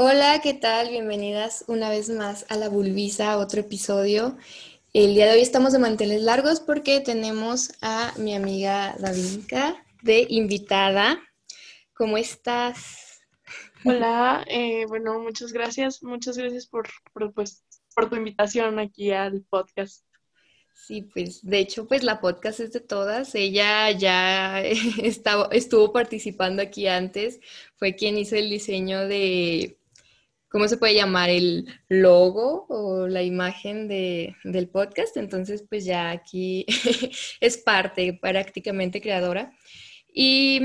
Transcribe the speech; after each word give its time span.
Hola, 0.00 0.40
¿qué 0.40 0.54
tal? 0.54 0.90
Bienvenidas 0.90 1.64
una 1.66 1.90
vez 1.90 2.08
más 2.08 2.46
a 2.50 2.56
La 2.56 2.68
Bulbisa, 2.68 3.36
otro 3.36 3.62
episodio. 3.62 4.38
El 4.92 5.14
día 5.14 5.26
de 5.26 5.32
hoy 5.32 5.40
estamos 5.40 5.72
de 5.72 5.80
manteles 5.80 6.22
largos 6.22 6.60
porque 6.60 7.00
tenemos 7.00 7.72
a 7.82 8.14
mi 8.16 8.36
amiga 8.36 8.94
Davinka 9.00 9.84
de 10.02 10.24
invitada. 10.28 11.20
¿Cómo 11.94 12.16
estás? 12.16 13.24
Hola, 13.84 14.44
eh, 14.46 14.86
bueno, 14.86 15.18
muchas 15.18 15.52
gracias, 15.52 16.00
muchas 16.04 16.38
gracias 16.38 16.68
por, 16.68 16.88
por, 17.12 17.34
pues, 17.34 17.64
por 17.92 18.08
tu 18.08 18.14
invitación 18.14 18.78
aquí 18.78 19.10
al 19.10 19.42
podcast. 19.50 20.04
Sí, 20.74 21.02
pues 21.02 21.44
de 21.44 21.58
hecho, 21.58 21.88
pues 21.88 22.04
la 22.04 22.20
podcast 22.20 22.60
es 22.60 22.72
de 22.72 22.78
todas. 22.78 23.34
Ella 23.34 23.90
ya 23.90 24.62
estaba, 25.02 25.48
estuvo 25.50 25.92
participando 25.92 26.62
aquí 26.62 26.86
antes, 26.86 27.40
fue 27.74 27.96
quien 27.96 28.16
hizo 28.16 28.36
el 28.36 28.48
diseño 28.48 29.08
de, 29.08 29.77
¿cómo 30.48 30.68
se 30.68 30.76
puede 30.76 30.94
llamar? 30.94 31.30
El 31.30 31.66
logo 31.88 32.66
o 32.68 33.06
la 33.06 33.22
imagen 33.22 33.88
de, 33.88 34.36
del 34.44 34.68
podcast. 34.68 35.16
Entonces, 35.16 35.64
pues 35.68 35.84
ya 35.84 36.10
aquí 36.10 36.66
es 37.40 37.58
parte 37.58 38.12
prácticamente 38.14 39.00
creadora. 39.00 39.52
Y 40.12 40.60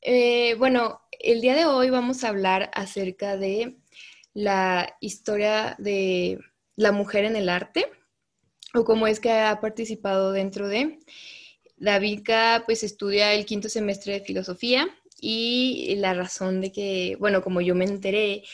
eh, 0.00 0.54
bueno, 0.58 1.00
el 1.18 1.40
día 1.40 1.54
de 1.54 1.66
hoy 1.66 1.90
vamos 1.90 2.24
a 2.24 2.28
hablar 2.28 2.70
acerca 2.74 3.36
de 3.36 3.76
la 4.34 4.96
historia 5.00 5.76
de 5.78 6.38
la 6.76 6.92
mujer 6.92 7.24
en 7.24 7.36
el 7.36 7.48
arte 7.48 7.86
o 8.74 8.84
cómo 8.84 9.06
es 9.06 9.20
que 9.20 9.30
ha 9.30 9.60
participado 9.60 10.32
dentro 10.32 10.68
de. 10.68 10.98
Davidka 11.76 12.62
pues 12.64 12.84
estudia 12.84 13.32
el 13.34 13.44
quinto 13.44 13.68
semestre 13.68 14.14
de 14.14 14.20
filosofía 14.20 14.88
y 15.20 15.94
la 15.98 16.14
razón 16.14 16.60
de 16.60 16.72
que, 16.72 17.16
bueno, 17.18 17.42
como 17.42 17.60
yo 17.60 17.74
me 17.74 17.84
enteré 17.84 18.44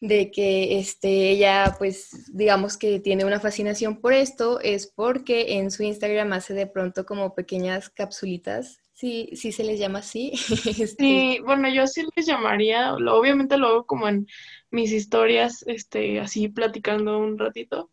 de 0.00 0.30
que 0.30 0.78
este, 0.78 1.30
ella 1.30 1.74
pues 1.78 2.32
digamos 2.32 2.76
que 2.76 3.00
tiene 3.00 3.24
una 3.24 3.40
fascinación 3.40 4.00
por 4.00 4.12
esto 4.12 4.60
es 4.60 4.86
porque 4.86 5.58
en 5.58 5.70
su 5.70 5.82
Instagram 5.82 6.32
hace 6.32 6.54
de 6.54 6.66
pronto 6.66 7.04
como 7.04 7.34
pequeñas 7.34 7.90
capsulitas 7.90 8.80
Sí, 8.98 9.30
sí 9.34 9.52
se 9.52 9.62
les 9.62 9.78
llama 9.78 10.00
así. 10.00 10.32
Este 10.66 10.96
sí, 10.98 11.38
bueno, 11.44 11.68
yo 11.72 11.86
sí 11.86 12.02
les 12.16 12.26
llamaría, 12.26 12.94
obviamente 12.94 13.56
lo 13.56 13.68
hago 13.68 13.86
como 13.86 14.08
en 14.08 14.26
mis 14.72 14.90
historias, 14.90 15.62
este, 15.68 16.18
así 16.18 16.48
platicando 16.48 17.16
un 17.16 17.38
ratito, 17.38 17.92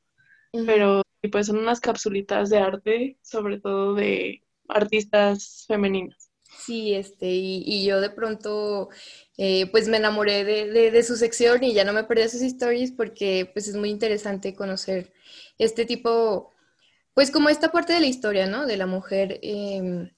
pero 0.66 1.04
pues 1.32 1.46
son 1.46 1.60
unas 1.60 1.80
capsulitas 1.80 2.50
de 2.50 2.58
arte, 2.58 3.20
sobre 3.22 3.60
todo 3.60 3.94
de 3.94 4.42
artistas 4.68 5.66
femeninas. 5.68 6.25
Sí, 6.58 6.94
este, 6.96 7.28
y, 7.28 7.86
yo 7.86 8.02
de 8.02 8.10
pronto, 8.10 8.90
eh, 9.38 9.68
pues 9.72 9.88
me 9.88 9.98
enamoré 9.98 10.44
de, 10.44 11.04
su 11.04 11.16
sección 11.16 11.64
y 11.64 11.74
ya 11.74 11.84
no 11.84 11.94
me 11.94 12.04
perdí 12.04 12.30
sus 12.30 12.42
stories 12.42 12.92
porque 12.92 13.50
pues 13.54 13.68
es 13.68 13.76
muy 13.76 13.90
interesante 13.90 14.56
conocer 14.56 15.12
este 15.60 15.86
tipo, 15.86 16.54
pues 17.14 17.32
como 17.32 17.50
esta 17.50 17.72
parte 17.72 17.94
de 17.94 18.00
la 18.02 18.08
historia, 18.08 18.48
¿no? 18.48 18.66
De 18.66 18.78
la 18.78 18.88
mujer, 18.88 19.40
em, 19.44 20.12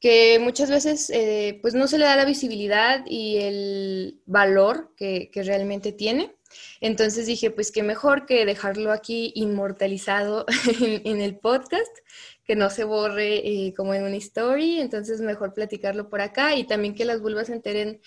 que 0.00 0.38
muchas 0.40 0.70
veces 0.70 1.10
eh, 1.10 1.58
pues 1.62 1.74
no 1.74 1.86
se 1.88 1.98
le 1.98 2.04
da 2.06 2.16
la 2.16 2.24
visibilidad 2.24 3.04
y 3.06 3.38
el 3.38 4.20
valor 4.26 4.94
que, 4.96 5.30
que 5.32 5.42
realmente 5.42 5.92
tiene. 5.92 6.34
Entonces 6.80 7.26
dije, 7.26 7.50
pues 7.50 7.72
qué 7.72 7.82
mejor 7.82 8.26
que 8.26 8.44
dejarlo 8.44 8.92
aquí 8.92 9.32
inmortalizado 9.34 10.46
en, 10.80 11.20
el 11.20 11.38
podcast, 11.38 11.96
que 12.44 12.56
no 12.56 12.70
se 12.70 12.84
borre 12.84 13.36
eh, 13.36 13.74
como 13.76 13.94
en 13.94 14.04
una 14.04 14.16
story, 14.16 14.80
entonces 14.80 15.20
mejor 15.20 15.54
platicarlo 15.54 16.08
por 16.08 16.20
acá 16.20 16.54
y 16.56 16.64
también 16.64 16.94
que 16.94 17.04
las 17.04 17.20
vulvas 17.20 17.46
se 17.48 17.54
enteren, 17.54 18.00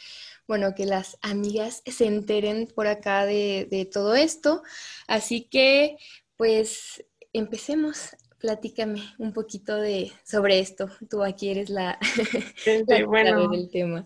bueno, 0.47 0.75
que 0.75 0.85
las 0.85 1.17
amigas 1.21 1.83
se 1.85 2.05
enteren 2.05 2.67
por 2.67 2.87
acá 2.87 3.25
de, 3.25 3.89
todo 3.91 4.15
esto. 4.15 4.63
Así 5.07 5.43
que, 5.43 5.97
pues, 6.35 7.03
empecemos 7.33 8.15
platícame 8.39 9.01
un 9.17 9.33
poquito 9.33 9.75
de 9.77 10.11
sobre 10.23 10.59
esto. 10.59 10.89
Tú 11.09 11.23
aquí 11.23 11.49
eres 11.49 11.69
la, 11.69 11.97
bueno. 13.07 13.49
del 13.49 13.69
tema. 13.69 14.03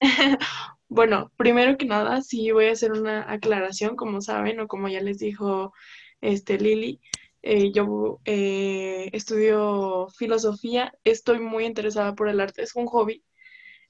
Bueno, 0.94 1.32
primero 1.38 1.78
que 1.78 1.86
nada, 1.86 2.20
sí 2.20 2.50
voy 2.50 2.66
a 2.66 2.72
hacer 2.72 2.92
una 2.92 3.32
aclaración, 3.32 3.96
como 3.96 4.20
saben, 4.20 4.60
o 4.60 4.68
como 4.68 4.88
ya 4.88 5.00
les 5.00 5.18
dijo 5.18 5.72
este 6.20 6.58
Lili. 6.58 7.00
Eh, 7.42 7.72
yo 7.72 8.20
eh, 8.26 9.08
estudio 9.14 10.08
filosofía, 10.18 10.92
estoy 11.04 11.40
muy 11.40 11.64
interesada 11.64 12.14
por 12.14 12.28
el 12.28 12.40
arte, 12.40 12.62
es 12.62 12.76
un 12.76 12.86
hobby, 12.86 13.24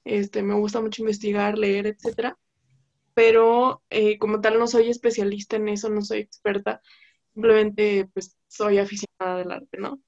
este, 0.05 0.43
me 0.43 0.53
gusta 0.55 0.79
mucho 0.79 1.01
investigar, 1.01 1.57
leer, 1.57 1.87
etcétera, 1.87 2.37
pero 3.13 3.83
eh, 3.89 4.17
como 4.17 4.39
tal 4.41 4.57
no 4.59 4.67
soy 4.67 4.89
especialista 4.89 5.57
en 5.57 5.69
eso, 5.69 5.89
no 5.89 6.01
soy 6.03 6.19
experta, 6.19 6.81
simplemente 7.33 8.09
pues 8.13 8.37
soy 8.47 8.77
aficionada 8.79 9.39
del 9.39 9.51
arte, 9.51 9.77
¿no? 9.77 9.99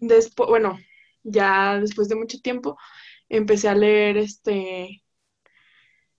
después, 0.00 0.48
bueno, 0.48 0.78
ya 1.22 1.78
después 1.78 2.08
de 2.08 2.16
mucho 2.16 2.40
tiempo, 2.40 2.76
empecé 3.28 3.68
a 3.68 3.74
leer 3.74 4.16
este, 4.18 5.02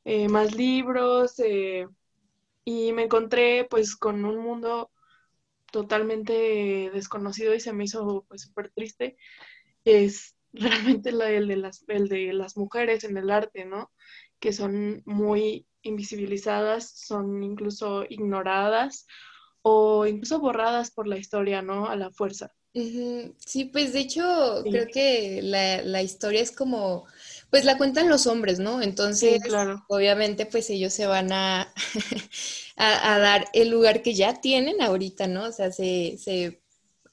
eh, 0.06 0.28
más 0.30 0.56
libros 0.56 1.40
eh, 1.40 1.88
y 2.66 2.94
me 2.94 3.04
encontré 3.04 3.66
pues 3.70 3.96
con 3.96 4.26
un 4.26 4.40
mundo 4.40 4.92
totalmente 5.72 6.92
desconocido 6.94 7.56
y 7.56 7.60
se 7.60 7.74
me 7.74 7.86
hizo 7.86 8.26
pues 8.30 8.44
súper 8.44 8.72
triste. 8.72 9.18
Es 9.86 10.36
realmente 10.54 11.12
la, 11.12 11.32
el, 11.32 11.48
de 11.48 11.58
las, 11.58 11.86
el 11.90 12.10
de 12.10 12.34
las 12.34 12.58
mujeres 12.58 13.04
en 13.04 13.18
el 13.18 13.32
arte, 13.32 13.66
¿no? 13.66 13.92
Que 14.40 14.54
son 14.54 15.04
muy 15.06 15.68
invisibilizadas, 15.84 16.90
son 16.92 17.44
incluso 17.44 18.06
ignoradas 18.10 19.08
o 19.62 20.06
incluso 20.08 20.40
borradas 20.40 20.92
por 20.92 21.08
la 21.08 21.18
historia, 21.18 21.62
¿no? 21.62 21.88
A 21.88 21.96
la 21.96 22.12
fuerza. 22.12 22.54
Sí, 22.74 23.66
pues 23.66 23.94
de 23.94 24.00
hecho 24.00 24.64
creo 24.64 24.88
que 24.88 25.42
la, 25.42 26.02
historia 26.02 26.42
es 26.42 26.52
como, 26.52 27.06
pues 27.50 27.66
la 27.66 27.78
cuentan 27.78 28.10
los 28.10 28.28
hombres, 28.28 28.60
¿no? 28.60 28.82
Entonces, 28.82 29.42
obviamente, 29.88 30.46
pues 30.46 30.70
ellos 30.70 30.94
se 30.94 31.08
van 31.08 31.32
a, 31.34 31.74
a, 32.76 33.20
dar 33.20 33.48
el 33.54 33.70
lugar 33.70 34.02
que 34.02 34.14
ya 34.14 34.40
tienen 34.40 34.82
ahorita, 34.82 35.28
¿no? 35.28 35.46
O 35.46 35.52
sea, 35.52 35.72
se, 35.72 36.18
se 36.18 36.62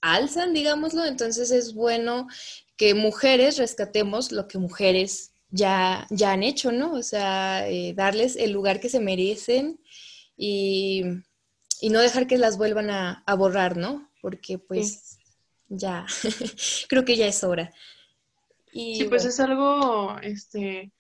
alzan, 0.01 0.53
digámoslo, 0.53 1.05
entonces 1.05 1.51
es 1.51 1.75
bueno 1.75 2.29
que 2.77 2.95
mujeres 2.95 3.57
rescatemos 3.57 4.33
lo 4.33 4.49
que 4.49 4.59
mujeres 4.59 5.33
ya, 5.51 6.07
ya 6.11 6.33
han 6.33 6.43
hecho, 6.43 6.73
¿no? 6.73 6.93
O 6.93 7.03
sea, 7.03 7.69
eh, 7.69 7.95
darles 7.95 8.37
el 8.37 8.53
lugar 8.53 8.81
que 8.81 8.89
se 8.89 9.01
merecen 9.01 9.81
y, 10.37 11.03
no 11.83 12.01
dejar 12.01 12.27
que 12.27 12.39
las 12.39 12.59
vuelvan 12.59 12.91
a, 12.91 13.23
borrar, 13.37 13.77
¿no? 13.77 14.11
Porque 14.21 14.59
pues 14.59 15.19
ya, 15.69 16.07
creo 16.89 17.05
que 17.05 17.17
ya 17.17 17.27
es 17.27 17.43
hora. 17.45 17.73
Y, 18.73 18.97
sí, 18.97 19.05
pues 19.05 19.25
es 19.25 19.41
algo 19.41 20.19
este, 20.21 20.93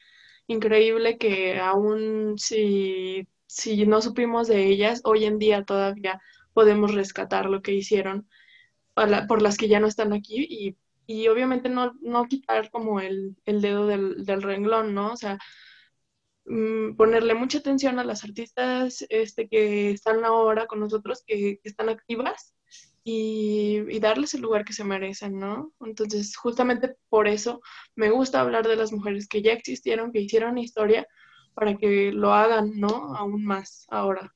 increíble 0.46 1.18
que 1.18 1.58
aún 1.58 2.38
si, 2.38 3.28
si 3.46 3.86
no 3.86 4.00
supimos 4.00 4.48
de 4.48 4.66
ellas, 4.66 5.02
hoy 5.04 5.24
en 5.24 5.38
día 5.38 5.64
todavía 5.64 6.20
podemos 6.52 6.94
rescatar 6.94 7.46
lo 7.46 7.62
que 7.62 7.72
hicieron 7.72 8.28
por 9.28 9.42
las 9.42 9.58
que 9.58 9.68
ya 9.68 9.78
no 9.78 9.86
están 9.86 10.14
aquí 10.14 10.46
y, 10.48 10.76
y 11.06 11.28
obviamente 11.28 11.68
no, 11.68 11.92
no, 12.00 12.24
quitar 12.24 12.70
como 12.70 12.98
el, 13.00 13.36
el 13.44 13.60
dedo 13.60 13.86
del, 13.86 14.24
del, 14.24 14.42
renglón, 14.42 14.94
¿no? 14.94 15.12
O 15.12 15.16
sea, 15.18 15.38
mm, 16.46 16.96
ponerle 16.96 17.34
mucha 17.34 17.58
atención 17.58 17.98
a 17.98 18.04
las 18.04 18.24
artistas 18.24 19.04
este, 19.10 19.48
que 19.48 19.90
están 19.90 20.24
ahora 20.24 20.66
con 20.66 20.80
nosotros, 20.80 21.22
que, 21.26 21.58
que 21.62 21.68
están 21.68 21.90
activas 21.90 22.55
y, 23.08 24.00
darles 24.00 24.34
el 24.34 24.40
lugar 24.40 24.64
que 24.64 24.72
se 24.72 24.82
merecen, 24.82 25.38
¿no? 25.38 25.72
Entonces, 25.80 26.36
justamente 26.36 26.96
por 27.08 27.28
eso 27.28 27.60
me 27.94 28.10
gusta 28.10 28.40
hablar 28.40 28.66
de 28.66 28.74
las 28.74 28.92
mujeres 28.92 29.28
que 29.28 29.42
ya 29.42 29.52
existieron, 29.52 30.12
que 30.12 30.20
hicieron 30.20 30.58
historia, 30.58 31.06
para 31.54 31.76
que 31.76 32.10
lo 32.12 32.34
hagan, 32.34 32.72
¿no? 32.78 33.14
Aún 33.16 33.44
más 33.44 33.86
ahora. 33.88 34.34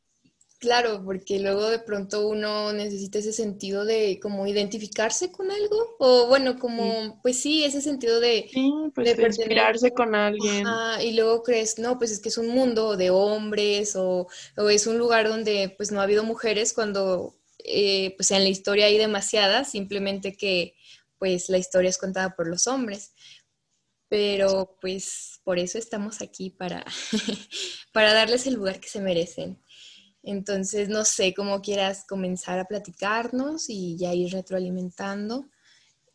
Claro, 0.60 1.02
porque 1.04 1.40
luego 1.40 1.68
de 1.68 1.80
pronto 1.80 2.28
uno 2.28 2.72
necesita 2.72 3.18
ese 3.18 3.32
sentido 3.32 3.84
de 3.84 4.20
como 4.22 4.46
identificarse 4.46 5.32
con 5.32 5.50
algo, 5.50 5.96
o 5.98 6.28
bueno, 6.28 6.58
como, 6.58 7.18
pues 7.22 7.40
sí, 7.40 7.64
ese 7.64 7.80
sentido 7.80 8.20
de... 8.20 8.50
Sí, 8.52 8.72
pues 8.94 9.16
de, 9.16 9.26
inspirarse 9.26 9.90
con 9.90 10.14
alguien. 10.14 10.64
y 11.02 11.14
luego 11.14 11.42
crees, 11.42 11.78
no, 11.78 11.98
pues 11.98 12.12
es 12.12 12.20
que 12.20 12.28
es 12.28 12.38
un 12.38 12.48
mundo 12.48 12.96
de 12.96 13.10
hombres, 13.10 13.96
o, 13.96 14.28
o 14.56 14.68
es 14.68 14.86
un 14.86 14.96
lugar 14.96 15.28
donde 15.28 15.74
pues 15.76 15.90
no 15.90 16.00
ha 16.00 16.04
habido 16.04 16.22
mujeres 16.22 16.72
cuando 16.72 17.39
eh, 17.64 18.14
pues 18.16 18.30
en 18.30 18.42
la 18.44 18.48
historia 18.48 18.86
hay 18.86 18.98
demasiadas, 18.98 19.70
simplemente 19.70 20.34
que 20.36 20.74
pues 21.18 21.48
la 21.50 21.58
historia 21.58 21.90
es 21.90 21.98
contada 21.98 22.34
por 22.34 22.48
los 22.48 22.66
hombres. 22.66 23.14
Pero 24.08 24.76
pues 24.80 25.40
por 25.44 25.58
eso 25.58 25.78
estamos 25.78 26.20
aquí 26.20 26.50
para, 26.50 26.84
para 27.92 28.12
darles 28.12 28.46
el 28.46 28.54
lugar 28.54 28.80
que 28.80 28.88
se 28.88 29.00
merecen. 29.00 29.60
Entonces, 30.22 30.88
no 30.88 31.04
sé 31.04 31.32
cómo 31.34 31.62
quieras 31.62 32.04
comenzar 32.06 32.58
a 32.58 32.66
platicarnos 32.66 33.70
y 33.70 33.96
ya 33.96 34.12
ir 34.12 34.32
retroalimentando 34.32 35.46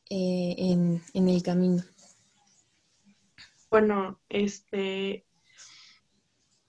eh, 0.10 0.56
en, 0.58 1.02
en, 1.14 1.30
el 1.30 1.42
camino. 1.42 1.84
Bueno, 3.72 4.20
este, 4.30 5.26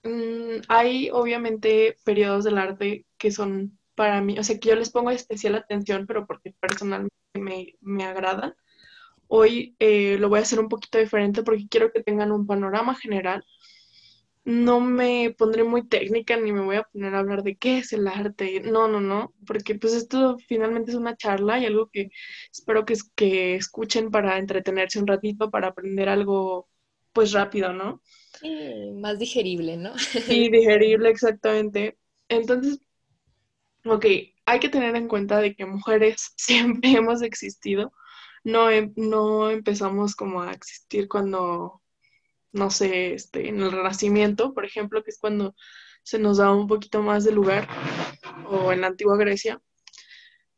mm, 0.03 0.61
hay 0.67 1.09
obviamente 1.11 1.97
periodos 2.03 2.43
del 2.43 2.57
arte 2.57 3.05
que 3.17 3.31
son 3.31 3.77
para 3.97 4.21
mí, 4.21 4.37
o 4.39 4.43
sea, 4.43 4.59
que 4.59 4.69
yo 4.69 4.75
les 4.75 4.91
pongo 4.91 5.09
especial 5.11 5.55
atención, 5.55 6.05
pero 6.07 6.27
porque 6.27 6.53
personalmente 6.59 7.15
me, 7.33 7.75
me 7.81 8.05
agradan. 8.05 8.53
Hoy 9.27 9.75
eh, 9.79 10.17
lo 10.19 10.29
voy 10.29 10.39
a 10.39 10.43
hacer 10.43 10.59
un 10.59 10.69
poquito 10.69 10.99
diferente 10.99 11.43
porque 11.43 11.67
quiero 11.69 11.91
que 11.91 12.03
tengan 12.03 12.31
un 12.31 12.47
panorama 12.47 12.95
general. 12.95 13.43
No 14.45 14.79
me 14.79 15.35
pondré 15.37 15.63
muy 15.63 15.87
técnica 15.87 16.37
ni 16.37 16.53
me 16.53 16.61
voy 16.61 16.77
a 16.77 16.83
poner 16.83 17.15
a 17.15 17.19
hablar 17.19 17.43
de 17.43 17.57
qué 17.57 17.79
es 17.79 17.91
el 17.93 18.07
arte. 18.07 18.61
No, 18.61 18.87
no, 18.87 19.01
no, 19.01 19.33
porque 19.47 19.75
pues 19.75 19.93
esto 19.93 20.37
finalmente 20.47 20.91
es 20.91 20.97
una 20.97 21.17
charla 21.17 21.59
y 21.59 21.65
algo 21.65 21.89
que 21.91 22.09
espero 22.51 22.85
que, 22.85 22.95
que 23.15 23.55
escuchen 23.55 24.11
para 24.11 24.37
entretenerse 24.37 24.99
un 24.99 25.07
ratito, 25.07 25.49
para 25.51 25.69
aprender 25.69 26.07
algo 26.09 26.69
pues 27.13 27.33
rápido, 27.33 27.73
¿no? 27.73 28.01
más 28.93 29.19
digerible, 29.19 29.77
¿no? 29.77 29.93
Sí, 30.25 30.49
digerible, 30.49 31.09
exactamente. 31.09 31.97
Entonces, 32.29 32.79
ok, 33.89 34.05
hay 34.45 34.59
que 34.59 34.69
tener 34.69 34.95
en 34.95 35.07
cuenta 35.07 35.39
de 35.39 35.55
que 35.55 35.65
mujeres 35.65 36.33
siempre 36.37 36.91
hemos 36.91 37.21
existido 37.21 37.91
no, 38.47 38.69
em, 38.71 38.93
no 38.95 39.49
empezamos 39.51 40.15
como 40.15 40.41
a 40.41 40.53
existir 40.53 41.07
cuando, 41.09 41.81
no 42.53 42.69
sé, 42.71 43.13
este, 43.13 43.49
en 43.49 43.59
el 43.61 43.71
Renacimiento, 43.71 44.53
por 44.53 44.65
ejemplo, 44.65 45.03
que 45.03 45.11
es 45.11 45.19
cuando 45.19 45.55
se 46.03 46.19
nos 46.19 46.37
da 46.37 46.51
un 46.53 46.67
poquito 46.67 47.01
más 47.01 47.25
de 47.25 47.33
lugar, 47.33 47.67
o 48.49 48.71
en 48.71 48.81
la 48.81 48.87
antigua 48.87 49.17
Grecia. 49.17 49.61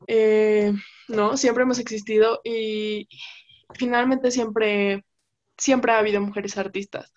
Eh, 0.07 0.73
no, 1.07 1.37
siempre 1.37 1.63
hemos 1.63 1.79
existido 1.79 2.41
y 2.43 3.09
finalmente 3.73 4.31
siempre, 4.31 5.05
siempre 5.57 5.91
ha 5.91 5.99
habido 5.99 6.21
mujeres 6.21 6.57
artistas, 6.57 7.11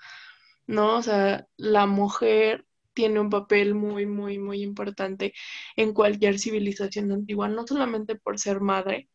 ¿no? 0.67 0.97
O 0.97 1.03
sea, 1.03 1.47
la 1.57 1.87
mujer 1.87 2.65
tiene 2.95 3.21
un 3.21 3.31
papel 3.31 3.75
muy, 3.75 4.07
muy, 4.07 4.39
muy 4.39 4.63
importante 4.63 5.35
en 5.77 5.93
cualquier 5.93 6.39
civilización 6.39 7.13
antigua, 7.13 7.49
no 7.49 7.67
solamente 7.67 8.17
por 8.17 8.39
ser 8.39 8.61
madre, 8.61 9.09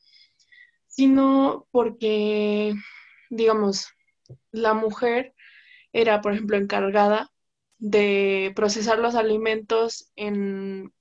sino 0.87 1.67
porque, 1.71 2.73
digamos, 3.29 3.87
la 4.51 4.73
mujer 4.73 5.33
era, 5.93 6.21
por 6.21 6.33
ejemplo, 6.33 6.57
encargada 6.57 7.31
de 7.77 8.51
procesar 8.55 8.99
los 8.99 9.15
alimentos 9.15 10.11
en, 10.15 10.91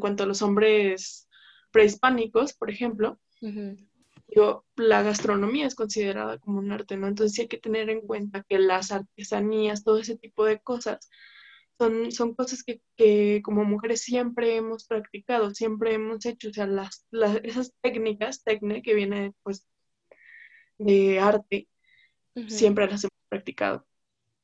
cuanto 0.00 0.24
a 0.24 0.26
los 0.26 0.42
hombres 0.42 1.28
prehispánicos, 1.70 2.52
por 2.54 2.70
ejemplo. 2.70 3.20
la 4.76 5.02
gastronomía 5.02 5.66
es 5.66 5.74
considerada 5.74 6.38
como 6.38 6.58
un 6.58 6.72
arte, 6.72 6.96
¿no? 6.96 7.08
Entonces 7.08 7.34
sí 7.34 7.42
hay 7.42 7.48
que 7.48 7.58
tener 7.58 7.90
en 7.90 8.00
cuenta 8.00 8.44
que 8.48 8.58
las 8.58 8.92
artesanías, 8.92 9.84
todo 9.84 9.98
ese 9.98 10.16
tipo 10.16 10.44
de 10.44 10.60
cosas, 10.60 11.08
son, 12.10 12.34
cosas 12.34 12.62
que, 12.62 13.40
como 13.42 13.64
mujeres 13.64 14.02
siempre 14.02 14.56
hemos 14.56 14.86
practicado, 14.86 15.54
siempre 15.54 15.94
hemos 15.94 16.24
hecho, 16.26 16.50
o 16.50 16.52
sea, 16.52 16.66
las, 16.66 17.06
esas 17.42 17.72
técnicas, 17.80 18.42
técnicas 18.42 18.82
que 18.82 18.94
viene 18.94 19.32
pues 19.42 19.66
de 20.78 21.18
arte, 21.18 21.68
siempre 22.48 22.86
las 22.86 23.04
hemos 23.04 23.12
practicado. 23.28 23.86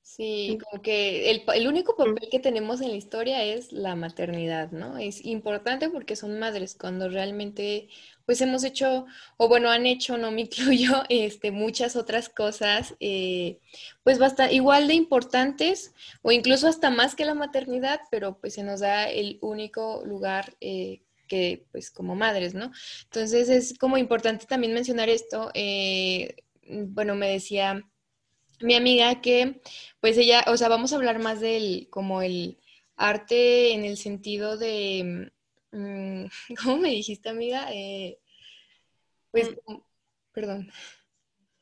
Sí, 0.00 0.56
como 0.62 0.82
que 0.82 1.30
el, 1.30 1.42
el, 1.54 1.66
único 1.66 1.96
papel 1.96 2.28
que 2.30 2.38
tenemos 2.38 2.80
en 2.80 2.90
la 2.90 2.96
historia 2.96 3.42
es 3.42 3.72
la 3.72 3.96
maternidad, 3.96 4.70
¿no? 4.70 4.98
Es 4.98 5.24
importante 5.24 5.90
porque 5.90 6.14
son 6.14 6.38
madres, 6.38 6.76
cuando 6.78 7.08
realmente, 7.08 7.88
pues 8.26 8.40
hemos 8.40 8.64
hecho, 8.64 9.06
o 9.36 9.48
bueno, 9.48 9.70
han 9.70 9.86
hecho, 9.86 10.18
no 10.18 10.30
me 10.32 10.40
incluyo, 10.42 11.04
este, 11.08 11.52
muchas 11.52 11.96
otras 11.96 12.28
cosas, 12.28 12.94
eh, 13.00 13.60
pues 14.02 14.18
basta, 14.18 14.52
igual 14.52 14.88
de 14.88 14.94
importantes, 14.94 15.94
o 16.22 16.32
incluso 16.32 16.68
hasta 16.68 16.90
más 16.90 17.14
que 17.14 17.24
la 17.24 17.34
maternidad, 17.34 18.00
pero 18.10 18.38
pues 18.38 18.54
se 18.54 18.64
nos 18.64 18.80
da 18.80 19.08
el 19.08 19.38
único 19.40 20.02
lugar 20.04 20.56
eh, 20.60 21.02
que, 21.28 21.66
pues 21.72 21.90
como 21.90 22.14
madres, 22.16 22.54
¿no? 22.54 22.72
Entonces 23.04 23.48
es 23.48 23.78
como 23.78 23.96
importante 23.96 24.46
también 24.46 24.74
mencionar 24.74 25.08
esto, 25.08 25.50
eh, 25.54 26.36
bueno, 26.68 27.14
me 27.14 27.28
decía 27.28 27.82
mi 28.60 28.74
amiga 28.74 29.20
que, 29.20 29.60
pues 30.00 30.18
ella, 30.18 30.44
o 30.48 30.56
sea, 30.56 30.68
vamos 30.68 30.92
a 30.92 30.96
hablar 30.96 31.18
más 31.20 31.40
del, 31.40 31.88
como 31.90 32.22
el 32.22 32.58
arte 32.96 33.72
en 33.74 33.84
el 33.84 33.98
sentido 33.98 34.56
de, 34.56 35.30
¿cómo 36.62 36.78
me 36.78 36.90
dijiste, 36.90 37.28
amiga? 37.28 37.68
Eh, 37.72 38.18
pues, 39.30 39.50
mm. 39.66 39.76
perdón. 40.32 40.70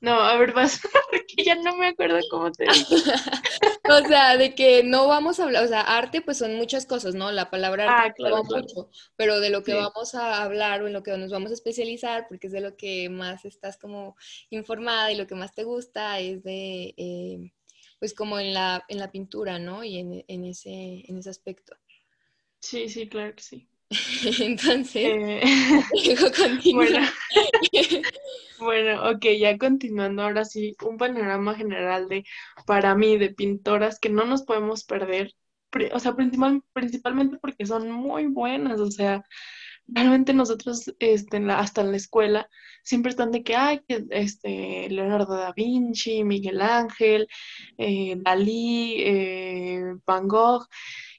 No, 0.05 0.21
a 0.21 0.37
ver, 0.37 0.53
vas, 0.53 0.81
porque 1.11 1.45
ya 1.45 1.55
no 1.55 1.77
me 1.77 1.87
acuerdo 1.87 2.19
cómo 2.31 2.53
te 2.53 2.67
O 3.89 4.07
sea, 4.07 4.37
de 4.37 4.55
que 4.55 4.83
no 4.83 5.09
vamos 5.09 5.41
a 5.41 5.45
hablar, 5.45 5.65
o 5.65 5.69
sea, 5.69 5.81
arte 5.81 6.21
pues 6.21 6.37
son 6.37 6.57
muchas 6.57 6.85
cosas, 6.85 7.15
¿no? 7.15 7.33
La 7.33 7.51
palabra 7.51 7.85
arte 7.91 8.11
ah, 8.11 8.15
claro, 8.15 8.45
mucho, 8.45 8.91
pero 9.17 9.41
de 9.41 9.49
lo 9.49 9.63
que 9.63 9.73
vamos 9.73 10.15
a 10.15 10.43
hablar 10.43 10.83
o 10.83 10.89
en 10.89 10.93
lo 10.93 11.03
que 11.03 11.17
nos 11.17 11.31
vamos 11.31 11.51
a 11.53 11.55
especializar, 11.55 12.27
porque 12.29 12.49
es 12.49 12.53
de 12.53 12.61
lo 12.61 12.77
que 12.77 13.09
más 13.09 13.47
estás 13.47 13.79
como 13.79 14.17
informada 14.51 15.11
y 15.11 15.17
lo 15.17 15.27
que 15.27 15.37
más 15.37 15.55
te 15.55 15.65
gusta 15.65 16.21
es 16.21 16.43
de, 16.43 16.95
eh, 16.99 17.53
pues 17.99 18.13
como 18.13 18.39
en 18.39 18.53
la, 18.53 18.85
en 18.89 18.99
la 18.99 19.11
pintura, 19.11 19.59
¿no? 19.59 19.85
Y 19.85 19.99
en, 19.99 20.23
en, 20.29 20.45
ese, 20.45 21.03
en 21.09 21.17
ese 21.17 21.31
aspecto. 21.31 21.75
Sí, 22.61 22.91
sí, 22.91 23.09
claro 23.09 23.35
que 23.35 23.43
sí. 23.43 23.69
Entonces, 24.41 25.05
eh... 25.05 25.43
bueno. 26.75 27.07
bueno, 28.59 29.11
ok, 29.11 29.27
ya 29.39 29.59
continuando, 29.59 30.23
ahora 30.23 30.45
sí, 30.45 30.77
un 30.83 30.97
panorama 30.97 31.55
general 31.55 32.09
de, 32.09 32.25
para 32.67 32.95
mí, 32.95 33.19
de 33.19 33.31
pintoras 33.31 33.99
que 33.99 34.11
no 34.11 34.25
nos 34.25 34.43
podemos 34.43 34.85
perder, 34.85 35.33
o 35.93 35.99
sea, 35.99 36.15
principalmente 36.15 37.39
porque 37.41 37.67
son 37.67 37.91
muy 37.91 38.27
buenas, 38.27 38.81
o 38.81 38.91
sea, 38.91 39.25
realmente 39.87 40.33
nosotros 40.33 40.95
este, 40.99 41.37
hasta 41.51 41.83
en 41.83 41.91
la 41.91 41.97
escuela 41.97 42.49
siempre 42.83 43.11
están 43.11 43.33
de 43.33 43.43
que 43.43 43.57
hay 43.57 43.81
este, 43.89 44.89
Leonardo 44.91 45.37
da 45.37 45.53
Vinci, 45.53 46.25
Miguel 46.25 46.61
Ángel, 46.61 47.27
eh, 47.79 48.17
Dalí, 48.19 48.97
eh, 48.99 49.83
Van 50.07 50.29
Gogh, 50.29 50.67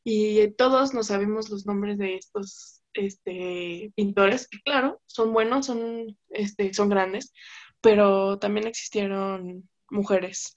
y 0.07 0.51
todos 0.51 0.93
nos 0.93 1.07
sabemos 1.07 1.49
los 1.49 1.65
nombres 1.65 1.97
de 1.97 2.15
estos 2.15 2.83
este, 2.93 3.91
pintores, 3.95 4.47
que 4.47 4.59
claro, 4.61 5.01
son 5.07 5.33
buenos, 5.33 5.65
son, 5.65 6.15
este, 6.29 6.73
son 6.75 6.89
grandes, 6.89 7.33
pero 7.81 8.37
también 8.37 8.67
existieron 8.67 9.67
mujeres 9.89 10.53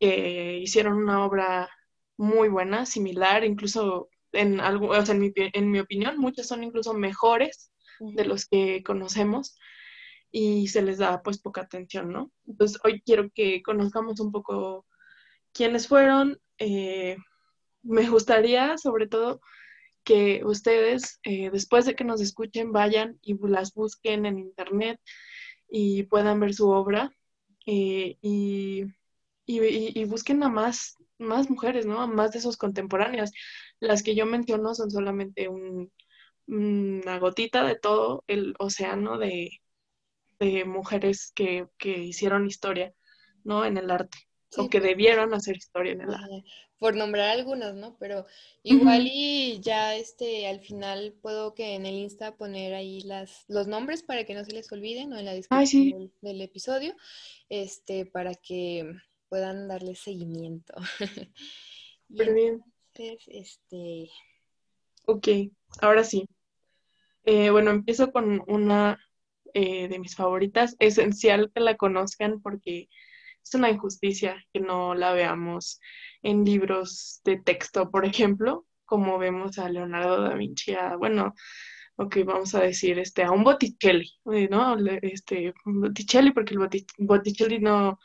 que 0.00 0.58
hicieron 0.58 0.94
una 0.94 1.24
obra 1.26 1.68
muy 2.16 2.48
buena, 2.48 2.86
similar, 2.86 3.44
incluso 3.44 4.08
en 4.32 4.58
algo, 4.58 4.88
o 4.88 5.04
sea, 5.04 5.14
en 5.14 5.20
mi, 5.20 5.32
en 5.36 5.70
mi 5.70 5.80
opinión, 5.80 6.16
muchas 6.18 6.48
son 6.48 6.64
incluso 6.64 6.94
mejores 6.94 7.70
de 8.00 8.24
los 8.24 8.46
que 8.46 8.82
conocemos 8.82 9.58
y 10.30 10.68
se 10.68 10.80
les 10.80 10.96
da 10.96 11.22
pues 11.22 11.38
poca 11.38 11.60
atención, 11.60 12.10
¿no? 12.10 12.32
Entonces 12.46 12.80
hoy 12.84 13.02
quiero 13.02 13.28
que 13.34 13.62
conozcamos 13.62 14.18
un 14.20 14.32
poco 14.32 14.86
quiénes 15.52 15.88
fueron. 15.88 16.40
Eh, 16.58 17.18
me 17.82 18.08
gustaría 18.08 18.78
sobre 18.78 19.06
todo 19.06 19.40
que 20.04 20.42
ustedes, 20.44 21.20
eh, 21.24 21.50
después 21.50 21.84
de 21.86 21.94
que 21.94 22.04
nos 22.04 22.20
escuchen, 22.20 22.72
vayan 22.72 23.18
y 23.22 23.36
las 23.48 23.74
busquen 23.74 24.26
en 24.26 24.38
internet 24.38 25.00
y 25.70 26.04
puedan 26.04 26.40
ver 26.40 26.54
su 26.54 26.70
obra 26.70 27.12
eh, 27.66 28.16
y, 28.22 28.84
y, 29.46 30.04
busquen 30.06 30.42
a 30.42 30.48
más, 30.48 30.96
más 31.18 31.50
mujeres, 31.50 31.86
¿no? 31.86 32.00
A 32.00 32.06
más 32.06 32.32
de 32.32 32.40
sus 32.40 32.56
contemporáneas. 32.56 33.32
Las 33.80 34.02
que 34.02 34.14
yo 34.14 34.26
menciono 34.26 34.74
son 34.74 34.90
solamente 34.90 35.48
un, 35.48 35.92
una 36.46 37.18
gotita 37.18 37.64
de 37.64 37.76
todo 37.76 38.24
el 38.28 38.54
océano 38.58 39.18
de, 39.18 39.60
de 40.38 40.64
mujeres 40.64 41.32
que, 41.34 41.66
que, 41.78 41.98
hicieron 41.98 42.46
historia, 42.46 42.94
¿no? 43.44 43.64
En 43.64 43.76
el 43.76 43.90
arte. 43.90 44.18
O 44.56 44.68
que 44.70 44.80
debieron 44.80 45.34
hacer 45.34 45.56
historia 45.56 45.92
en 45.92 46.00
el 46.00 46.14
arte 46.14 46.44
por 46.78 46.94
nombrar 46.94 47.30
algunas, 47.30 47.74
¿no? 47.74 47.96
Pero 47.98 48.26
igual 48.62 49.08
y 49.10 49.58
ya 49.60 49.96
este 49.96 50.46
al 50.46 50.60
final 50.60 51.14
puedo 51.20 51.54
que 51.54 51.74
en 51.74 51.86
el 51.86 51.94
Insta 51.94 52.36
poner 52.36 52.74
ahí 52.74 53.00
las 53.02 53.44
los 53.48 53.66
nombres 53.66 54.02
para 54.02 54.24
que 54.24 54.34
no 54.34 54.44
se 54.44 54.52
les 54.52 54.70
olviden 54.72 55.12
o 55.12 55.18
en 55.18 55.24
la 55.24 55.34
descripción 55.34 56.12
del, 56.20 56.40
episodio, 56.40 56.94
este 57.48 58.06
para 58.06 58.34
que 58.34 58.94
puedan 59.28 59.68
darle 59.68 59.94
seguimiento. 59.96 60.74
Muy 62.08 62.32
bien. 62.32 62.62
este 62.94 64.10
Ok, 65.04 65.28
ahora 65.80 66.04
sí. 66.04 66.28
Eh, 67.24 67.50
bueno, 67.50 67.70
empiezo 67.70 68.12
con 68.12 68.42
una 68.46 68.98
eh, 69.52 69.88
de 69.88 69.98
mis 69.98 70.14
favoritas. 70.14 70.76
Esencial 70.78 71.50
que 71.52 71.60
la 71.60 71.76
conozcan 71.76 72.40
porque 72.40 72.88
es 73.48 73.54
una 73.54 73.70
injusticia 73.70 74.44
que 74.52 74.60
no 74.60 74.94
la 74.94 75.12
veamos 75.12 75.80
en 76.22 76.44
libros 76.44 77.20
de 77.24 77.38
texto, 77.38 77.90
por 77.90 78.04
ejemplo, 78.04 78.66
como 78.84 79.18
vemos 79.18 79.58
a 79.58 79.68
Leonardo 79.68 80.22
da 80.22 80.34
Vinci, 80.34 80.74
a, 80.74 80.96
bueno, 80.96 81.34
ok, 81.96 82.16
vamos 82.24 82.54
a 82.54 82.60
decir, 82.60 82.98
este, 82.98 83.22
a 83.24 83.30
un 83.30 83.44
Botticelli, 83.44 84.10
¿no? 84.50 84.76
Este, 85.02 85.52
Botticelli, 85.64 86.32
porque 86.32 86.54
el 86.54 86.68
Botticelli 86.98 87.58
no, 87.58 87.98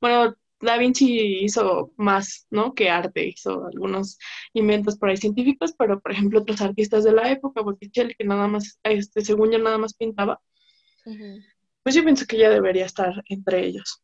bueno, 0.00 0.36
Da 0.60 0.78
Vinci 0.78 1.44
hizo 1.44 1.92
más, 1.96 2.46
¿no? 2.50 2.72
Que 2.72 2.88
arte, 2.88 3.26
hizo 3.26 3.66
algunos 3.66 4.16
inventos 4.52 4.96
por 4.96 5.08
ahí 5.08 5.16
científicos, 5.16 5.74
pero 5.76 6.00
por 6.00 6.12
ejemplo 6.12 6.40
otros 6.40 6.60
artistas 6.60 7.02
de 7.02 7.12
la 7.12 7.30
época, 7.30 7.62
Botticelli, 7.62 8.14
que 8.14 8.24
nada 8.24 8.46
más, 8.46 8.78
este, 8.84 9.24
según 9.24 9.50
yo 9.50 9.58
nada 9.58 9.78
más 9.78 9.94
pintaba, 9.94 10.40
pues 11.82 11.94
yo 11.96 12.04
pienso 12.04 12.26
que 12.26 12.36
ella 12.36 12.50
debería 12.50 12.86
estar 12.86 13.24
entre 13.28 13.66
ellos. 13.66 14.02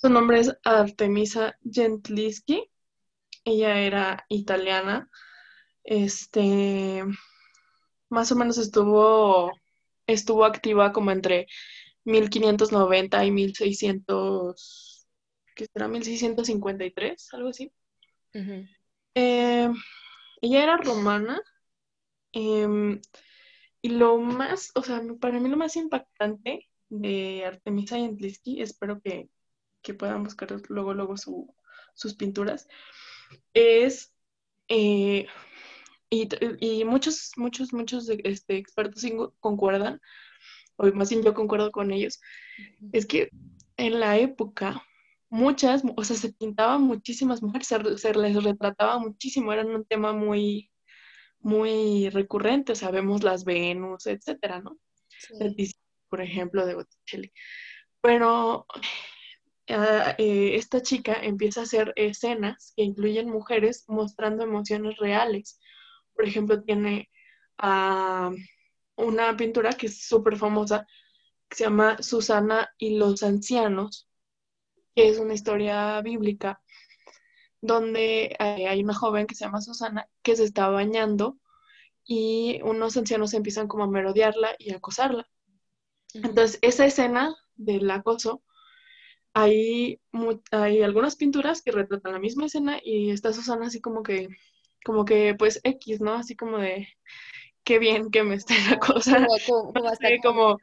Su 0.00 0.08
nombre 0.08 0.38
es 0.38 0.56
Artemisa 0.62 1.58
Gentileschi, 1.68 2.70
ella 3.44 3.80
era 3.80 4.24
italiana, 4.28 5.10
este, 5.82 7.04
más 8.08 8.30
o 8.30 8.36
menos 8.36 8.58
estuvo, 8.58 9.52
estuvo 10.06 10.44
activa 10.44 10.92
como 10.92 11.10
entre 11.10 11.48
1590 12.04 13.24
y 13.24 13.30
1600, 13.32 15.08
¿qué 15.56 15.66
será? 15.66 15.88
1653, 15.88 17.34
algo 17.34 17.48
así. 17.48 17.72
Eh, 19.14 19.68
ella 20.40 20.62
era 20.62 20.76
romana. 20.76 21.42
Em, 22.32 23.00
y 23.82 23.88
lo 23.88 24.18
más, 24.18 24.70
o 24.76 24.82
sea, 24.82 25.02
para 25.20 25.40
mí 25.40 25.48
lo 25.48 25.56
más 25.56 25.74
impactante 25.74 26.68
de 26.88 27.44
Artemisa 27.44 27.96
Gentileschi, 27.96 28.62
espero 28.62 29.00
que, 29.00 29.28
puedan 29.94 30.24
buscar 30.24 30.54
luego, 30.68 30.94
luego 30.94 31.16
sus 31.16 32.14
pinturas, 32.14 32.68
es 33.54 34.12
eh, 34.68 35.26
y, 36.10 36.84
muchos, 36.84 37.32
muchos, 37.36 37.72
muchos 37.72 38.08
este, 38.08 38.56
expertos 38.56 39.02
concuerdan, 39.40 40.00
o 40.76 40.86
más 40.92 41.10
bien 41.10 41.22
yo 41.22 41.34
concuerdo 41.34 41.70
con 41.70 41.90
ellos, 41.90 42.20
es 42.92 43.06
que 43.06 43.30
en 43.76 44.00
la 44.00 44.16
época 44.18 44.82
muchas, 45.28 45.82
o 45.96 46.04
sea, 46.04 46.16
se 46.16 46.32
pintaban 46.32 46.82
muchísimas 46.82 47.42
mujeres, 47.42 47.68
se, 47.68 48.14
les 48.14 48.42
retrataba 48.42 48.98
muchísimo, 48.98 49.52
eran 49.52 49.68
un 49.68 49.84
tema 49.84 50.12
muy, 50.12 50.70
muy 51.40 52.08
recurrente, 52.10 52.74
sabemos 52.74 53.22
las 53.22 53.44
Venus, 53.44 54.06
etcétera, 54.06 54.60
¿no? 54.60 54.78
Por 56.08 56.22
ejemplo, 56.22 56.64
de 56.64 56.74
Botticelli. 56.74 57.32
Pero 58.00 58.66
ah, 59.68 60.14
eh, 60.18 60.56
esta 60.56 60.82
chica 60.82 61.14
empieza 61.22 61.60
a 61.60 61.64
hacer 61.64 61.92
escenas 61.96 62.72
que 62.76 62.82
incluyen 62.82 63.28
mujeres 63.28 63.84
mostrando 63.88 64.44
emociones 64.44 64.96
reales 64.98 65.60
por 66.18 66.26
ejemplo, 66.26 66.60
tiene 66.60 67.08
una 68.96 69.36
pintura 69.36 69.72
que 69.72 69.86
es 69.86 70.04
súper 70.04 70.36
famosa, 70.36 70.84
que 71.48 71.56
se 71.56 71.64
llama 71.64 72.02
Susana 72.02 72.68
y 72.76 72.98
los 72.98 73.22
ancianos, 73.22 74.08
que 74.96 75.08
es 75.08 75.18
una 75.18 75.34
historia 75.34 76.02
bíblica, 76.02 76.60
donde 77.60 78.36
eh, 78.36 78.66
hay 78.68 78.82
una 78.82 78.94
joven 78.94 79.28
que 79.28 79.36
se 79.36 79.44
llama 79.44 79.60
Susana 79.60 80.08
que 80.22 80.34
se 80.34 80.42
está 80.42 80.68
bañando 80.70 81.38
y 82.04 82.60
unos 82.64 82.96
ancianos 82.96 83.32
empiezan 83.32 83.68
como 83.68 83.84
a 83.84 83.88
merodearla 83.88 84.56
y 84.58 84.72
a 84.72 84.78
acosarla. 84.78 85.24
Entonces, 86.14 86.58
esa 86.62 86.84
escena 86.84 87.36
del 87.54 87.88
acoso, 87.92 88.42
hay, 89.40 90.00
hay 90.50 90.82
algunas 90.82 91.16
pinturas 91.16 91.62
que 91.62 91.72
retratan 91.72 92.12
la 92.12 92.18
misma 92.18 92.46
escena 92.46 92.78
y 92.82 93.10
está 93.10 93.32
Susana 93.32 93.66
así 93.66 93.80
como 93.80 94.02
que 94.02 94.28
como 94.84 95.04
que 95.04 95.34
pues 95.34 95.60
X, 95.64 96.00
¿no? 96.00 96.14
Así 96.14 96.36
como 96.36 96.58
de 96.58 96.88
qué 97.64 97.78
bien 97.78 98.10
que 98.10 98.22
me 98.22 98.36
estén 98.36 98.56
acosando. 98.72 99.28
Como, 99.46 99.72
como, 99.72 99.88
hasta 99.88 100.08
como, 100.22 100.58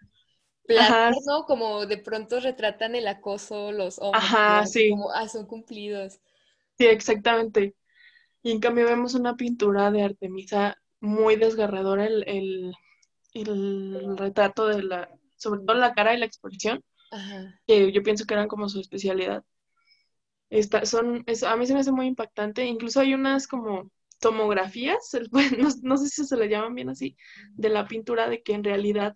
¿no? 0.68 1.44
Como 1.46 1.86
de 1.86 1.98
pronto 1.98 2.40
retratan 2.40 2.96
el 2.96 3.08
acoso 3.08 3.72
los 3.72 4.00
hombres. 4.00 4.24
Ajá, 4.24 4.66
sí. 4.66 4.90
Como, 4.90 5.12
ah, 5.12 5.28
son 5.28 5.46
cumplidos. 5.46 6.20
Sí, 6.78 6.86
exactamente. 6.88 7.76
Y 8.44 8.52
en 8.52 8.60
cambio 8.60 8.86
vemos 8.86 9.16
una 9.16 9.36
pintura 9.36 9.92
de 9.92 10.04
Artemisa 10.04 10.78
muy 11.00 11.36
desgarradora, 11.36 12.06
el, 12.06 12.24
el, 12.28 12.74
el 13.34 14.18
retrato 14.18 14.68
de 14.68 14.84
la, 14.84 15.10
sobre 15.36 15.62
todo 15.62 15.76
la 15.76 15.94
cara 15.94 16.14
y 16.14 16.18
la 16.18 16.26
expresión, 16.26 16.84
Ajá. 17.16 17.62
que 17.66 17.92
yo 17.92 18.04
pienso 18.04 18.26
que 18.26 18.34
eran 18.34 18.48
como 18.48 18.68
su 18.68 18.80
especialidad. 18.80 19.44
Esta, 20.50 20.86
son, 20.86 21.24
es, 21.28 21.44
a 21.44 21.56
mí 21.56 21.66
se 21.66 21.74
me 21.74 21.80
hace 21.80 21.92
muy 21.92 22.08
impactante. 22.08 22.66
Incluso 22.66 23.00
hay 23.00 23.14
unas 23.14 23.48
como 23.48 23.90
tomografías, 24.20 25.12
no, 25.84 25.98
sé 25.98 26.10
si 26.10 26.26
se 26.26 26.38
le 26.38 26.50
llaman 26.50 26.76
bien 26.76 26.90
así, 26.90 27.18
de 27.54 27.70
la 27.70 27.88
pintura 27.88 28.30
de 28.30 28.42
que 28.42 28.54
en 28.54 28.64
realidad 28.64 29.16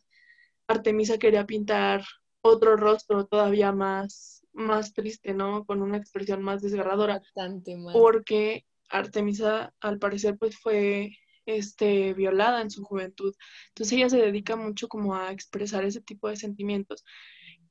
Artemisa 0.68 1.18
quería 1.18 1.46
pintar 1.46 2.04
otro 2.42 2.76
rostro 2.76 3.26
todavía 3.26 3.72
más, 3.72 4.46
más 4.54 4.94
triste, 4.94 5.34
¿no? 5.34 5.66
Con 5.66 5.82
una 5.82 5.98
expresión 5.98 6.42
más 6.42 6.62
desgarradora. 6.62 7.20
Bastante 7.20 7.78
Porque 7.92 8.66
Artemisa, 8.90 9.74
al 9.80 10.00
parecer, 10.00 10.38
pues 10.38 10.58
fue 10.58 11.18
este, 11.46 12.14
violada 12.14 12.62
en 12.62 12.72
su 12.72 12.84
juventud. 12.84 13.34
Entonces 13.70 13.98
ella 13.98 14.10
se 14.10 14.18
dedica 14.18 14.56
mucho 14.56 14.88
como 14.88 15.16
a 15.16 15.32
expresar 15.32 15.84
ese 15.84 16.02
tipo 16.02 16.30
de 16.30 16.36
sentimientos 16.36 17.04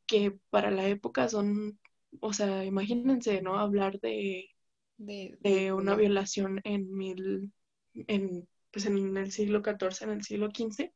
que 0.08 0.38
para 0.50 0.72
la 0.72 0.88
época 0.88 1.28
son, 1.28 1.78
o 2.20 2.32
sea, 2.32 2.64
imagínense, 2.64 3.42
¿no? 3.42 3.58
Hablar 3.58 4.00
de 4.00 4.50
de, 4.98 5.72
una 5.72 5.94
violación 5.94 6.60
en 6.64 6.94
mil, 6.94 7.52
en, 7.94 8.46
pues 8.70 8.86
en 8.86 9.16
el 9.16 9.32
siglo 9.32 9.62
XIV, 9.62 10.02
en 10.02 10.10
el 10.10 10.24
siglo 10.24 10.48
XV. 10.48 10.92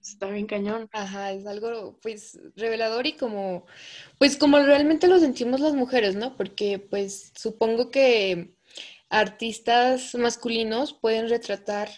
Está 0.00 0.30
bien 0.30 0.46
cañón. 0.46 0.88
Ajá, 0.92 1.32
es 1.32 1.46
algo 1.46 1.98
pues 2.00 2.40
revelador 2.56 3.06
y 3.06 3.12
como, 3.12 3.66
pues 4.18 4.36
como 4.36 4.58
realmente 4.58 5.06
lo 5.06 5.18
sentimos 5.18 5.60
las 5.60 5.74
mujeres, 5.74 6.16
¿no? 6.16 6.36
Porque 6.36 6.78
pues 6.78 7.32
supongo 7.36 7.90
que 7.90 8.54
artistas 9.10 10.14
masculinos 10.14 10.94
pueden 10.94 11.28
retratar 11.28 11.88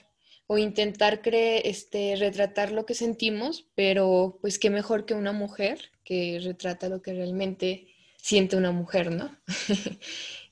o 0.52 0.59
intentar 0.59 1.23
creer 1.23 1.62
este, 1.64 2.16
retratar 2.16 2.73
lo 2.73 2.85
que 2.85 2.95
sentimos, 2.95 3.69
pero 3.76 4.37
pues 4.40 4.59
qué 4.59 4.69
mejor 4.69 5.07
que 5.07 5.14
una 5.14 5.30
mujer 5.30 5.92
que 6.02 6.40
retrata 6.42 6.88
lo 6.88 7.02
que 7.02 7.14
realmente 7.14 7.87
siente 8.16 8.57
una 8.57 8.73
mujer, 8.73 9.12
¿no? 9.12 9.30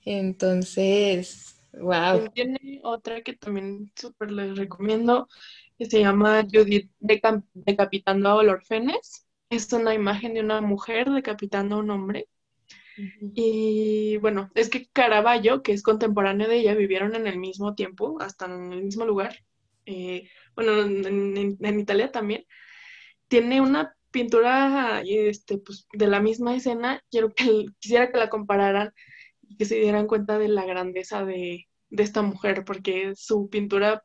Entonces, 0.04 1.56
wow. 1.72 2.28
Tiene 2.32 2.80
otra 2.84 3.22
que 3.22 3.32
también 3.32 3.90
súper 3.96 4.30
les 4.30 4.56
recomiendo, 4.56 5.28
que 5.76 5.86
se 5.86 5.98
llama 5.98 6.46
Judith 6.48 6.92
decapitando 7.00 8.28
a 8.28 8.36
Olorfenes. 8.36 9.26
Es 9.50 9.72
una 9.72 9.94
imagen 9.94 10.34
de 10.34 10.42
una 10.42 10.60
mujer 10.60 11.10
decapitando 11.10 11.74
a 11.74 11.78
un 11.80 11.90
hombre. 11.90 12.28
Y 13.34 14.16
bueno, 14.18 14.48
es 14.54 14.70
que 14.70 14.86
Caravaggio, 14.92 15.64
que 15.64 15.72
es 15.72 15.82
contemporáneo 15.82 16.48
de 16.48 16.58
ella, 16.58 16.76
vivieron 16.76 17.16
en 17.16 17.26
el 17.26 17.40
mismo 17.40 17.74
tiempo, 17.74 18.16
hasta 18.20 18.44
en 18.46 18.72
el 18.72 18.84
mismo 18.84 19.04
lugar. 19.04 19.40
Eh, 19.88 20.28
bueno, 20.54 20.82
en, 20.82 21.80
Italia 21.80 22.12
también. 22.12 22.44
Tiene 23.28 23.60
una 23.60 23.94
pintura 24.10 25.02
este, 25.04 25.58
pues, 25.58 25.86
de 25.92 26.06
la 26.08 26.20
misma 26.20 26.54
escena. 26.54 27.02
Quiero 27.10 27.30
que 27.34 27.66
quisiera 27.80 28.10
que 28.10 28.18
la 28.18 28.28
compararan 28.28 28.92
que 29.58 29.64
se 29.64 29.76
dieran 29.76 30.06
cuenta 30.06 30.38
de 30.38 30.48
la 30.48 30.66
grandeza 30.66 31.24
de, 31.24 31.66
esta 31.90 32.22
mujer, 32.22 32.64
porque 32.66 33.14
su 33.16 33.48
pintura 33.48 34.04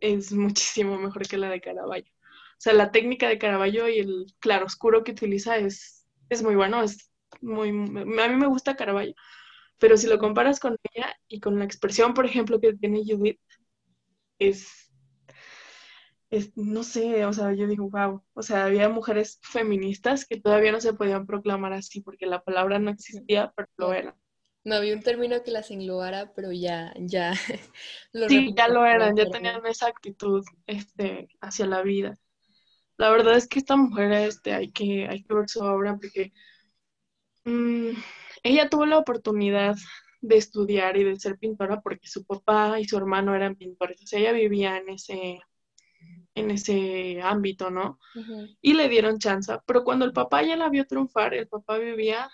es 0.00 0.32
muchísimo 0.32 0.98
mejor 0.98 1.28
que 1.28 1.38
la 1.38 1.50
de 1.50 1.60
Caravaggio. 1.60 2.12
O 2.12 2.58
sea, 2.58 2.72
la 2.72 2.90
técnica 2.90 3.28
de 3.28 3.38
Caravaggio 3.38 3.88
y 3.88 4.00
el 4.00 4.26
claroscuro 4.40 5.04
que 5.04 5.12
utiliza 5.12 5.56
es, 5.56 6.06
es 6.30 6.42
muy 6.42 6.56
bueno, 6.56 6.82
es 6.82 7.12
muy, 7.40 7.68
a 7.68 8.28
mí 8.28 8.36
me 8.36 8.48
gusta 8.48 8.76
Caravaggio, 8.76 9.14
pero 9.78 9.96
si 9.96 10.08
lo 10.08 10.18
comparas 10.18 10.58
con 10.58 10.76
ella 10.94 11.14
y 11.28 11.40
con 11.40 11.58
la 11.58 11.64
expresión, 11.64 12.14
por 12.14 12.26
ejemplo, 12.26 12.60
que 12.60 12.74
tiene 12.74 13.04
Judith, 13.06 13.38
es, 14.38 14.85
es, 16.36 16.56
no 16.56 16.82
sé, 16.82 17.24
o 17.24 17.32
sea, 17.32 17.52
yo 17.52 17.66
digo, 17.66 17.88
wow, 17.90 18.22
o 18.34 18.42
sea, 18.42 18.64
había 18.64 18.88
mujeres 18.88 19.38
feministas 19.42 20.26
que 20.26 20.40
todavía 20.40 20.72
no 20.72 20.80
se 20.80 20.92
podían 20.92 21.26
proclamar 21.26 21.72
así 21.72 22.00
porque 22.00 22.26
la 22.26 22.42
palabra 22.42 22.78
no 22.78 22.90
existía, 22.90 23.52
pero 23.56 23.68
lo 23.76 23.92
eran. 23.92 24.14
No 24.64 24.74
había 24.74 24.94
un 24.94 25.02
término 25.02 25.42
que 25.44 25.52
las 25.52 25.70
englobara, 25.70 26.32
pero 26.34 26.50
ya, 26.52 26.92
ya. 26.98 27.32
Lo 28.12 28.28
sí, 28.28 28.52
ya 28.56 28.66
lo 28.66 28.84
eran, 28.84 29.14
ya 29.14 29.30
tenían 29.30 29.64
esa 29.64 29.86
actitud 29.86 30.44
este, 30.66 31.28
hacia 31.40 31.66
la 31.66 31.82
vida. 31.82 32.18
La 32.96 33.10
verdad 33.10 33.36
es 33.36 33.46
que 33.46 33.60
esta 33.60 33.76
mujer 33.76 34.10
este, 34.12 34.54
hay, 34.54 34.72
que, 34.72 35.06
hay 35.08 35.22
que 35.22 35.34
ver 35.34 35.48
su 35.48 35.60
obra 35.60 35.96
porque 35.96 36.32
mm, 37.44 37.90
ella 38.42 38.68
tuvo 38.68 38.86
la 38.86 38.98
oportunidad 38.98 39.76
de 40.20 40.36
estudiar 40.36 40.96
y 40.96 41.04
de 41.04 41.20
ser 41.20 41.38
pintora 41.38 41.80
porque 41.80 42.08
su 42.08 42.24
papá 42.24 42.80
y 42.80 42.86
su 42.86 42.96
hermano 42.96 43.34
eran 43.36 43.54
pintores. 43.54 44.02
O 44.02 44.06
sea, 44.06 44.18
ella 44.18 44.32
vivía 44.32 44.78
en 44.78 44.88
ese, 44.88 45.40
en 46.36 46.50
ese 46.52 47.20
ámbito, 47.22 47.70
¿no? 47.70 47.98
Y 48.60 48.74
le 48.74 48.88
dieron 48.88 49.18
chance. 49.18 49.52
Pero 49.66 49.84
cuando 49.84 50.04
el 50.04 50.12
papá 50.12 50.42
ya 50.42 50.56
la 50.56 50.68
vio 50.68 50.86
triunfar, 50.86 51.34
el 51.34 51.48
papá 51.48 51.78
vivía 51.78 52.30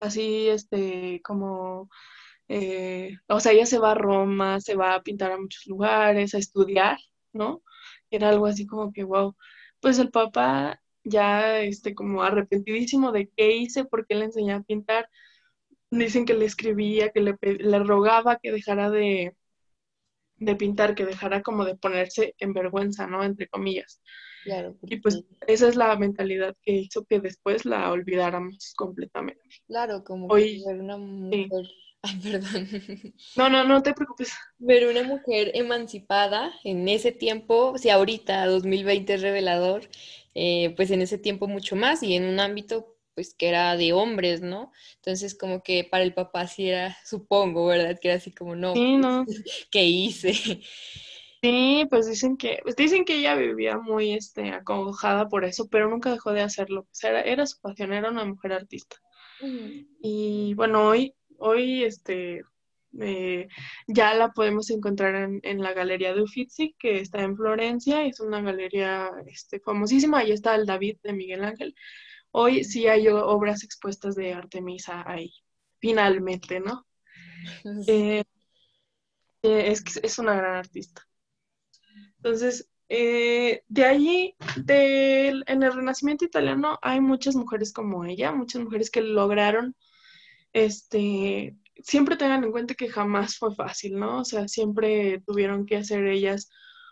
así, 0.00 0.48
este, 0.48 1.20
como, 1.24 1.90
eh, 2.48 3.16
o 3.28 3.40
sea, 3.40 3.52
ella 3.52 3.66
se 3.66 3.78
va 3.78 3.92
a 3.92 3.94
Roma, 3.94 4.60
se 4.60 4.76
va 4.76 4.94
a 4.94 5.02
pintar 5.02 5.32
a 5.32 5.38
muchos 5.38 5.66
lugares, 5.66 6.34
a 6.34 6.38
estudiar, 6.38 6.98
¿no? 7.32 7.62
Era 8.10 8.30
algo 8.30 8.46
así 8.46 8.66
como 8.66 8.92
que, 8.92 9.04
wow, 9.04 9.36
pues 9.80 9.98
el 9.98 10.10
papá 10.10 10.80
ya, 11.04 11.60
este, 11.60 11.94
como 11.94 12.22
arrepentidísimo 12.22 13.12
de 13.12 13.30
qué 13.36 13.56
hice, 13.56 13.84
por 13.84 14.06
qué 14.06 14.14
le 14.16 14.26
enseñé 14.26 14.52
a 14.54 14.62
pintar, 14.62 15.08
dicen 15.90 16.24
que 16.26 16.34
le 16.34 16.46
escribía, 16.46 17.10
que 17.10 17.20
le, 17.20 17.36
le 17.42 17.78
rogaba 17.80 18.38
que 18.38 18.52
dejara 18.52 18.90
de, 18.90 19.36
de 20.40 20.56
pintar, 20.56 20.94
que 20.94 21.04
dejara 21.04 21.42
como 21.42 21.64
de 21.64 21.76
ponerse 21.76 22.34
en 22.38 22.52
vergüenza, 22.52 23.06
¿no? 23.06 23.22
Entre 23.22 23.46
comillas. 23.46 24.02
Claro. 24.42 24.76
Y 24.82 24.96
pues 24.96 25.22
esa 25.46 25.68
es 25.68 25.76
la 25.76 25.94
mentalidad 25.96 26.56
que 26.62 26.72
hizo 26.72 27.04
que 27.04 27.20
después 27.20 27.64
la 27.64 27.92
olvidáramos 27.92 28.72
completamente. 28.74 29.42
Claro, 29.66 30.02
como 30.02 30.26
Hoy, 30.28 30.62
una 30.66 30.96
mujer... 30.96 31.66
Ay, 32.02 32.18
perdón. 32.22 32.66
No, 33.36 33.50
no, 33.50 33.64
no 33.64 33.82
te 33.82 33.92
preocupes. 33.92 34.32
Ver 34.58 34.88
una 34.88 35.02
mujer 35.02 35.50
emancipada 35.54 36.52
en 36.64 36.88
ese 36.88 37.12
tiempo, 37.12 37.76
si 37.76 37.90
ahorita 37.90 38.46
2020 38.46 39.14
es 39.14 39.20
revelador, 39.20 39.82
eh, 40.34 40.72
pues 40.76 40.90
en 40.90 41.02
ese 41.02 41.18
tiempo 41.18 41.46
mucho 41.46 41.76
más 41.76 42.02
y 42.02 42.14
en 42.14 42.24
un 42.24 42.40
ámbito 42.40 42.96
pues 43.20 43.34
que 43.34 43.50
era 43.50 43.76
de 43.76 43.92
hombres, 43.92 44.40
¿no? 44.40 44.72
Entonces 44.96 45.36
como 45.36 45.62
que 45.62 45.84
para 45.84 46.02
el 46.04 46.14
papá 46.14 46.46
sí 46.46 46.70
era, 46.70 46.96
supongo, 47.04 47.66
¿verdad? 47.66 47.98
Que 48.00 48.08
era 48.08 48.16
así 48.16 48.32
como, 48.32 48.56
no, 48.56 48.72
sí, 48.72 48.96
no. 48.96 49.26
¿qué 49.70 49.84
hice? 49.84 50.32
Sí, 51.42 51.86
pues 51.90 52.08
dicen 52.08 52.38
que, 52.38 52.60
pues 52.62 52.76
dicen 52.76 53.04
que 53.04 53.16
ella 53.16 53.34
vivía 53.34 53.76
muy 53.76 54.14
este, 54.14 54.52
acongojada 54.52 55.28
por 55.28 55.44
eso, 55.44 55.68
pero 55.68 55.90
nunca 55.90 56.10
dejó 56.10 56.32
de 56.32 56.40
hacerlo. 56.40 56.80
O 56.80 56.88
sea, 56.92 57.20
era, 57.20 57.44
su 57.44 57.60
pasión, 57.60 57.92
era 57.92 58.10
una 58.10 58.24
mujer 58.24 58.54
artista. 58.54 58.96
Y 60.00 60.54
bueno, 60.54 60.88
hoy, 60.88 61.14
hoy 61.36 61.84
este, 61.84 62.40
eh, 63.00 63.48
ya 63.86 64.14
la 64.14 64.30
podemos 64.32 64.70
encontrar 64.70 65.14
en, 65.14 65.40
en, 65.42 65.62
la 65.62 65.74
Galería 65.74 66.14
de 66.14 66.22
Uffizi, 66.22 66.74
que 66.78 67.00
está 67.00 67.20
en 67.20 67.36
Florencia, 67.36 68.02
es 68.06 68.20
una 68.20 68.40
galería 68.40 69.10
este, 69.26 69.60
famosísima, 69.60 70.20
ahí 70.20 70.32
está 70.32 70.54
el 70.54 70.64
David 70.64 70.96
de 71.02 71.12
Miguel 71.12 71.44
Ángel. 71.44 71.74
Hoy 72.32 72.64
sí 72.64 72.86
hay 72.86 73.08
obras 73.08 73.64
expuestas 73.64 74.14
de 74.14 74.34
Artemisa 74.34 75.02
ahí, 75.06 75.32
finalmente, 75.80 76.60
¿no? 76.60 76.86
Eh, 77.86 78.24
eh, 79.42 79.72
es, 79.72 79.82
es 80.02 80.18
una 80.18 80.34
gran 80.34 80.56
artista. 80.56 81.06
Entonces, 82.16 82.68
eh, 82.88 83.62
de 83.68 83.84
allí, 83.84 84.36
en 84.66 85.62
el 85.62 85.72
Renacimiento 85.72 86.24
italiano 86.24 86.78
hay 86.82 87.00
muchas 87.00 87.36
mujeres 87.36 87.72
como 87.72 88.04
ella, 88.04 88.32
muchas 88.32 88.62
mujeres 88.62 88.90
que 88.90 89.00
lograron, 89.00 89.74
este, 90.52 91.56
siempre 91.82 92.16
tengan 92.16 92.44
en 92.44 92.52
cuenta 92.52 92.74
que 92.74 92.88
jamás 92.88 93.36
fue 93.38 93.54
fácil, 93.54 93.98
¿no? 93.98 94.20
O 94.20 94.24
sea, 94.24 94.48
siempre 94.48 95.22
tuvieron 95.26 95.66
que 95.66 95.76
hacer 95.76 96.06
ellas 96.06 96.50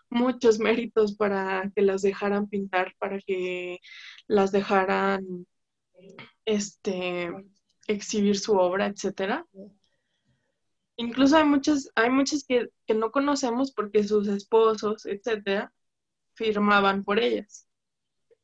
muchos 0.09 0.59
méritos 0.59 1.15
para 1.15 1.71
que 1.75 1.81
las 1.81 2.01
dejaran 2.01 2.47
pintar, 2.47 2.95
para 2.99 3.19
que 3.19 3.79
las 4.27 4.51
dejaran, 4.51 5.45
este, 6.45 7.31
exhibir 7.87 8.37
su 8.37 8.53
obra, 8.57 8.87
etcétera. 8.87 9.45
Incluso 10.95 11.37
hay 11.37 11.45
muchas, 11.45 11.89
hay 11.95 12.09
muchas 12.09 12.43
que, 12.43 12.69
no 12.93 13.11
conocemos 13.11 13.71
porque 13.71 14.03
sus 14.03 14.27
esposos, 14.27 15.05
etcétera, 15.05 15.71
firmaban 16.33 17.03
por 17.03 17.19
ellas. 17.19 17.67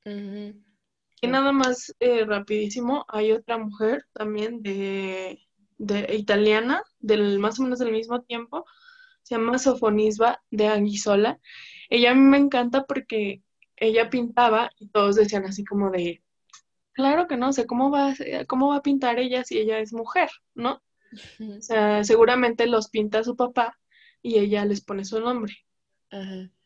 Y 0.06 1.28
nada 1.28 1.52
más 1.52 1.94
eh, 2.00 2.26
rapidísimo, 2.26 3.06
hay 3.08 3.32
otra 3.32 3.58
mujer 3.58 4.06
también 4.14 4.62
de, 4.62 5.40
italiana, 6.14 6.84
del 7.00 7.40
más 7.40 7.60
o 7.60 7.64
menos 7.64 7.80
del 7.80 7.92
mismo 7.92 8.22
tiempo, 8.22 8.66
se 9.26 9.36
llama 9.36 9.58
Sofonisba 9.58 10.44
de 10.52 10.68
Anguisola. 10.68 11.40
Ella 11.90 12.12
a 12.12 12.14
mí 12.14 12.22
me 12.22 12.38
encanta 12.38 12.86
porque 12.86 13.42
ella 13.76 14.12
pintaba 14.12 14.70
y 14.78 14.88
todos 14.90 15.16
decían 15.16 15.46
así 15.46 15.66
como 15.66 15.90
de, 15.90 16.22
claro 16.94 17.28
que 17.28 17.36
no 17.36 17.52
sé, 17.52 17.66
¿cómo 17.66 17.90
va, 17.90 18.14
cómo 18.48 18.70
va 18.70 18.78
a 18.78 18.84
pintar 18.84 19.18
ella 19.18 19.44
si 19.44 19.58
ella 19.58 19.80
es 19.80 19.94
mujer, 19.94 20.30
no? 20.54 20.84
O 21.40 21.62
sea, 21.62 22.04
seguramente 22.04 22.68
los 22.68 22.90
pinta 22.90 23.24
su 23.24 23.36
papá 23.36 23.80
y 24.22 24.38
ella 24.38 24.64
les 24.64 24.82
pone 24.82 25.04
su 25.06 25.20
nombre. 25.20 25.56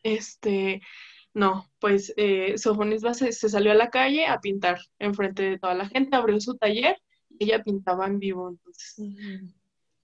Este, 0.02 0.82
no, 1.32 1.64
pues 1.78 2.12
eh, 2.18 2.58
Sofonisba 2.58 3.14
se, 3.14 3.32
salió 3.32 3.72
a 3.72 3.74
la 3.74 3.88
calle 3.88 4.26
a 4.26 4.38
pintar 4.38 4.80
enfrente 4.98 5.44
de 5.44 5.58
toda 5.58 5.74
la 5.74 5.88
gente, 5.88 6.14
abrió 6.14 6.38
su 6.40 6.58
taller 6.58 6.98
y 7.30 7.44
ella 7.44 7.62
pintaba 7.62 8.06
en 8.06 8.18
vivo, 8.18 8.50
entonces. 8.50 8.96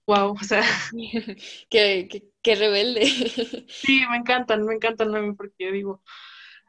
Wow, 0.07 0.35
o 0.39 0.43
sea. 0.43 0.63
qué, 1.69 2.23
qué, 2.41 2.55
rebelde. 2.55 3.05
sí, 3.67 4.01
me 4.09 4.17
encantan, 4.17 4.65
me 4.65 4.73
encantan 4.73 5.15
a 5.15 5.21
mí 5.21 5.33
porque 5.33 5.71
digo, 5.71 6.01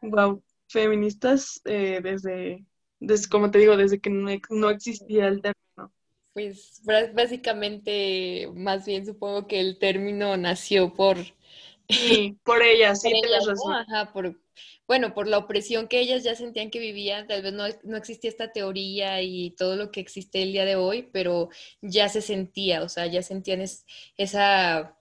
wow, 0.03 0.42
feministas 0.66 1.61
eh, 1.64 2.01
desde, 2.03 2.66
desde, 2.98 3.29
como 3.29 3.51
te 3.51 3.59
digo, 3.59 3.77
desde 3.77 4.01
que 4.01 4.11
no, 4.11 4.29
no 4.51 4.70
existía 4.70 5.29
el 5.29 5.40
término 5.40 5.59
pues 6.38 6.83
básicamente, 7.14 8.48
más 8.55 8.87
bien 8.87 9.05
supongo 9.05 9.48
que 9.48 9.59
el 9.59 9.77
término 9.77 10.37
nació 10.37 10.94
por... 10.94 11.16
Sí, 11.88 12.38
por 12.44 12.62
ellas, 12.62 13.01
sí, 13.01 13.11
por, 14.12 14.40
bueno, 14.88 15.14
por 15.14 15.29
la 15.29 15.38
opresión 15.38 15.87
que 15.87 16.01
ellas 16.01 16.24
ya 16.24 16.35
sentían 16.35 16.70
que 16.70 16.81
vivían, 16.81 17.27
tal 17.29 17.42
vez 17.42 17.53
no, 17.53 17.64
no, 17.85 17.96
existía 17.98 18.31
esta 18.31 18.53
teoría 18.53 19.22
y 19.22 19.51
todo 19.53 19.77
lo 19.77 19.90
que 19.92 20.01
existe 20.01 20.42
el 20.42 20.53
día 20.53 20.64
de 20.64 20.77
hoy, 20.77 21.09
pero 21.12 21.51
ya 21.83 22.09
se 22.09 22.22
sentía, 22.22 22.83
o 22.83 22.88
sea, 22.88 23.07
ya 23.07 23.22
sentían 23.22 23.62
esa, 24.16 24.98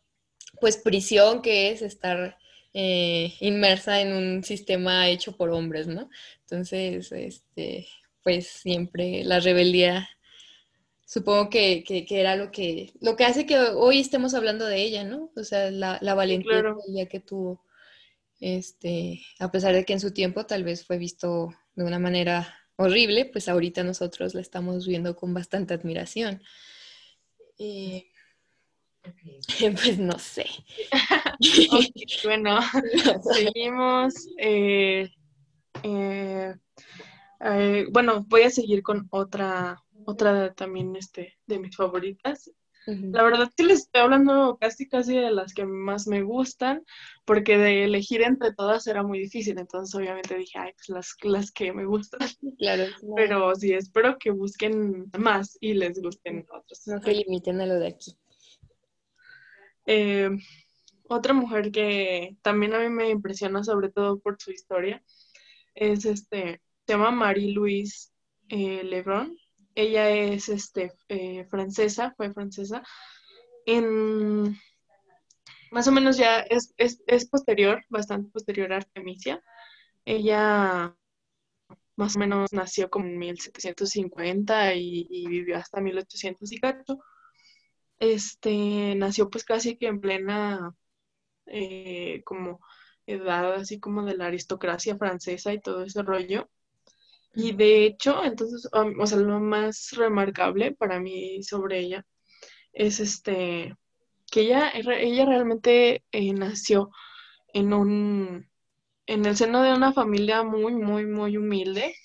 pues, 0.61 0.77
prisión 0.77 1.41
que 1.41 1.71
es 1.71 1.81
estar 1.81 2.37
eh, 2.73 3.33
inmersa 3.39 4.01
en 4.01 4.13
un 4.13 4.43
sistema 4.43 5.09
hecho 5.09 5.37
por 5.37 5.51
hombres, 5.51 5.87
¿no? 5.87 6.09
Entonces, 6.41 7.11
este, 7.13 7.87
pues 8.23 8.47
siempre 8.47 9.23
la 9.23 9.39
rebeldía 9.39 10.09
supongo 11.05 11.49
que, 11.49 11.85
era 12.09 12.35
lo 12.35 12.51
que, 12.51 12.91
lo 12.99 13.15
que 13.15 13.23
hace 13.25 13.45
que 13.45 13.57
hoy 13.57 13.99
estemos 13.99 14.33
hablando 14.33 14.65
de 14.65 14.81
ella, 14.81 15.05
¿no? 15.05 15.31
O 15.35 15.43
sea, 15.45 15.71
la, 15.71 15.97
la 16.01 16.13
valentía 16.13 17.07
que 17.09 17.21
tuvo, 17.21 17.63
este, 18.39 19.21
a 19.39 19.51
pesar 19.51 19.73
de 19.73 19.85
que 19.85 19.93
en 19.93 19.99
su 19.99 20.11
tiempo 20.13 20.45
tal 20.45 20.63
vez 20.63 20.85
fue 20.85 20.97
visto 20.97 21.53
de 21.75 21.83
una 21.83 21.99
manera 21.99 22.55
horrible, 22.75 23.25
pues 23.25 23.49
ahorita 23.49 23.83
nosotros 23.83 24.33
la 24.33 24.41
estamos 24.41 24.87
viendo 24.87 25.15
con 25.15 25.33
bastante 25.33 25.73
admiración. 25.73 26.41
pues 29.59 29.99
no 29.99 30.19
sé. 30.19 30.45
bueno, 32.23 32.59
seguimos. 33.33 34.13
Eh, 34.37 35.09
eh, 35.83 36.55
eh, 37.39 37.85
bueno, 37.91 38.25
voy 38.27 38.43
a 38.43 38.49
seguir 38.49 38.81
con 38.83 39.07
otra 39.11 39.83
otra 40.07 40.53
también 40.53 40.95
este, 40.95 41.37
de 41.45 41.59
mis 41.59 41.75
favoritas. 41.75 42.51
La 42.87 43.23
verdad 43.23 43.51
que 43.55 43.63
les 43.63 43.79
estoy 43.79 44.01
hablando 44.01 44.57
casi 44.61 44.87
casi 44.87 45.13
de 45.13 45.29
las 45.29 45.53
que 45.53 45.65
más 45.65 46.07
me 46.07 46.21
gustan, 46.21 46.85
porque 47.25 47.57
de 47.57 47.83
elegir 47.83 48.21
entre 48.21 48.53
todas 48.53 48.87
era 48.87 49.03
muy 49.03 49.19
difícil, 49.19 49.59
entonces 49.59 49.93
obviamente 49.93 50.37
dije, 50.37 50.57
ay, 50.57 50.71
pues 50.73 50.89
las, 50.89 51.15
las 51.23 51.51
que 51.51 51.73
me 51.73 51.85
gustan. 51.85 52.21
Claro, 52.57 52.85
Pero 53.15 53.53
sí, 53.55 53.73
espero 53.73 54.17
que 54.17 54.31
busquen 54.31 55.11
más 55.17 55.57
y 55.59 55.73
les 55.73 56.01
gusten 56.01 56.45
otras. 56.49 56.87
No 56.87 57.01
se 57.01 57.13
limiten 57.13 57.59
a 57.59 57.65
lo 57.65 57.75
de 57.75 57.87
aquí. 57.87 58.17
Eh, 59.85 60.29
otra 61.09 61.33
mujer 61.33 61.71
que 61.71 62.37
también 62.41 62.73
a 62.73 62.79
mí 62.79 62.89
me 62.89 63.09
impresiona, 63.09 63.63
sobre 63.63 63.89
todo 63.89 64.19
por 64.19 64.37
su 64.39 64.51
historia, 64.51 65.03
es 65.75 66.05
este, 66.05 66.61
se 66.85 66.93
llama 66.93 67.11
Marie-Louise 67.11 68.11
eh, 68.49 68.83
Lebron 68.83 69.37
ella 69.77 70.09
es 70.09 70.49
este, 70.49 70.91
eh, 71.07 71.45
francesa, 71.45 72.13
fue 72.17 72.33
francesa. 72.33 72.81
En, 73.65 74.59
más 75.71 75.87
o 75.87 75.91
menos 75.91 76.17
ya 76.17 76.39
es, 76.39 77.27
posterior, 77.29 77.85
bastante 77.89 78.31
posterior 78.31 78.73
a 78.73 78.77
Artemisia. 78.77 79.41
Ella 80.05 80.95
más 81.95 82.15
o 82.15 82.19
menos 82.19 82.53
nació 82.53 82.89
como 82.89 83.05
en 83.05 83.19
1750 83.19 84.73
y, 84.75 85.07
y 85.09 85.27
vivió 85.27 85.57
hasta 85.57 85.79
1800 85.79 86.51
y 86.51 86.59
cacho. 86.59 86.97
Este, 87.99 88.95
nació 88.95 89.29
pues 89.29 89.43
casi 89.43 89.77
que 89.77 89.87
en 89.87 90.01
plena 90.01 90.75
eh, 91.45 92.23
como 92.25 92.59
edad 93.05 93.53
así 93.55 93.79
como 93.79 94.03
de 94.05 94.17
la 94.17 94.27
aristocracia 94.27 94.97
francesa 94.97 95.53
y 95.53 95.61
todo 95.61 95.83
ese 95.83 96.01
rollo. 96.01 96.49
Y 97.33 97.53
de 97.53 97.85
hecho, 97.85 98.23
entonces, 98.23 98.67
o 98.71 99.05
sea, 99.07 99.17
lo 99.19 99.39
más 99.39 99.91
remarcable 99.91 100.73
para 100.73 100.99
mí 100.99 101.43
sobre 101.43 101.79
ella 101.79 102.05
es 102.73 102.99
este 102.99 103.75
que 104.31 104.41
ella, 104.41 104.71
ella 104.73 105.25
realmente 105.25 106.03
eh, 106.11 106.33
nació 106.33 106.89
en 107.53 107.73
un 107.73 108.49
en 109.07 109.25
el 109.25 109.37
seno 109.37 109.63
de 109.63 109.73
una 109.73 109.93
familia 109.93 110.43
muy, 110.43 110.75
muy, 110.75 111.05
muy 111.05 111.37
humilde, 111.37 111.95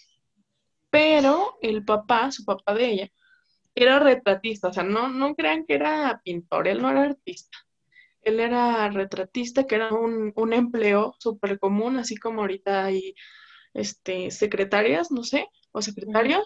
pero 0.90 1.58
el 1.60 1.84
papá, 1.84 2.30
su 2.30 2.44
papá 2.44 2.74
de 2.74 2.90
ella, 2.92 3.08
era 3.74 3.98
retratista, 3.98 4.68
o 4.68 4.72
sea, 4.72 4.84
no, 4.84 5.08
no 5.08 5.34
crean 5.34 5.64
que 5.66 5.74
era 5.74 6.20
pintor, 6.24 6.68
él 6.68 6.80
no 6.80 6.90
era 6.90 7.02
artista. 7.02 7.58
Él 8.22 8.38
era 8.38 8.88
retratista, 8.90 9.66
que 9.66 9.74
era 9.74 9.92
un, 9.92 10.32
un 10.36 10.52
empleo 10.52 11.14
súper 11.18 11.58
común, 11.58 11.96
así 11.96 12.16
como 12.16 12.42
ahorita 12.42 12.84
hay 12.84 13.14
este, 13.74 14.30
secretarias, 14.30 15.10
no 15.10 15.24
sé, 15.24 15.46
o 15.72 15.82
secretarios. 15.82 16.44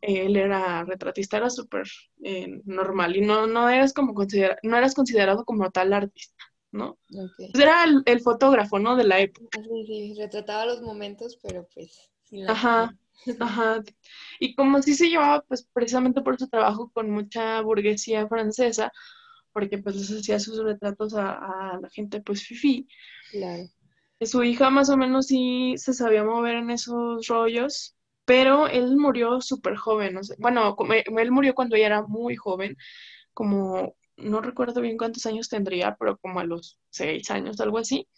él 0.00 0.36
era 0.36 0.84
retratista, 0.84 1.38
era 1.38 1.50
súper 1.50 1.84
eh, 2.22 2.60
normal 2.64 3.16
y 3.16 3.22
no, 3.22 3.46
no, 3.46 3.68
eras 3.68 3.92
como 3.92 4.14
considera 4.14 4.58
no 4.62 4.76
eras 4.76 4.94
considerado 4.94 5.44
como 5.44 5.70
tal 5.70 5.92
artista, 5.92 6.44
¿no? 6.72 6.98
Pues 7.08 7.54
era 7.54 7.84
el, 7.84 8.20
fotógrafo, 8.20 8.78
¿no? 8.78 8.96
De 8.96 9.04
la 9.04 9.20
época. 9.20 9.58
Sí, 9.62 9.86
sí, 9.86 10.14
retrataba 10.18 10.66
los 10.66 10.82
momentos, 10.82 11.38
pero 11.42 11.66
pues... 11.72 12.10
Ajá, 12.48 12.94
ajá. 13.40 13.82
Y 14.40 14.54
como 14.54 14.82
sí 14.82 14.94
se 14.94 15.08
llevaba, 15.08 15.42
pues 15.42 15.66
precisamente 15.72 16.20
por 16.20 16.38
su 16.38 16.48
trabajo 16.48 16.90
con 16.92 17.10
mucha 17.10 17.60
burguesía 17.62 18.26
francesa, 18.28 18.92
porque 19.52 19.78
pues 19.78 19.96
les 19.96 20.10
hacía 20.10 20.38
sus 20.40 20.62
retratos 20.62 21.14
a, 21.14 21.78
la 21.80 21.88
gente 21.90 22.20
pues 22.20 22.42
fifi. 22.42 22.86
Claro. 23.30 23.64
Su 24.20 24.42
hija 24.42 24.70
más 24.70 24.88
o 24.90 24.96
menos 24.96 25.26
sí 25.26 25.74
se 25.76 25.92
sabía 25.92 26.24
mover 26.24 26.56
en 26.56 26.70
esos 26.70 27.26
rollos, 27.28 27.94
pero 28.24 28.68
él 28.68 28.96
murió 28.96 29.40
súper 29.40 29.76
joven. 29.76 30.18
bueno, 30.38 30.76
él 31.18 31.32
murió 31.32 31.54
cuando 31.54 31.76
ella 31.76 31.86
era 31.86 32.02
muy 32.02 32.36
joven, 32.36 32.76
como 33.34 33.96
no 34.16 34.40
recuerdo 34.40 34.80
bien 34.80 34.96
cuántos 34.98 35.26
años 35.26 35.48
tendría, 35.48 35.96
pero 35.98 36.18
como 36.18 36.40
a 36.40 36.44
los 36.44 36.78
seis 36.90 37.30
años, 37.30 37.60
algo 37.60 37.78
así. 37.78 38.08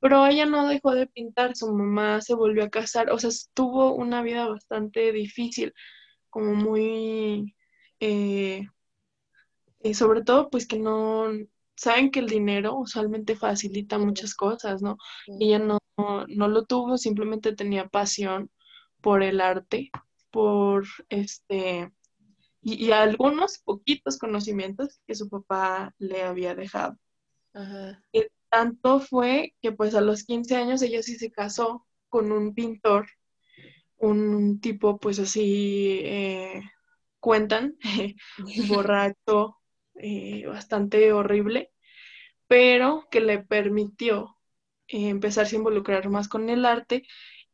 Pero 0.00 0.26
ella 0.26 0.46
no 0.46 0.68
dejó 0.68 0.92
de 0.94 1.06
pintar, 1.06 1.56
su 1.56 1.72
mamá 1.74 2.20
se 2.22 2.34
volvió 2.34 2.64
a 2.64 2.70
casar, 2.70 3.10
o 3.10 3.18
sea, 3.18 3.30
tuvo 3.54 3.94
una 3.94 4.22
vida 4.22 4.48
bastante 4.48 5.12
difícil, 5.12 5.74
como 6.30 6.54
muy, 6.54 7.54
eh, 8.00 8.66
eh, 9.80 9.94
sobre 9.94 10.22
todo 10.22 10.50
pues 10.50 10.66
que 10.66 10.78
no, 10.78 11.26
saben 11.80 12.10
que 12.10 12.20
el 12.20 12.26
dinero 12.26 12.76
usualmente 12.76 13.34
facilita 13.36 13.98
muchas 13.98 14.34
cosas, 14.34 14.82
¿no? 14.82 14.98
Ella 15.40 15.58
no, 15.58 15.78
no 15.96 16.48
lo 16.48 16.66
tuvo, 16.66 16.98
simplemente 16.98 17.56
tenía 17.56 17.88
pasión 17.88 18.50
por 19.00 19.22
el 19.22 19.40
arte, 19.40 19.90
por 20.30 20.84
este, 21.08 21.90
y, 22.60 22.90
algunos 22.90 23.60
poquitos 23.60 24.18
conocimientos 24.18 25.00
que 25.06 25.14
su 25.14 25.30
papá 25.30 25.94
le 25.96 26.22
había 26.22 26.54
dejado. 26.54 26.98
Ajá. 27.54 28.04
Y 28.12 28.24
tanto 28.50 29.00
fue 29.00 29.54
que 29.62 29.72
pues 29.72 29.94
a 29.94 30.02
los 30.02 30.24
15 30.24 30.56
años 30.56 30.82
ella 30.82 31.02
sí 31.02 31.14
se 31.16 31.30
casó 31.30 31.86
con 32.10 32.30
un 32.30 32.52
pintor, 32.52 33.08
un 33.96 34.60
tipo 34.60 34.98
pues 34.98 35.18
así, 35.18 36.00
eh, 36.02 36.62
cuentan, 37.20 37.74
borracho, 38.68 39.59
eh, 40.02 40.46
bastante 40.46 41.12
horrible, 41.12 41.72
pero 42.46 43.06
que 43.10 43.20
le 43.20 43.38
permitió 43.38 44.36
eh, 44.88 45.08
empezarse 45.08 45.56
a 45.56 45.58
involucrar 45.58 46.08
más 46.08 46.28
con 46.28 46.48
el 46.50 46.64
arte 46.64 47.04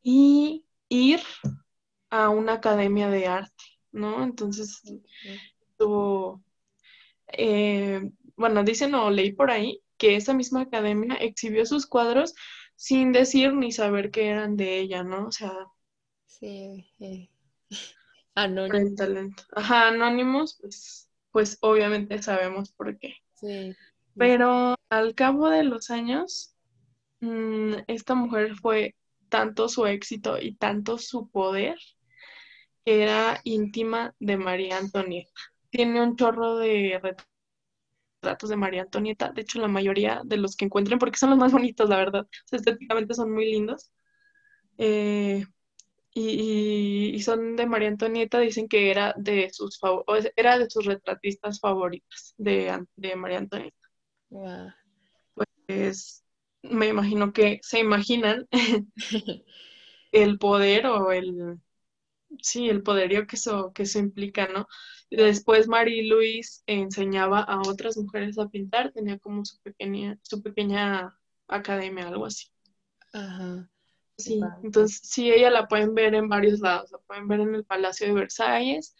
y 0.02 0.64
ir 0.88 1.20
a 2.10 2.28
una 2.28 2.54
academia 2.54 3.08
de 3.08 3.26
arte, 3.26 3.64
¿no? 3.92 4.22
Entonces, 4.22 4.82
tuvo, 5.76 6.42
eh, 7.28 8.10
bueno, 8.36 8.62
dicen 8.64 8.94
o 8.94 9.10
leí 9.10 9.32
por 9.32 9.50
ahí 9.50 9.82
que 9.98 10.16
esa 10.16 10.34
misma 10.34 10.62
academia 10.62 11.16
exhibió 11.16 11.66
sus 11.66 11.86
cuadros 11.86 12.34
sin 12.76 13.12
decir 13.12 13.54
ni 13.54 13.72
saber 13.72 14.10
que 14.10 14.28
eran 14.28 14.56
de 14.56 14.78
ella, 14.78 15.02
¿no? 15.02 15.26
O 15.26 15.32
sea... 15.32 15.52
Sí, 16.26 16.86
eh. 17.00 17.28
anónimos. 18.34 19.46
Ajá, 19.52 19.88
anónimos, 19.88 20.58
pues, 20.60 21.05
pues 21.36 21.58
obviamente 21.60 22.22
sabemos 22.22 22.72
por 22.72 22.96
qué. 22.96 23.16
Sí. 23.34 23.76
Pero 24.16 24.74
al 24.88 25.14
cabo 25.14 25.50
de 25.50 25.64
los 25.64 25.90
años, 25.90 26.56
mm, 27.20 27.74
esta 27.88 28.14
mujer 28.14 28.56
fue 28.56 28.94
tanto 29.28 29.68
su 29.68 29.84
éxito 29.84 30.38
y 30.40 30.54
tanto 30.54 30.96
su 30.96 31.28
poder 31.28 31.76
que 32.86 33.02
era 33.02 33.38
íntima 33.44 34.14
de 34.18 34.38
María 34.38 34.78
Antonieta. 34.78 35.30
Tiene 35.68 36.02
un 36.02 36.16
chorro 36.16 36.56
de 36.56 37.02
retratos 38.22 38.48
de 38.48 38.56
María 38.56 38.84
Antonieta, 38.84 39.30
de 39.30 39.42
hecho 39.42 39.60
la 39.60 39.68
mayoría 39.68 40.22
de 40.24 40.38
los 40.38 40.56
que 40.56 40.64
encuentren, 40.64 40.98
porque 40.98 41.18
son 41.18 41.28
los 41.28 41.38
más 41.38 41.52
bonitos, 41.52 41.90
la 41.90 41.98
verdad, 41.98 42.26
estéticamente 42.50 43.12
son 43.12 43.30
muy 43.30 43.44
lindos. 43.52 43.92
Eh, 44.78 45.44
y, 46.18 47.20
son 47.20 47.56
de 47.56 47.66
María 47.66 47.88
Antonieta, 47.88 48.40
dicen 48.40 48.68
que 48.68 48.90
era 48.90 49.14
de 49.18 49.50
sus 49.52 49.78
era 50.34 50.58
de 50.58 50.70
sus 50.70 50.86
retratistas 50.86 51.60
favoritas 51.60 52.34
de, 52.38 52.86
de 52.96 53.16
María 53.16 53.38
Antonieta. 53.38 53.76
Pues 55.66 56.24
me 56.62 56.88
imagino 56.88 57.32
que 57.34 57.60
se 57.62 57.80
imaginan 57.80 58.48
el 60.12 60.38
poder 60.38 60.86
o 60.86 61.12
el, 61.12 61.60
sí, 62.40 62.70
el 62.70 62.82
poderío 62.82 63.26
que 63.26 63.36
eso, 63.36 63.72
que 63.74 63.82
eso 63.82 63.98
implica, 63.98 64.48
¿no? 64.48 64.66
Después 65.10 65.68
Marie 65.68 66.08
Louise 66.08 66.62
enseñaba 66.66 67.40
a 67.40 67.60
otras 67.60 67.98
mujeres 67.98 68.38
a 68.38 68.48
pintar, 68.48 68.90
tenía 68.92 69.18
como 69.18 69.44
su 69.44 69.60
pequeña, 69.60 70.18
su 70.22 70.42
pequeña 70.42 71.14
academia, 71.46 72.08
algo 72.08 72.24
así. 72.24 72.46
Ajá. 73.12 73.70
Sí, 74.18 74.40
entonces 74.62 75.00
sí, 75.04 75.30
ella 75.30 75.50
la 75.50 75.68
pueden 75.68 75.94
ver 75.94 76.14
en 76.14 76.28
varios 76.28 76.60
lados, 76.60 76.90
la 76.90 76.98
pueden 76.98 77.28
ver 77.28 77.40
en 77.40 77.54
el 77.54 77.64
Palacio 77.64 78.06
de 78.06 78.14
Versalles 78.14 78.96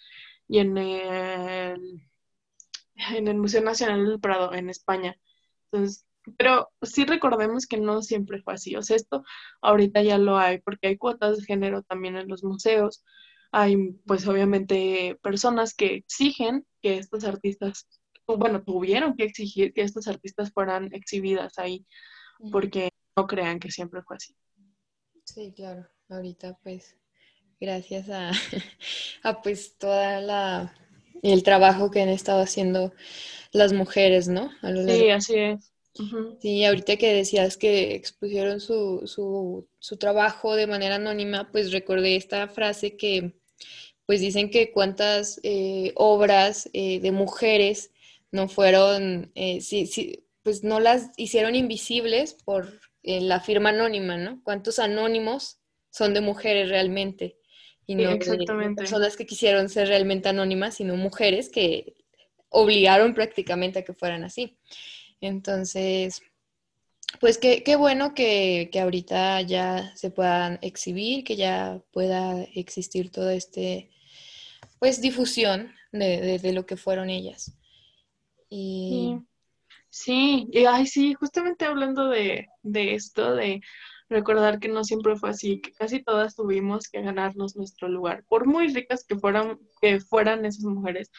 y 0.46 0.58
en 0.58 0.76
el, 0.76 2.02
en 3.14 3.28
el 3.28 3.36
Museo 3.36 3.62
Nacional 3.62 4.06
del 4.06 4.20
Prado, 4.20 4.52
en 4.54 4.68
España. 4.68 5.18
Entonces, 5.70 6.06
pero 6.36 6.70
sí 6.82 7.04
recordemos 7.04 7.66
que 7.66 7.78
no 7.78 8.02
siempre 8.02 8.42
fue 8.42 8.54
así. 8.54 8.76
O 8.76 8.82
sea, 8.82 8.96
esto 8.96 9.24
ahorita 9.62 10.02
ya 10.02 10.18
lo 10.18 10.38
hay 10.38 10.58
porque 10.60 10.88
hay 10.88 10.96
cuotas 10.98 11.38
de 11.38 11.44
género 11.44 11.82
también 11.82 12.16
en 12.16 12.28
los 12.28 12.44
museos. 12.44 13.04
Hay, 13.52 13.76
pues 14.06 14.26
obviamente, 14.26 15.18
personas 15.22 15.74
que 15.74 15.94
exigen 15.94 16.66
que 16.82 16.98
estos 16.98 17.24
artistas, 17.24 17.88
bueno, 18.26 18.62
tuvieron 18.62 19.16
que 19.16 19.24
exigir 19.24 19.72
que 19.72 19.82
estos 19.82 20.08
artistas 20.08 20.52
fueran 20.52 20.92
exhibidas 20.92 21.58
ahí 21.58 21.86
porque 22.52 22.90
no 23.16 23.26
crean 23.26 23.60
que 23.60 23.70
siempre 23.70 24.02
fue 24.02 24.16
así. 24.16 24.36
Sí, 25.36 25.52
claro. 25.54 25.86
Ahorita, 26.08 26.58
pues, 26.62 26.96
gracias 27.60 28.08
a, 28.08 28.30
a 29.22 29.42
pues 29.42 29.76
toda 29.76 30.22
la 30.22 30.74
el 31.22 31.42
trabajo 31.42 31.90
que 31.90 32.00
han 32.00 32.08
estado 32.08 32.40
haciendo 32.40 32.94
las 33.52 33.74
mujeres, 33.74 34.28
¿no? 34.28 34.50
sí, 34.62 35.10
así 35.10 35.34
es. 35.36 35.72
Sí, 36.40 36.64
ahorita 36.64 36.96
que 36.96 37.12
decías 37.12 37.58
que 37.58 37.94
expusieron 37.94 38.60
su, 38.60 39.02
su, 39.04 39.96
trabajo 39.98 40.56
de 40.56 40.66
manera 40.66 40.94
anónima, 40.94 41.52
pues 41.52 41.70
recordé 41.70 42.16
esta 42.16 42.48
frase 42.48 42.96
que 42.96 43.34
pues 44.06 44.20
dicen 44.20 44.48
que 44.50 44.72
cuántas 44.72 45.38
eh, 45.42 45.92
obras 45.96 46.70
eh, 46.72 46.98
de 47.00 47.12
mujeres 47.12 47.90
no 48.30 48.48
fueron, 48.48 49.32
eh, 49.34 49.60
sí, 49.60 50.24
pues 50.42 50.64
no 50.64 50.80
las 50.80 51.10
hicieron 51.18 51.54
invisibles 51.54 52.34
por 52.42 52.85
la 53.06 53.40
firma 53.40 53.70
anónima, 53.70 54.16
¿no? 54.16 54.40
¿Cuántos 54.42 54.78
anónimos 54.78 55.58
son 55.90 56.12
de 56.12 56.20
mujeres 56.20 56.68
realmente? 56.68 57.38
Y 57.86 57.94
no 57.94 58.10
de 58.10 58.74
personas 58.76 59.16
que 59.16 59.26
quisieron 59.26 59.68
ser 59.68 59.88
realmente 59.88 60.28
anónimas, 60.28 60.74
sino 60.74 60.96
mujeres 60.96 61.48
que 61.48 61.94
obligaron 62.48 63.14
prácticamente 63.14 63.78
a 63.78 63.84
que 63.84 63.94
fueran 63.94 64.24
así. 64.24 64.58
Entonces, 65.20 66.20
pues 67.20 67.38
qué, 67.38 67.62
qué 67.62 67.76
bueno 67.76 68.12
que, 68.12 68.70
que, 68.72 68.80
ahorita 68.80 69.40
ya 69.42 69.94
se 69.94 70.10
puedan 70.10 70.58
exhibir, 70.62 71.22
que 71.22 71.36
ya 71.36 71.80
pueda 71.92 72.42
existir 72.54 73.10
toda 73.10 73.34
este, 73.34 73.90
pues, 74.80 75.00
difusión 75.00 75.72
de, 75.92 76.38
de, 76.38 76.52
lo 76.52 76.66
que 76.66 76.76
fueron 76.76 77.08
ellas. 77.08 77.52
Y... 78.50 79.16
Sí, 79.20 79.26
y, 80.06 80.66
ay, 80.66 80.86
sí, 80.86 81.14
justamente 81.14 81.64
hablando 81.64 82.08
de, 82.08 82.46
de 82.62 82.94
esto, 82.94 83.34
de 83.34 83.60
recordar 84.08 84.58
que 84.58 84.68
no 84.68 84.84
siempre 84.84 85.16
fue 85.16 85.30
así, 85.30 85.60
que 85.60 85.72
casi 85.72 86.02
todas 86.02 86.36
tuvimos 86.36 86.88
que 86.88 87.02
ganarnos 87.02 87.56
nuestro 87.56 87.88
lugar, 87.88 88.24
por 88.28 88.46
muy 88.46 88.68
ricas 88.68 89.04
que 89.04 89.16
fueran, 89.16 89.58
que 89.80 90.00
fueran 90.00 90.44
esas 90.44 90.64
mujeres, 90.64 91.10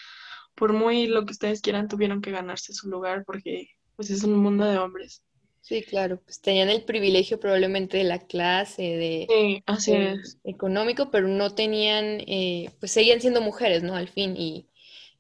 por 0.56 0.74
muy 0.74 1.08
lo 1.08 1.26
que 1.26 1.34
ustedes 1.34 1.62
quieran, 1.62 1.88
tuvieron 1.88 2.22
que 2.22 2.32
ganarse 2.32 2.74
su 2.74 2.90
lugar 2.90 3.24
porque 3.26 3.70
pues 3.96 4.10
es 4.10 4.24
un 4.24 4.36
mundo 4.36 4.66
de 4.66 4.78
hombres. 4.78 5.24
Sí, 5.62 5.84
claro, 5.84 6.22
pues 6.24 6.40
tenían 6.40 6.70
el 6.70 6.84
privilegio 6.84 7.42
probablemente 7.42 7.98
de 7.98 8.06
la 8.06 8.20
clase, 8.20 8.84
de, 8.84 9.28
sí, 9.28 9.64
así 9.66 9.94
es. 9.94 10.38
económico, 10.46 11.12
pero 11.12 11.28
no 11.28 11.54
tenían, 11.56 12.22
eh, 12.26 12.70
pues 12.80 12.94
seguían 12.94 13.20
siendo 13.20 13.42
mujeres, 13.42 13.84
¿no? 13.84 13.94
Al 13.96 14.08
fin, 14.08 14.36
y, 14.38 14.70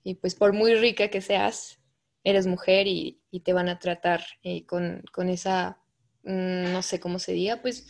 y, 0.05 0.15
pues 0.15 0.35
por 0.35 0.53
muy 0.53 0.73
rica 0.75 1.09
que 1.09 1.19
seas, 1.19 1.81
eres 2.23 2.47
mujer 2.47 2.87
y, 2.87 3.21
y 3.31 3.41
te 3.41 3.53
van 3.53 3.69
a 3.69 3.79
tratar 3.79 4.23
eh, 4.43 4.65
con, 4.65 5.03
con, 5.11 5.29
esa, 5.29 5.79
mm, 6.23 6.71
no 6.71 6.81
sé 6.81 6.99
cómo 6.99 7.19
se 7.19 7.33
diga, 7.33 7.61
pues, 7.61 7.87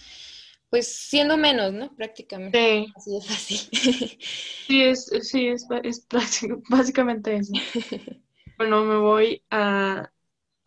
pues 0.69 0.87
siendo 0.87 1.37
menos, 1.37 1.73
¿no? 1.73 1.95
Prácticamente. 1.95 2.59
Sí. 2.59 2.93
Así 2.95 3.11
de 3.11 3.21
fácil. 3.21 4.19
Sí, 4.67 4.83
es, 4.83 5.09
sí, 5.21 5.47
es, 5.47 5.65
es 5.83 6.07
básicamente 6.69 7.35
eso. 7.35 7.53
Bueno, 8.57 8.83
me 8.85 8.97
voy 8.97 9.43
a 9.51 10.11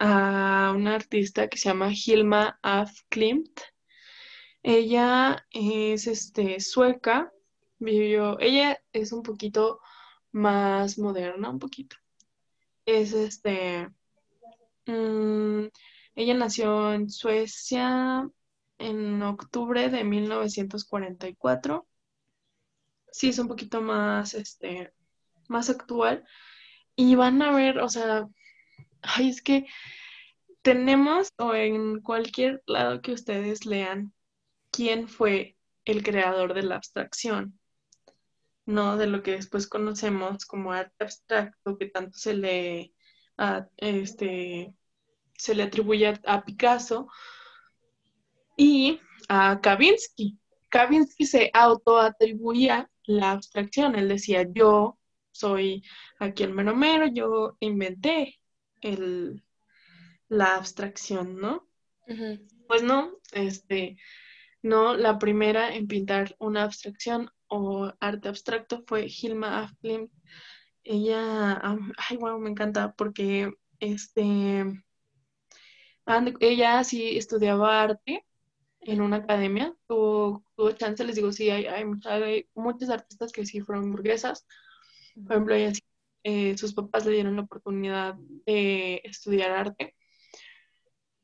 a 0.01 0.73
una 0.75 0.95
artista 0.95 1.49
que 1.49 1.59
se 1.59 1.69
llama 1.69 1.93
Hilma 1.93 2.59
af 2.63 2.91
Klimt. 3.09 3.61
Ella 4.63 5.47
es 5.51 6.07
este, 6.07 6.61
sueca 6.61 7.33
vivió, 7.79 8.39
ella 8.41 8.79
es 8.93 9.13
un 9.13 9.23
poquito 9.23 9.81
más 10.33 10.99
moderna, 10.99 11.51
un 11.51 11.59
poquito. 11.59 11.97
Es 12.91 13.13
este, 13.13 13.89
mm, 14.87 15.67
ella 16.17 16.35
nació 16.35 16.93
en 16.93 17.09
Suecia 17.09 18.29
en 18.79 19.23
octubre 19.23 19.89
de 19.91 20.03
1944. 20.03 21.87
Sí, 23.13 23.29
es 23.29 23.39
un 23.39 23.47
poquito 23.47 23.81
más, 23.81 24.35
este, 24.35 24.93
más 25.49 25.71
actual. 25.71 26.25
Y 26.97 27.15
van 27.15 27.41
a 27.43 27.53
ver, 27.53 27.79
o 27.79 27.89
sea, 27.89 28.27
ay, 29.03 29.29
es 29.29 29.41
que 29.41 29.67
tenemos, 30.63 31.33
o 31.39 31.55
en 31.55 32.01
cualquier 32.01 32.61
lado 32.67 33.03
que 33.03 33.13
ustedes 33.13 33.67
lean, 33.67 34.13
quién 34.73 35.07
fue 35.07 35.57
el 35.85 36.03
creador 36.03 36.55
de 36.55 36.65
la 36.65 36.75
abstracción, 36.75 37.60
¿no? 38.71 38.97
De 38.97 39.07
lo 39.07 39.23
que 39.23 39.33
después 39.33 39.67
conocemos 39.67 40.47
como 40.47 40.73
arte 40.73 41.05
abstracto, 41.05 41.77
que 41.77 41.87
tanto 41.87 42.19
se 42.19 42.35
le, 42.35 42.95
este, 43.77 44.75
se 45.37 45.55
le 45.55 45.63
atribuye 45.65 46.21
a 46.25 46.45
Picasso 46.45 47.09
y 48.57 49.01
a 49.29 49.61
Kavinsky. 49.61 50.39
Kavinsky 50.69 51.27
se 51.27 51.51
autoatribuía 51.53 52.91
la 53.05 53.33
abstracción, 53.33 53.97
él 53.97 54.09
decía, 54.09 54.47
yo 54.53 54.99
soy 55.33 55.83
aquí 56.19 56.45
el 56.45 56.53
mero 56.53 56.77
mero, 56.77 57.07
yo 57.09 57.57
inventé 57.61 58.39
el, 58.81 59.43
la 60.29 60.55
abstracción, 60.57 61.39
¿no? 61.39 61.67
Pues 62.67 62.83
no, 62.83 63.13
este, 63.33 63.97
no, 64.63 64.97
la 64.97 65.19
primera 65.19 65.75
en 65.75 65.87
pintar 65.87 66.35
una 66.39 66.65
abstracción 66.65 67.31
o 67.51 67.93
arte 68.01 68.29
abstracto 68.29 68.83
fue 68.87 69.07
Hilma 69.09 69.65
af 69.65 69.73
Ella, 70.85 71.61
ay, 72.09 72.17
wow, 72.17 72.39
me 72.41 72.51
encanta 72.51 72.95
porque 72.95 73.53
este, 73.81 74.65
ella 76.41 76.85
sí 76.85 77.17
estudiaba 77.19 77.83
arte 77.83 78.25
en 78.81 79.01
una 79.03 79.17
academia, 79.17 79.75
tuvo, 79.87 80.43
chance, 80.79 81.05
les 81.05 81.17
digo, 81.17 81.33
sí, 81.33 81.51
hay, 81.51 81.67
hay, 81.67 81.85
hay, 82.05 82.49
muchos 82.55 82.89
artistas 82.91 83.33
que 83.33 83.45
sí 83.47 83.61
fueron 83.61 83.93
burguesas. 83.93 84.47
Por 85.15 85.33
ejemplo, 85.33 85.55
ella 85.55 85.73
eh, 86.25 86.57
sus 86.57 86.75
papás 86.75 87.07
le 87.07 87.13
dieron 87.13 87.37
la 87.37 87.43
oportunidad 87.43 88.15
de 88.47 89.03
estudiar 89.05 89.51
arte. 89.53 89.95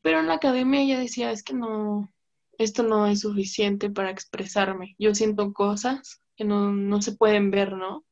Pero 0.03 0.21
en 0.21 0.29
la 0.29 0.35
academia 0.35 0.83
ella 0.83 0.99
decía, 0.99 1.31
es 1.33 1.43
que 1.43 1.55
no, 1.55 2.13
esto 2.59 2.83
no 2.83 3.07
es 3.07 3.21
suficiente 3.21 3.91
para 3.91 4.11
expresarme. 4.11 4.95
Yo 4.99 5.15
siento 5.15 5.53
cosas 5.53 6.23
que 6.37 6.45
no, 6.45 7.03
se 7.03 7.13
pueden 7.13 7.51
ver, 7.51 7.73
¿no? 7.73 8.05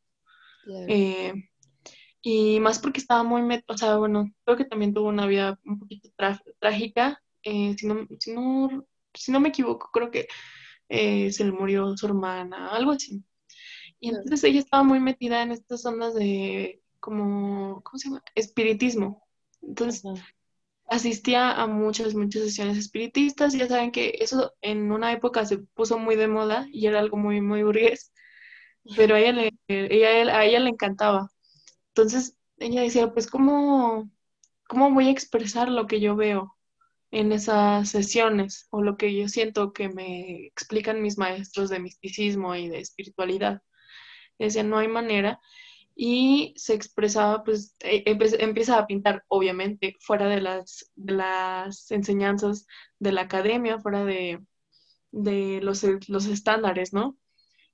Eh, 0.89 1.35
y 2.23 2.59
más 2.61 2.79
porque 2.79 3.01
estaba 3.01 3.23
muy, 3.23 3.43
o 3.67 3.79
sea, 3.79 3.97
bueno, 3.99 4.31
creo 4.45 4.57
que 4.57 4.65
también 4.65 4.95
tuvo 4.95 5.09
una 5.09 5.27
vida 5.27 5.59
un 5.65 5.79
poquito 5.79 6.09
trágica. 6.59 7.23
Eh, 7.43 7.75
si, 7.79 7.87
no, 7.87 8.07
si, 8.19 8.33
no, 8.33 8.87
si 9.13 9.31
no 9.31 9.41
me 9.41 9.51
equivoco, 9.51 9.91
creo 9.93 10.11
que 10.11 10.27
eh, 10.89 11.31
se 11.33 11.45
le 11.45 11.53
murió 11.53 11.97
su 11.97 12.07
hermana, 12.07 12.69
algo 12.71 12.93
así. 12.93 13.23
Y 14.01 14.09
entonces 14.09 14.45
ella 14.45 14.61
estaba 14.61 14.83
muy 14.83 15.01
metida 15.01 15.43
en 15.43 15.53
estas 15.53 15.85
ondas 15.85 16.15
de, 16.15 16.83
como, 17.01 17.83
¿cómo 17.83 17.99
se 17.99 18.09
llama? 18.09 18.23
Espiritismo. 18.35 19.27
Entonces, 19.63 20.03
asistía 20.95 21.53
a 21.53 21.67
muchas, 21.67 22.15
muchas 22.15 22.43
sesiones 22.43 22.79
espiritistas. 22.79 23.55
Ya 23.55 23.69
saben 23.69 23.93
que 23.93 24.19
eso 24.21 24.53
en 24.63 24.93
una 24.93 25.13
época 25.13 25.45
se 25.47 25.59
puso 25.59 25.99
muy 25.99 26.17
de 26.17 26.29
moda 26.29 26.67
y 26.73 26.87
era 26.87 27.01
algo 27.01 27.17
muy, 27.17 27.41
muy 27.41 27.63
burgués, 27.63 28.13
pero 28.97 29.17
a 29.17 29.21
ella 29.21 29.33
le, 29.33 30.31
a 30.31 30.45
ella 30.45 30.61
le 30.61 30.71
encantaba. 30.71 31.31
Entonces, 31.89 32.37
ella 32.59 32.83
decía, 32.83 33.13
pues, 33.13 33.29
¿cómo, 33.29 34.11
¿cómo 34.69 34.91
voy 34.93 35.09
a 35.09 35.11
expresar 35.13 35.69
lo 35.69 35.87
que 35.87 36.01
yo 36.01 36.17
veo 36.17 36.57
en 37.11 37.33
esas 37.33 37.89
sesiones 37.91 38.67
o 38.71 38.83
lo 38.83 38.97
que 38.97 39.15
yo 39.15 39.29
siento 39.29 39.73
que 39.73 39.89
me 39.89 40.47
explican 40.47 41.03
mis 41.03 41.19
maestros 41.19 41.71
de 41.71 41.81
misticismo 41.81 42.55
y 42.57 42.69
de 42.69 42.81
espiritualidad? 42.81 43.63
Decía, 44.39 44.65
no 44.65 44.79
hay 44.79 44.89
manera 44.89 45.41
y 45.95 46.55
se 46.57 46.75
expresaba, 46.75 47.45
pues 47.45 47.77
e, 47.81 48.03
empieza 48.07 48.79
a 48.79 48.87
pintar, 48.87 49.25
obviamente, 49.29 49.97
fuera 50.01 50.27
de 50.29 50.41
las, 50.41 50.91
las 50.97 51.91
enseñanzas 51.91 52.67
de 52.99 53.13
la 53.13 53.23
academia, 53.23 53.79
fuera 53.79 54.05
de, 54.05 54.41
los, 55.13 55.85
los, 56.09 56.27
estándares, 56.27 56.93
¿no? 56.93 57.17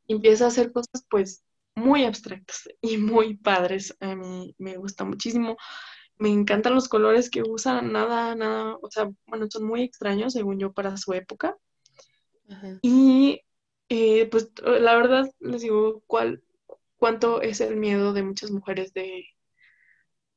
Empieza 0.06 0.44
a 0.44 0.48
hacer 0.48 0.72
cosas, 0.72 1.06
pues, 1.08 1.44
muy 1.74 2.04
abstractas 2.04 2.68
y 2.82 2.98
muy 2.98 3.36
padres. 3.36 3.96
A 4.00 4.14
mí 4.14 4.54
me 4.58 4.76
gusta 4.76 5.04
muchísimo. 5.04 5.56
Me 6.18 6.28
encantan 6.28 6.74
los 6.74 6.88
colores 6.88 7.30
que 7.30 7.42
usan, 7.42 7.92
nada, 7.92 8.34
nada, 8.34 8.76
o 8.82 8.90
sea, 8.90 9.10
bueno, 9.26 9.46
son 9.50 9.64
muy 9.66 9.82
extraños, 9.82 10.34
según 10.34 10.58
yo, 10.58 10.72
para 10.72 10.98
su 10.98 11.14
época. 11.14 11.56
Y, 12.82 13.40
eh, 13.88 14.26
pues, 14.26 14.50
la 14.62 14.96
verdad, 14.96 15.30
les 15.38 15.62
digo, 15.62 16.02
¿cuál, 16.06 16.42
cuánto 17.00 17.40
es 17.40 17.60
el 17.60 17.76
miedo 17.76 18.12
de 18.12 18.22
muchas 18.22 18.50
mujeres 18.50 18.92
de, 18.92 19.24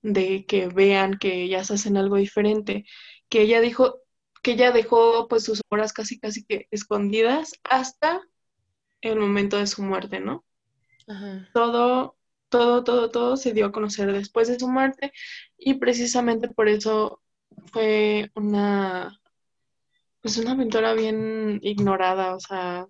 de 0.02 0.46
que 0.46 0.68
vean 0.70 1.20
que 1.20 1.44
ellas 1.44 1.70
hacen 1.72 1.98
algo 1.98 2.16
diferente, 2.16 2.86
que 3.30 3.42
ella 3.42 3.60
dijo, 3.60 4.00
que 4.42 4.54
ella 4.54 4.72
dejó 4.72 5.28
pues 5.28 5.44
sus 5.44 5.62
obras 5.70 5.92
casi 5.92 6.20
casi 6.20 6.46
que 6.46 6.68
escondidas 6.72 7.52
hasta 7.66 8.22
el 9.02 9.20
momento 9.20 9.58
de 9.58 9.68
su 9.68 9.84
muerte, 9.84 10.22
¿no? 10.22 10.46
Todo, 11.54 12.16
todo, 12.48 12.84
todo, 12.86 13.12
todo 13.12 13.36
se 13.36 13.52
dio 13.52 13.66
a 13.66 13.72
conocer 13.74 14.14
después 14.14 14.48
de 14.48 14.58
su 14.58 14.70
muerte 14.70 15.12
y 15.58 15.74
precisamente 15.76 16.48
por 16.48 16.70
eso 16.70 17.22
fue 17.74 18.32
una, 18.36 19.20
pues 20.22 20.38
una 20.38 20.58
pintora 20.58 20.94
bien 20.94 21.60
ignorada, 21.62 22.36
o 22.36 22.40
sea, 22.40 22.88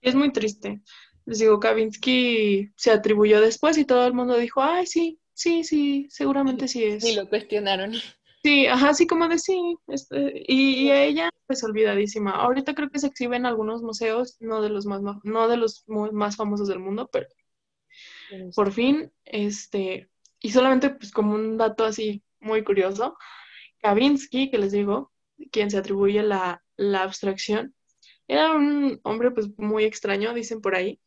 es 0.00 0.14
muy 0.14 0.32
triste 0.32 0.80
les 1.28 1.40
digo, 1.40 1.60
Kavinsky 1.60 2.72
se 2.74 2.90
atribuyó 2.90 3.42
después 3.42 3.76
y 3.76 3.84
todo 3.84 4.06
el 4.06 4.14
mundo 4.14 4.38
dijo, 4.38 4.62
ay, 4.62 4.86
sí, 4.86 5.20
sí, 5.34 5.62
sí, 5.62 6.06
seguramente 6.08 6.68
sí 6.68 6.82
es. 6.84 7.04
Y 7.04 7.16
lo 7.16 7.28
cuestionaron. 7.28 7.92
Sí, 8.42 8.66
ajá, 8.66 8.88
así 8.88 9.06
como 9.06 9.28
de 9.28 9.38
sí. 9.38 9.76
Este, 9.88 10.42
y, 10.48 10.88
a 10.88 11.04
ella, 11.04 11.30
pues 11.46 11.62
olvidadísima. 11.62 12.30
Ahorita 12.30 12.74
creo 12.74 12.88
que 12.88 12.98
se 12.98 13.08
exhibe 13.08 13.36
en 13.36 13.44
algunos 13.44 13.82
museos, 13.82 14.38
no 14.40 14.62
de 14.62 14.70
los 14.70 14.86
más, 14.86 15.02
no 15.22 15.48
de 15.48 15.58
los 15.58 15.84
más 15.86 16.36
famosos 16.36 16.66
del 16.66 16.78
mundo, 16.78 17.10
pero 17.12 17.26
por 18.54 18.72
fin, 18.72 19.12
este, 19.26 20.08
y 20.40 20.50
solamente 20.50 20.88
pues 20.88 21.10
como 21.10 21.34
un 21.34 21.58
dato 21.58 21.84
así 21.84 22.22
muy 22.40 22.64
curioso, 22.64 23.18
Kavinsky, 23.82 24.50
que 24.50 24.56
les 24.56 24.72
digo, 24.72 25.12
quien 25.50 25.70
se 25.70 25.76
atribuye 25.76 26.22
la, 26.22 26.64
la 26.76 27.02
abstracción, 27.02 27.74
era 28.26 28.52
un 28.52 28.98
hombre 29.02 29.30
pues 29.30 29.48
muy 29.58 29.84
extraño, 29.84 30.32
dicen 30.32 30.62
por 30.62 30.74
ahí, 30.74 31.00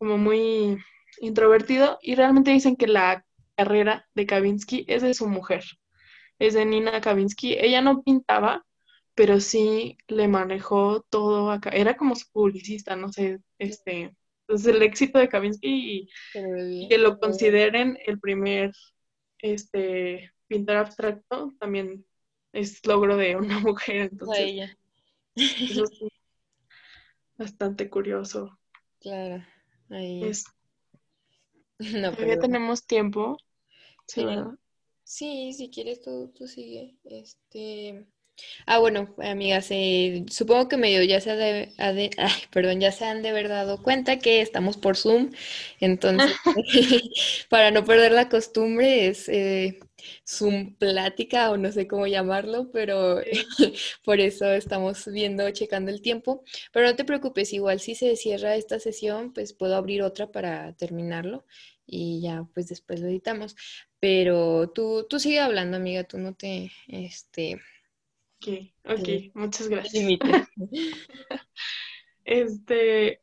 como 0.00 0.16
muy 0.16 0.78
introvertido 1.20 1.98
y 2.00 2.14
realmente 2.14 2.50
dicen 2.50 2.74
que 2.74 2.86
la 2.86 3.26
carrera 3.54 4.08
de 4.14 4.24
Kavinsky 4.24 4.86
es 4.88 5.02
de 5.02 5.12
su 5.12 5.28
mujer, 5.28 5.62
es 6.38 6.54
de 6.54 6.64
Nina 6.64 7.02
Kavinsky. 7.02 7.58
Ella 7.60 7.82
no 7.82 8.02
pintaba, 8.02 8.64
pero 9.14 9.40
sí 9.40 9.98
le 10.08 10.26
manejó 10.26 11.02
todo 11.10 11.50
acá. 11.50 11.68
Era 11.68 11.98
como 11.98 12.16
su 12.16 12.30
publicista, 12.32 12.96
no 12.96 13.12
sé, 13.12 13.40
este, 13.58 14.16
entonces 14.40 14.74
el 14.74 14.82
éxito 14.82 15.18
de 15.18 15.28
Kavinsky 15.28 16.08
y, 16.32 16.88
que 16.88 16.96
lo 16.96 17.18
consideren 17.18 17.98
el 18.06 18.18
primer 18.18 18.72
este 19.38 20.32
pintor 20.48 20.76
abstracto 20.76 21.52
también 21.60 22.06
es 22.52 22.84
logro 22.86 23.18
de 23.18 23.36
una 23.36 23.58
mujer, 23.60 24.10
entonces. 24.12 24.76
Eso 25.36 25.84
es 25.84 26.00
bastante 27.36 27.90
curioso. 27.90 28.58
Claro. 29.00 29.44
Ahí. 29.90 30.22
No, 31.78 32.12
Todavía 32.12 32.38
tenemos 32.38 32.86
tiempo. 32.86 33.38
Sí, 34.06 34.22
sí, 35.02 35.52
si 35.54 35.70
quieres 35.70 36.02
tú, 36.02 36.30
tú 36.36 36.46
sigue. 36.46 36.98
Este. 37.04 38.06
Ah, 38.66 38.78
bueno, 38.78 39.14
amigas, 39.18 39.68
eh, 39.70 40.24
supongo 40.28 40.68
que 40.68 40.76
medio 40.76 41.02
ya 41.02 41.20
se, 41.20 41.36
de, 41.36 41.72
ay, 41.78 42.32
perdón, 42.50 42.80
ya 42.80 42.92
se 42.92 43.04
han 43.04 43.22
de 43.22 43.30
haber 43.30 43.48
dado 43.48 43.82
cuenta 43.82 44.18
que 44.18 44.40
estamos 44.40 44.76
por 44.76 44.96
Zoom, 44.96 45.30
entonces, 45.80 46.32
para 47.48 47.70
no 47.70 47.84
perder 47.84 48.12
la 48.12 48.28
costumbre, 48.28 49.08
es 49.08 49.28
eh, 49.28 49.80
Zoom 50.26 50.74
plática 50.76 51.50
o 51.50 51.56
no 51.56 51.72
sé 51.72 51.86
cómo 51.86 52.06
llamarlo, 52.06 52.70
pero 52.72 53.20
por 54.04 54.20
eso 54.20 54.46
estamos 54.52 55.06
viendo, 55.06 55.50
checando 55.50 55.90
el 55.90 56.02
tiempo. 56.02 56.44
Pero 56.72 56.86
no 56.86 56.96
te 56.96 57.04
preocupes, 57.04 57.52
igual 57.52 57.80
si 57.80 57.94
se 57.94 58.16
cierra 58.16 58.56
esta 58.56 58.78
sesión, 58.78 59.32
pues 59.32 59.52
puedo 59.52 59.76
abrir 59.76 60.02
otra 60.02 60.30
para 60.30 60.72
terminarlo 60.74 61.44
y 61.86 62.20
ya 62.22 62.46
pues 62.54 62.68
después 62.68 63.00
lo 63.00 63.08
editamos. 63.08 63.56
Pero 63.98 64.70
tú, 64.70 65.06
tú 65.08 65.18
sigue 65.18 65.40
hablando, 65.40 65.76
amiga, 65.76 66.04
tú 66.04 66.18
no 66.18 66.34
te, 66.34 66.72
este... 66.88 67.60
Ok, 68.42 68.48
ok, 68.84 69.34
muchas 69.34 69.68
gracias. 69.68 70.18
este, 72.24 73.20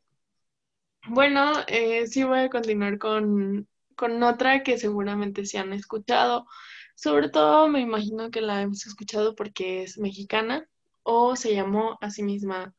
Bueno, 1.08 1.52
eh, 1.66 2.06
sí 2.06 2.22
voy 2.22 2.40
a 2.40 2.50
continuar 2.50 2.98
con, 2.98 3.66
con 3.98 4.22
otra 4.22 4.62
que 4.62 4.78
seguramente 4.78 5.44
se 5.44 5.58
han 5.58 5.72
escuchado. 5.72 6.46
Sobre 6.94 7.28
todo 7.28 7.68
me 7.68 7.80
imagino 7.80 8.30
que 8.30 8.40
la 8.40 8.62
hemos 8.62 8.86
escuchado 8.86 9.34
porque 9.34 9.82
es 9.82 9.98
mexicana 9.98 10.68
o 11.02 11.36
se 11.36 11.54
llamó 11.54 11.98
a 12.00 12.10
sí 12.10 12.22
misma 12.22 12.74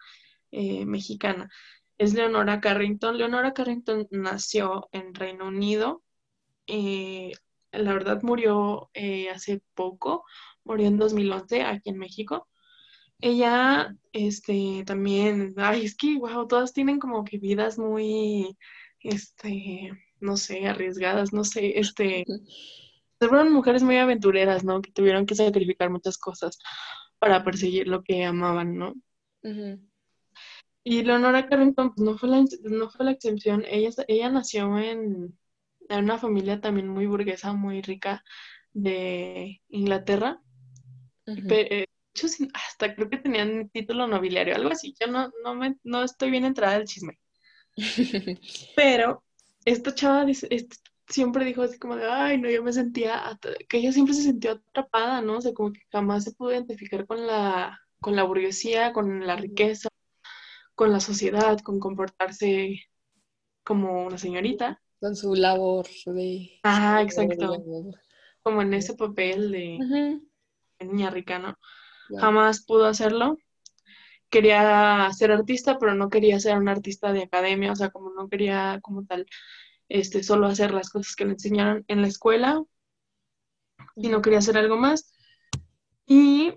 eh, 0.51 0.85
mexicana. 0.85 1.49
Es 1.97 2.13
Leonora 2.13 2.61
Carrington. 2.61 3.17
Leonora 3.17 3.53
Carrington 3.53 4.07
nació 4.11 4.87
en 4.93 5.13
Reino 5.13 5.47
Unido. 5.47 6.03
Eh, 6.67 7.33
la 7.71 7.93
verdad 7.93 8.21
murió 8.23 8.89
eh, 8.93 9.29
hace 9.29 9.61
poco, 9.75 10.25
murió 10.63 10.87
en 10.87 10.97
2011 10.97 11.63
aquí 11.63 11.89
en 11.89 11.97
México. 11.97 12.47
Ella, 13.21 13.95
este, 14.13 14.83
también, 14.85 15.53
ay, 15.57 15.85
es 15.85 15.95
que, 15.97 16.17
wow, 16.17 16.47
todas 16.47 16.73
tienen 16.73 16.99
como 16.99 17.25
que 17.25 17.37
vidas 17.37 17.77
muy, 17.77 18.57
este, 19.01 19.91
no 20.21 20.37
sé, 20.37 20.67
arriesgadas, 20.67 21.33
no 21.33 21.43
sé, 21.43 21.79
este, 21.79 22.25
fueron 23.19 23.51
mujeres 23.51 23.83
muy 23.83 23.97
aventureras, 23.97 24.63
¿no? 24.63 24.81
Que 24.81 24.91
tuvieron 24.91 25.25
que 25.25 25.35
sacrificar 25.35 25.89
muchas 25.89 26.17
cosas 26.17 26.59
para 27.19 27.43
perseguir 27.43 27.87
lo 27.87 28.03
que 28.03 28.23
amaban, 28.23 28.77
¿no? 28.77 28.93
Y 30.83 31.03
Leonora 31.03 31.47
Carrington 31.47 31.93
pues, 31.93 32.05
no, 32.05 32.17
fue 32.17 32.29
la, 32.29 32.45
no 32.63 32.89
fue 32.89 33.05
la 33.05 33.11
excepción. 33.11 33.63
Ella, 33.67 33.89
ella 34.07 34.29
nació 34.29 34.79
en, 34.79 35.37
una 35.89 36.17
familia 36.17 36.61
también 36.61 36.87
muy 36.87 37.05
burguesa, 37.07 37.53
muy 37.53 37.81
rica 37.81 38.23
de 38.71 39.61
Inglaterra. 39.69 40.41
Eh, 41.25 41.85
hasta 42.53 42.95
creo 42.95 43.09
que 43.09 43.17
tenían 43.17 43.69
título 43.69 44.07
nobiliario, 44.07 44.55
algo 44.55 44.71
así. 44.71 44.95
Yo 44.99 45.07
no, 45.07 45.31
no, 45.43 45.55
me, 45.55 45.75
no 45.83 46.03
estoy 46.03 46.31
bien 46.31 46.45
entrada 46.45 46.77
del 46.77 46.87
chisme. 46.87 47.19
Pero 48.75 49.23
esta 49.65 49.93
chava 49.93 50.25
dice, 50.25 50.47
siempre 51.07 51.45
dijo 51.45 51.63
así 51.63 51.77
como 51.79 51.95
de, 51.95 52.05
ay, 52.09 52.37
no, 52.37 52.49
yo 52.49 52.63
me 52.63 52.71
sentía, 52.71 53.37
que 53.67 53.77
ella 53.77 53.91
siempre 53.91 54.13
se 54.13 54.23
sintió 54.23 54.51
atrapada, 54.51 55.21
¿no? 55.21 55.37
O 55.37 55.41
sea, 55.41 55.53
como 55.53 55.73
que 55.73 55.81
jamás 55.91 56.23
se 56.23 56.33
pudo 56.33 56.51
identificar 56.51 57.05
con 57.05 57.25
la, 57.25 57.79
con 57.99 58.15
la 58.15 58.23
burguesía, 58.23 58.93
con 58.93 59.25
la 59.25 59.35
riqueza, 59.35 59.89
con 60.75 60.91
la 60.91 60.99
sociedad, 60.99 61.59
con 61.59 61.79
comportarse 61.79 62.79
como 63.63 64.05
una 64.05 64.17
señorita. 64.17 64.81
Con 64.99 65.15
su 65.15 65.35
labor 65.35 65.87
de... 66.05 66.59
Ah, 66.63 67.01
exacto. 67.01 67.63
Como 68.41 68.61
en 68.61 68.73
ese 68.73 68.95
papel 68.95 69.51
de, 69.51 70.19
niña 70.79 71.09
rica, 71.09 71.39
¿no? 71.39 71.57
Jamás 72.17 72.65
pudo 72.65 72.85
hacerlo. 72.85 73.37
Quería 74.29 75.09
ser 75.11 75.31
artista, 75.31 75.79
pero 75.79 75.95
no 75.95 76.09
quería 76.09 76.39
ser 76.39 76.57
un 76.57 76.69
artista 76.69 77.13
de 77.13 77.23
academia, 77.23 77.71
o 77.71 77.75
sea, 77.75 77.89
como 77.89 78.11
no 78.11 78.29
quería 78.29 78.79
como 78.81 79.05
tal 79.05 79.25
este, 79.89 80.23
solo 80.23 80.47
hacer 80.47 80.71
las 80.71 80.89
cosas 80.89 81.15
que 81.15 81.25
le 81.25 81.31
enseñaron 81.31 81.83
en 81.87 82.01
la 82.01 82.07
escuela 82.07 82.63
y 83.95 84.09
no 84.09 84.21
quería 84.21 84.39
hacer 84.39 84.57
algo 84.57 84.77
más. 84.77 85.13
Y 86.05 86.53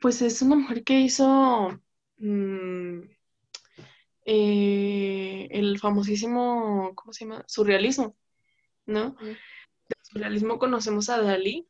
pues 0.00 0.22
es 0.22 0.42
una 0.42 0.56
mujer 0.56 0.84
que 0.84 1.00
hizo 1.00 1.80
mm, 2.18 3.00
eh, 4.26 5.48
el 5.50 5.78
famosísimo, 5.78 6.92
¿cómo 6.94 7.12
se 7.12 7.24
llama? 7.24 7.44
Surrealismo, 7.46 8.16
¿no? 8.86 9.16
surrealismo 10.02 10.58
conocemos 10.58 11.08
a 11.10 11.20
Dalí. 11.20 11.68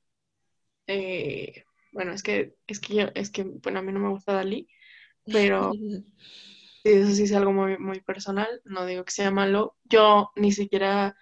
Eh, 0.87 1.64
bueno, 1.93 2.12
es 2.12 2.23
que, 2.23 2.57
es 2.67 2.81
que 2.81 2.95
yo, 2.95 3.07
es 3.14 3.31
que, 3.31 3.45
bueno, 3.45 3.79
a 3.79 3.83
mí 3.83 3.93
no 3.93 4.01
me 4.01 4.11
gusta 4.11 4.35
Dalí, 4.35 4.69
pero 5.27 5.73
eso 6.85 7.13
sí 7.13 7.25
es 7.25 7.33
algo 7.33 7.53
muy, 7.53 7.79
muy 7.79 8.01
personal, 8.01 8.49
no 8.65 8.87
digo 8.87 9.05
que 9.05 9.13
sea 9.13 9.31
malo. 9.31 9.77
Yo 9.85 10.31
ni 10.37 10.53
siquiera 10.53 11.17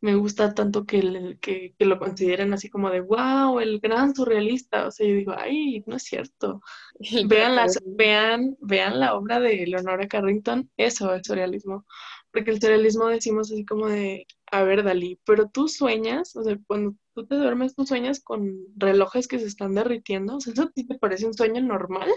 me 0.00 0.14
gusta 0.14 0.54
tanto 0.54 0.86
que, 0.86 1.38
que, 1.40 1.74
lo 1.84 1.98
consideren 1.98 2.54
así 2.54 2.70
como 2.70 2.90
de, 2.90 3.00
wow, 3.00 3.60
el 3.60 3.80
gran 3.80 4.14
surrealista. 4.14 4.86
O 4.86 4.90
sea, 4.90 5.06
yo 5.06 5.14
digo, 5.14 5.34
ay, 5.36 5.84
no 5.86 5.96
es 5.96 6.04
cierto. 6.04 6.62
vean, 7.28 7.56
vean, 7.86 8.56
vean 8.60 9.00
la 9.00 9.14
obra 9.14 9.40
de 9.40 9.66
Leonora 9.66 10.08
Carrington, 10.08 10.70
eso 10.76 11.14
es 11.14 11.26
surrealismo. 11.26 11.86
Porque 12.32 12.50
el 12.50 12.60
surrealismo 12.60 13.08
decimos 13.08 13.52
así 13.52 13.64
como 13.64 13.88
de, 13.88 14.26
a 14.50 14.62
ver, 14.64 14.82
Dalí, 14.82 15.20
pero 15.24 15.48
tú 15.48 15.68
sueñas, 15.68 16.34
o 16.34 16.42
sea, 16.42 16.58
cuando 16.66 16.94
tú 17.14 17.26
te 17.26 17.36
duermes, 17.36 17.74
tú 17.74 17.86
sueñas 17.86 18.20
con 18.20 18.58
relojes 18.76 19.28
que 19.28 19.38
se 19.38 19.46
están 19.46 19.74
derritiendo. 19.74 20.36
O 20.36 20.40
sea, 20.40 20.52
¿eso 20.52 20.62
a 20.64 20.70
ti 20.70 20.86
te 20.86 20.98
parece 20.98 21.26
un 21.26 21.34
sueño 21.34 21.62
normal? 21.62 22.10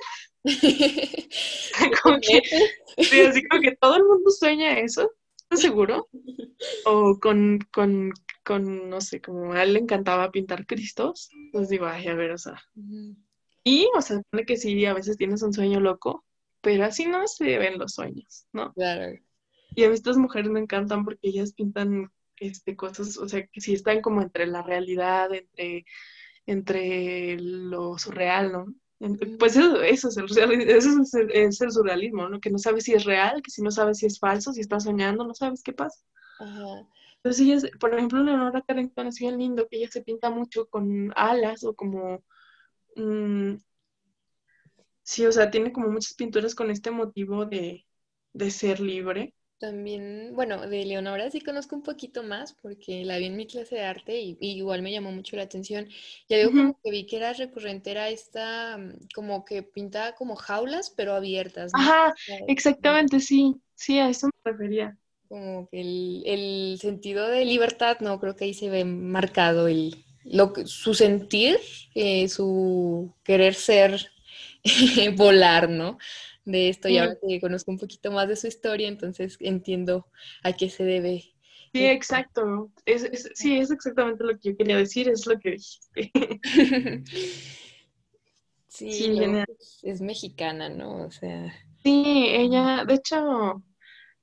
como 2.04 2.19
que, 2.19 2.41
sí, 2.98 3.22
así 3.22 3.48
como 3.48 3.62
que 3.62 3.76
todo 3.76 3.98
el 3.98 4.06
mundo 4.06 4.30
sueña 4.32 4.80
eso, 4.80 5.12
¿estás 5.38 5.62
seguro? 5.62 6.08
O 6.86 7.19
con, 7.19 7.60
con, 7.74 8.13
con, 8.46 8.89
no 8.89 9.02
sé, 9.02 9.19
como 9.19 9.52
a 9.52 9.63
él 9.63 9.74
le 9.74 9.80
encantaba 9.80 10.32
pintar 10.32 10.65
cristos, 10.65 11.30
pues 11.52 11.67
digo, 11.67 11.86
ay, 11.88 12.08
a 12.08 12.15
ver, 12.15 12.32
o 12.32 12.38
sea. 12.38 12.62
Y, 13.65 13.89
o 13.98 14.02
sea, 14.02 14.17
supone 14.17 14.46
que 14.46 14.56
sí, 14.56 14.86
a 14.86 14.93
veces 14.93 15.17
tienes 15.17 15.41
un 15.41 15.52
sueño 15.52 15.82
loco, 15.82 16.24
pero 16.62 16.86
así 16.86 17.06
no 17.06 17.28
se 17.28 17.58
ven 17.58 17.80
los 17.80 17.96
sueños, 17.96 18.46
¿no? 18.54 18.72
Claro. 18.74 19.13
Y 19.76 19.84
a 19.84 19.89
mí 19.89 19.93
estas 19.93 20.15
mujeres 20.17 20.52
me 20.52 20.62
encantan 20.62 21.04
porque 21.04 21.28
ellas 21.28 21.54
pintan 21.54 22.12
este, 22.47 22.75
cosas, 22.75 23.17
o 23.17 23.27
sea, 23.27 23.45
que 23.47 23.62
sí 23.62 23.73
están 23.73 24.01
como 24.01 24.21
entre 24.21 24.47
la 24.47 24.62
realidad, 24.62 25.34
entre, 25.34 25.86
entre 26.45 27.38
lo 27.39 27.97
surreal, 27.97 28.51
¿no? 28.51 28.65
Pues 29.38 29.58
eso, 29.58 29.82
eso, 29.82 30.08
es, 30.08 30.38
el, 30.38 30.62
eso 30.69 31.01
es, 31.01 31.62
el, 31.62 31.71
surrealismo, 31.71 32.29
¿no? 32.29 32.39
Que 32.39 32.49
no 32.49 32.58
sabes 32.58 32.86
si 32.86 32.93
es 32.93 33.03
real, 33.03 33.41
que 33.41 33.51
si 33.51 33.62
no 33.62 33.69
sabes 33.69 33.97
si 33.97 34.06
es 34.06 34.17
falso, 34.17 34.53
si 34.53 34.62
estás 34.62 34.86
soñando, 34.86 35.25
no 35.25 35.34
sabes 35.34 35.62
qué 35.62 35.73
pasa. 35.73 35.99
Entonces, 37.17 37.45
ella, 37.45 37.69
por 37.79 37.93
ejemplo, 37.93 38.23
Leonora 38.23 38.62
Carrington 38.62 39.08
es 39.08 39.19
bien 39.19 39.38
lindo, 39.38 39.67
que 39.67 39.77
ella 39.77 39.89
se 39.89 40.03
pinta 40.03 40.29
mucho 40.29 40.67
con 40.67 41.12
alas 41.15 41.63
o 41.65 41.73
como... 41.73 42.23
Mm, 42.95 43.56
sí, 45.01 45.25
o 45.25 45.32
sea, 45.32 45.51
tiene 45.51 45.73
como 45.73 45.89
muchas 45.89 46.13
pinturas 46.13 46.56
con 46.56 46.71
este 46.71 46.91
motivo 46.91 47.45
de, 47.45 47.86
de 48.34 48.51
ser 48.51 48.79
libre. 48.79 49.34
También, 49.63 50.32
bueno, 50.34 50.67
de 50.67 50.84
Leonora 50.84 51.32
sí 51.32 51.39
conozco 51.39 51.78
un 51.78 51.84
poquito 51.84 52.21
más 52.21 52.52
porque 52.52 53.06
la 53.06 53.17
vi 53.17 53.28
en 53.28 53.38
mi 53.38 53.47
clase 53.47 53.76
de 53.76 53.86
arte 53.86 54.19
y, 54.19 54.38
igual 54.41 54.82
me 54.82 54.91
llamó 54.91 55.13
mucho 55.13 55.38
la 55.38 55.43
atención. 55.43 55.88
Ya 56.28 56.36
digo 56.36 56.52
como 56.52 56.78
que 56.84 56.91
vi 56.91 57.06
que 57.06 57.15
era 57.15 57.32
recurrente, 57.32 57.91
era 57.91 58.10
esta, 58.10 58.78
mm, 58.78 59.08
como 59.15 59.45
que 59.45 59.63
pintaba 59.63 60.15
como 60.15 60.36
jaulas, 60.36 60.89
pero 60.89 61.13
abiertas. 61.13 61.71
Ajá, 61.76 62.13
exactamente, 62.49 63.21
sí, 63.21 63.56
sí, 63.73 63.99
a 63.99 64.10
eso 64.10 64.28
me 64.28 64.52
refería. 64.52 64.97
Como 65.30 65.69
que 65.69 65.80
el, 65.80 66.78
sentido 66.82 67.30
de 67.30 67.45
libertad, 67.45 67.99
no, 68.02 68.19
creo 68.19 68.36
que 68.36 68.43
ahí 68.43 68.54
se 68.54 68.69
ve 68.69 68.84
marcado 68.84 69.69
el, 69.69 69.95
lo, 70.26 70.52
su 70.65 70.93
sentir, 70.93 71.58
eh, 71.95 72.28
su 72.28 73.13
querer 73.23 73.54
ser, 73.54 74.12
volar, 75.15 75.69
¿no? 75.69 75.97
De 76.45 76.69
esto 76.69 76.89
y 76.89 76.97
ahora 76.97 77.17
que 77.25 77.39
conozco 77.39 77.71
un 77.71 77.79
poquito 77.79 78.12
más 78.12 78.27
de 78.27 78.36
su 78.36 78.47
historia, 78.47 78.88
entonces 78.88 79.38
entiendo 79.39 80.08
a 80.43 80.53
qué 80.53 80.69
se 80.69 80.84
debe. 80.84 81.34
Sí, 81.73 81.86
exacto. 81.86 82.71
Es, 82.86 83.32
sí, 83.34 83.58
es 83.58 83.71
exactamente 83.71 84.23
lo 84.23 84.38
que 84.38 84.51
yo 84.51 84.58
quería 84.58 84.77
decir, 84.77 85.10
es 85.10 85.25
lo 85.25 85.39
que 85.39 85.51
dijiste. 85.51 86.12
sí, 88.67 89.19
es 89.82 90.01
mexicana, 90.01 90.69
¿no? 90.69 91.06
O 91.06 91.12
sea. 91.12 91.53
Sí, 91.84 92.27
ella, 92.29 92.86
de 92.86 92.93
hecho, 92.93 93.63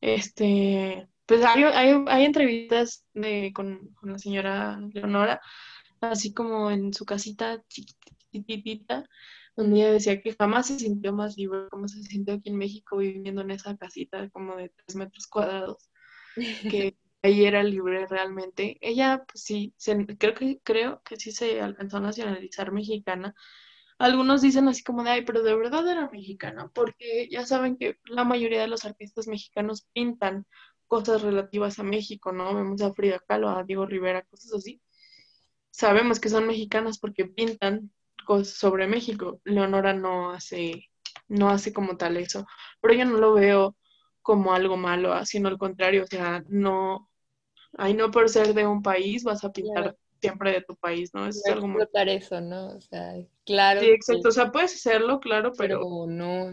este, 0.00 1.08
pues 1.26 1.44
hay, 1.44 1.62
hay, 2.06 2.24
entrevistas 2.24 3.04
de, 3.12 3.52
con, 3.54 3.94
con, 3.94 4.12
la 4.12 4.18
señora 4.18 4.80
Leonora, 4.92 5.40
así 6.00 6.32
como 6.32 6.70
en 6.70 6.94
su 6.94 7.04
casita 7.04 7.62
chiquitita, 8.30 9.04
donde 9.56 9.76
ella 9.76 9.92
decía 9.92 10.20
que 10.20 10.34
jamás 10.34 10.68
se 10.68 10.78
sintió 10.78 11.12
más 11.12 11.36
libre 11.36 11.68
como 11.70 11.88
se 11.88 12.02
sintió 12.02 12.34
aquí 12.34 12.50
en 12.50 12.58
México 12.58 12.96
viviendo 12.98 13.42
en 13.42 13.50
esa 13.50 13.76
casita 13.76 14.28
como 14.30 14.56
de 14.56 14.70
tres 14.70 14.96
metros 14.96 15.26
cuadrados, 15.26 15.90
que 16.34 16.96
ahí 17.22 17.44
era 17.44 17.62
libre 17.62 18.06
realmente. 18.06 18.78
Ella, 18.80 19.24
pues 19.26 19.44
sí, 19.44 19.74
creo, 20.18 20.34
que, 20.34 20.60
creo 20.62 21.02
que 21.04 21.16
sí 21.16 21.32
se 21.32 21.60
alcanzó 21.60 21.98
a 21.98 22.00
nacionalizar 22.00 22.72
mexicana. 22.72 23.34
Algunos 23.98 24.40
dicen 24.40 24.66
así 24.68 24.82
como 24.82 25.04
de, 25.04 25.10
ay, 25.10 25.24
pero 25.26 25.42
de 25.42 25.54
verdad 25.54 25.86
era 25.86 26.08
mexicana, 26.10 26.70
porque 26.74 27.28
ya 27.30 27.44
saben 27.44 27.76
que 27.76 27.98
la 28.06 28.24
mayoría 28.24 28.62
de 28.62 28.68
los 28.68 28.86
artistas 28.86 29.28
mexicanos 29.28 29.86
pintan 29.92 30.46
cosas 30.86 31.22
relativas 31.22 31.78
a 31.78 31.82
México, 31.84 32.32
¿no? 32.32 32.54
Vemos 32.54 32.82
a 32.82 32.92
Frida 32.94 33.20
Kahlo, 33.20 33.50
a 33.50 33.62
Diego 33.62 33.86
Rivera, 33.86 34.22
cosas 34.22 34.54
así. 34.54 34.80
Sabemos 35.70 36.18
que 36.18 36.28
son 36.28 36.46
mexicanas 36.46 36.98
porque 36.98 37.26
pintan 37.26 37.92
sobre 38.44 38.86
México. 38.86 39.40
Leonora 39.44 39.92
no 39.92 40.30
hace, 40.30 40.88
no 41.28 41.50
hace 41.50 41.72
como 41.72 41.96
tal 41.96 42.16
eso, 42.16 42.46
pero 42.80 42.94
yo 42.94 43.04
no 43.04 43.16
lo 43.18 43.34
veo 43.34 43.76
como 44.22 44.52
algo 44.52 44.76
malo, 44.76 45.12
ah, 45.12 45.24
sino 45.24 45.48
al 45.48 45.58
contrario, 45.58 46.04
o 46.04 46.06
sea, 46.06 46.44
no, 46.48 47.10
ahí 47.76 47.94
no 47.94 48.10
por 48.10 48.28
ser 48.28 48.54
de 48.54 48.66
un 48.66 48.82
país 48.82 49.24
vas 49.24 49.44
a 49.44 49.52
pintar 49.52 49.96
siempre 50.20 50.52
de 50.52 50.60
tu 50.60 50.76
país, 50.76 51.12
¿no? 51.14 51.26
Eso 51.26 51.40
es 51.44 51.52
algo 51.52 51.66
muy... 51.66 51.82
eso, 52.08 52.40
¿no? 52.40 52.76
O 52.76 52.80
sea, 52.80 53.14
claro. 53.46 53.80
Sí, 53.80 53.86
exacto, 53.86 54.28
o 54.28 54.32
sea, 54.32 54.52
puedes 54.52 54.74
hacerlo, 54.74 55.18
claro, 55.20 55.52
pero... 55.56 55.80
no, 56.06 56.50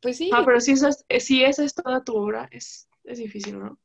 pues 0.00 0.18
sí. 0.18 0.30
Ah, 0.32 0.42
pero 0.44 0.60
si 0.60 0.72
esa 0.72 0.88
es, 0.88 1.24
si 1.24 1.44
esa 1.44 1.64
es 1.64 1.74
toda 1.74 2.02
tu 2.02 2.16
obra, 2.16 2.48
es, 2.50 2.88
es 3.04 3.18
difícil, 3.18 3.58
¿no? 3.58 3.78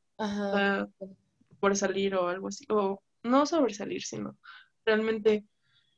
por 1.59 1.75
salir 1.75 2.15
o 2.15 2.27
algo 2.27 2.47
así, 2.47 2.65
o 2.69 3.01
no 3.23 3.45
sobresalir, 3.45 4.01
sino 4.03 4.37
realmente 4.85 5.45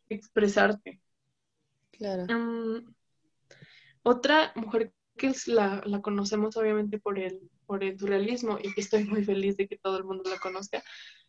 expresarte. 0.10 1.00
Claro. 2.02 2.26
Mm, 2.34 2.96
otra 4.02 4.54
mujer 4.56 4.92
que 5.16 5.28
es 5.28 5.48
la, 5.48 5.84
la, 5.86 6.02
conocemos 6.02 6.58
obviamente 6.58 6.98
por 6.98 7.20
el, 7.20 7.40
por 7.68 7.84
el 7.84 8.00
surrealismo 8.00 8.58
y 8.60 8.74
que 8.74 8.82
estoy 8.82 9.04
muy 9.04 9.24
feliz 9.24 9.56
de 9.56 9.68
que 9.68 9.78
todo 9.78 10.00
el 10.00 10.04
mundo 10.04 10.28
la 10.28 10.40
conozca, 10.40 10.84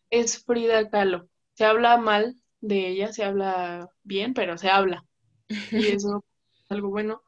es 0.09 0.43
Frida 0.43 0.89
Kahlo. 0.89 1.29
Se 1.53 1.65
habla 1.65 1.97
mal 1.97 2.35
de 2.59 2.87
ella, 2.87 3.13
se 3.13 3.23
habla 3.23 3.87
bien, 4.01 4.33
pero 4.33 4.57
se 4.57 4.71
habla. 4.71 5.05
Y 5.47 5.49
eso 6.01 6.25
es 6.63 6.71
algo 6.71 6.89
bueno. 6.89 7.21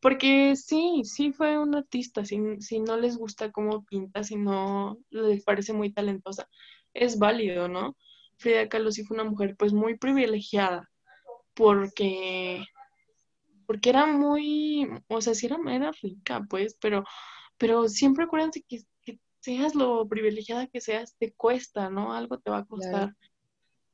Porque 0.00 0.56
sí, 0.56 1.02
sí 1.04 1.32
fue 1.32 1.58
una 1.58 1.80
artista, 1.80 2.24
si, 2.24 2.40
si 2.60 2.80
no 2.80 2.96
les 2.96 3.18
gusta 3.18 3.52
cómo 3.52 3.84
pinta, 3.84 4.24
si 4.24 4.36
no 4.36 4.96
les 5.10 5.44
parece 5.44 5.74
muy 5.74 5.92
talentosa, 5.92 6.48
es 6.94 7.18
válido, 7.18 7.68
¿no? 7.68 7.98
Frida 8.38 8.66
Kahlo 8.70 8.90
sí 8.92 9.04
fue 9.04 9.16
una 9.16 9.28
mujer 9.28 9.56
pues 9.58 9.74
muy 9.74 9.98
privilegiada, 9.98 10.88
porque, 11.58 12.64
porque 13.68 13.90
era 13.90 14.06
muy, 14.06 14.88
o 15.08 15.20
sea, 15.20 15.34
sí 15.34 15.44
era, 15.44 15.58
era 15.70 15.92
rica, 16.02 16.40
pues, 16.48 16.74
pero, 16.80 17.04
pero 17.58 17.86
siempre 17.86 18.24
acuérdense 18.24 18.64
que, 18.66 18.84
que, 19.02 19.20
seas 19.40 19.74
lo 19.74 20.08
privilegiada 20.08 20.68
que 20.68 20.80
seas, 20.80 21.14
te 21.18 21.34
cuesta, 21.34 21.90
¿no? 21.90 22.14
Algo 22.14 22.38
te 22.38 22.50
va 22.50 22.60
a 22.60 22.64
costar. 22.64 23.14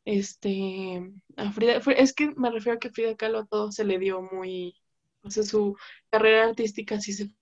Este, 0.05 1.03
a 1.37 1.51
Frida, 1.51 1.81
es 1.97 2.13
que 2.13 2.33
me 2.37 2.53
refiero 2.53 2.77
a 2.77 2.79
que 2.79 2.91
Frida 2.91 3.17
Kahlo 3.17 3.41
a 3.41 3.47
todo 3.47 3.73
se 3.73 3.85
le 3.85 3.99
dio 3.99 4.23
muy, 4.23 4.77
o 5.23 5.31
sea, 5.31 5.43
su 5.43 5.77
carrera 6.09 6.45
artística 6.45 7.01
sí 7.01 7.13
se 7.13 7.35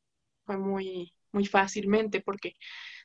fue 0.46 0.56
muy, 0.56 1.12
muy 1.32 1.44
fácilmente 1.44 2.22
porque 2.22 2.56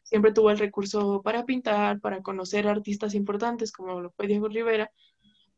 siempre 0.04 0.32
tuvo 0.32 0.52
el 0.52 0.60
recurso 0.60 1.22
para 1.22 1.44
pintar, 1.44 2.00
para 2.00 2.22
conocer 2.22 2.66
artistas 2.70 3.14
importantes 3.14 3.74
como 3.74 4.00
lo 4.00 4.12
fue 4.12 4.28
Diego 4.28 4.48
Rivera, 4.48 4.90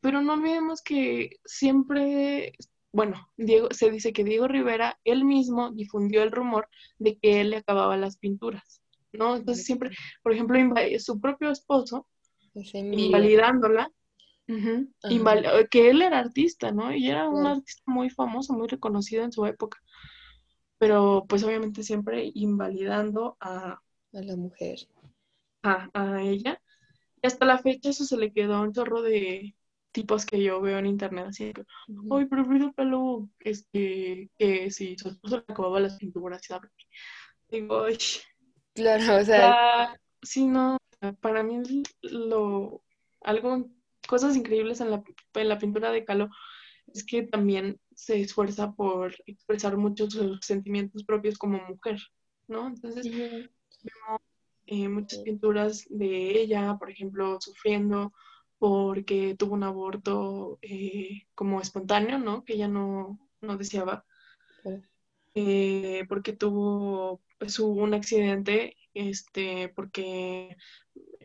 pero 0.02 0.24
no 0.24 0.34
olvidemos 0.34 0.82
que 0.82 1.38
siempre, 1.46 2.54
bueno, 2.92 3.30
Diego, 3.38 3.68
se 3.72 3.92
dice 3.92 4.14
que 4.14 4.24
Diego 4.24 4.48
Rivera 4.48 5.00
él 5.04 5.24
mismo 5.24 5.72
difundió 5.72 6.24
el 6.24 6.32
rumor 6.32 6.68
de 6.98 7.18
que 7.18 7.42
él 7.42 7.52
le 7.52 7.58
acababa 7.58 7.98
las 7.98 8.18
pinturas, 8.18 8.82
¿no? 9.12 9.36
Entonces 9.36 9.66
siempre, 9.66 9.92
por 10.24 10.34
ejemplo, 10.34 10.58
su 11.00 11.20
propio 11.22 11.52
esposo, 11.52 12.08
invalidándola, 12.54 13.92
que 15.70 15.90
él 15.90 16.02
era 16.02 16.20
artista, 16.20 16.72
¿no? 16.72 16.94
Y 16.94 17.08
era 17.08 17.30
un 17.30 17.46
artista 17.46 17.84
muy 17.86 18.10
famoso, 18.10 18.54
muy 18.54 18.68
reconocido 18.68 19.24
en 19.24 19.32
su 19.32 19.46
época. 19.46 19.78
Pero 20.80 21.26
pues 21.28 21.44
obviamente 21.44 21.84
siempre 21.84 22.32
invalidando 22.34 23.38
a, 23.40 23.74
a 23.74 24.22
la 24.22 24.36
mujer. 24.36 24.80
A, 25.62 25.90
a, 25.94 26.24
ella. 26.24 26.60
Y 27.22 27.28
hasta 27.28 27.46
la 27.46 27.60
fecha 27.60 27.90
eso 27.90 28.06
se 28.06 28.18
le 28.18 28.32
quedó 28.32 28.62
un 28.62 28.74
chorro 28.74 29.02
de 29.02 29.56
tipos 29.92 30.26
que 30.26 30.42
yo 30.42 30.62
veo 30.62 30.78
en 30.78 30.86
internet, 30.86 31.28
así 31.30 31.54
que, 31.54 31.64
ay, 32.12 32.26
pero 32.26 32.46
Frida 32.46 32.72
Kahlo, 32.76 33.30
este, 33.40 34.30
que 34.38 34.72
si 34.72 34.98
su 34.98 35.10
esposo 35.10 35.38
le 35.38 35.46
acababa 35.48 35.80
las 35.80 35.98
pinturas, 35.98 36.42
¿sabes? 36.46 36.72
Digo, 37.50 37.84
ay. 37.84 37.98
Claro, 38.74 39.18
o 39.18 39.26
sea. 39.26 40.00
sí, 40.22 40.46
no, 40.46 40.78
para 41.22 41.44
mí 41.44 41.84
lo, 42.02 42.84
algo 43.22 43.70
cosas 44.08 44.36
increíbles 44.36 44.82
en 44.82 44.92
la, 44.92 45.04
en 45.36 45.50
la 45.50 45.60
pintura 45.60 45.92
de 45.92 46.06
Calo 46.06 46.30
es 46.94 47.06
que 47.06 47.24
también 47.24 47.80
se 47.94 48.22
esfuerza 48.22 48.72
por 48.72 49.14
expresar 49.26 49.78
muchos 49.78 50.14
sus 50.14 50.40
sentimientos 50.42 51.04
propios 51.04 51.38
como 51.38 51.60
mujer, 51.68 52.00
¿no? 52.48 52.68
Entonces, 52.68 53.10
vemos 53.12 54.22
eh, 54.66 54.88
muchas 54.88 55.20
pinturas 55.20 55.86
de 55.90 56.42
ella, 56.42 56.78
por 56.80 56.90
ejemplo, 56.90 57.38
sufriendo 57.40 58.14
porque 58.60 59.36
tuvo 59.36 59.56
un 59.56 59.64
aborto 59.64 60.60
eh, 60.62 61.28
como 61.34 61.62
espontáneo, 61.62 62.20
¿no? 62.20 62.44
Que 62.44 62.54
ella 62.54 62.68
no, 62.68 63.18
no 63.42 63.58
deseaba. 63.58 64.06
Eh, 65.34 66.06
porque 66.10 66.34
tuvo 66.34 67.22
pues, 67.38 67.58
un 67.60 67.94
accidente, 67.94 68.76
este, 68.94 69.70
porque 69.70 70.58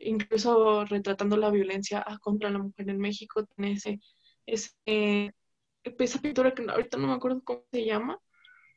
incluso 0.01 0.85
retratando 0.85 1.37
la 1.37 1.51
violencia 1.51 2.05
contra 2.23 2.51
la 2.51 2.59
mujer 2.61 2.89
en 2.89 2.99
México, 2.99 3.45
tiene 3.45 3.73
ese, 3.73 4.01
esa 4.47 6.21
pintura 6.21 6.55
que 6.55 6.65
ahorita 6.69 6.99
no 6.99 7.09
me 7.09 7.15
acuerdo 7.15 7.43
cómo 7.43 7.65
se 7.73 7.85
llama. 7.85 8.19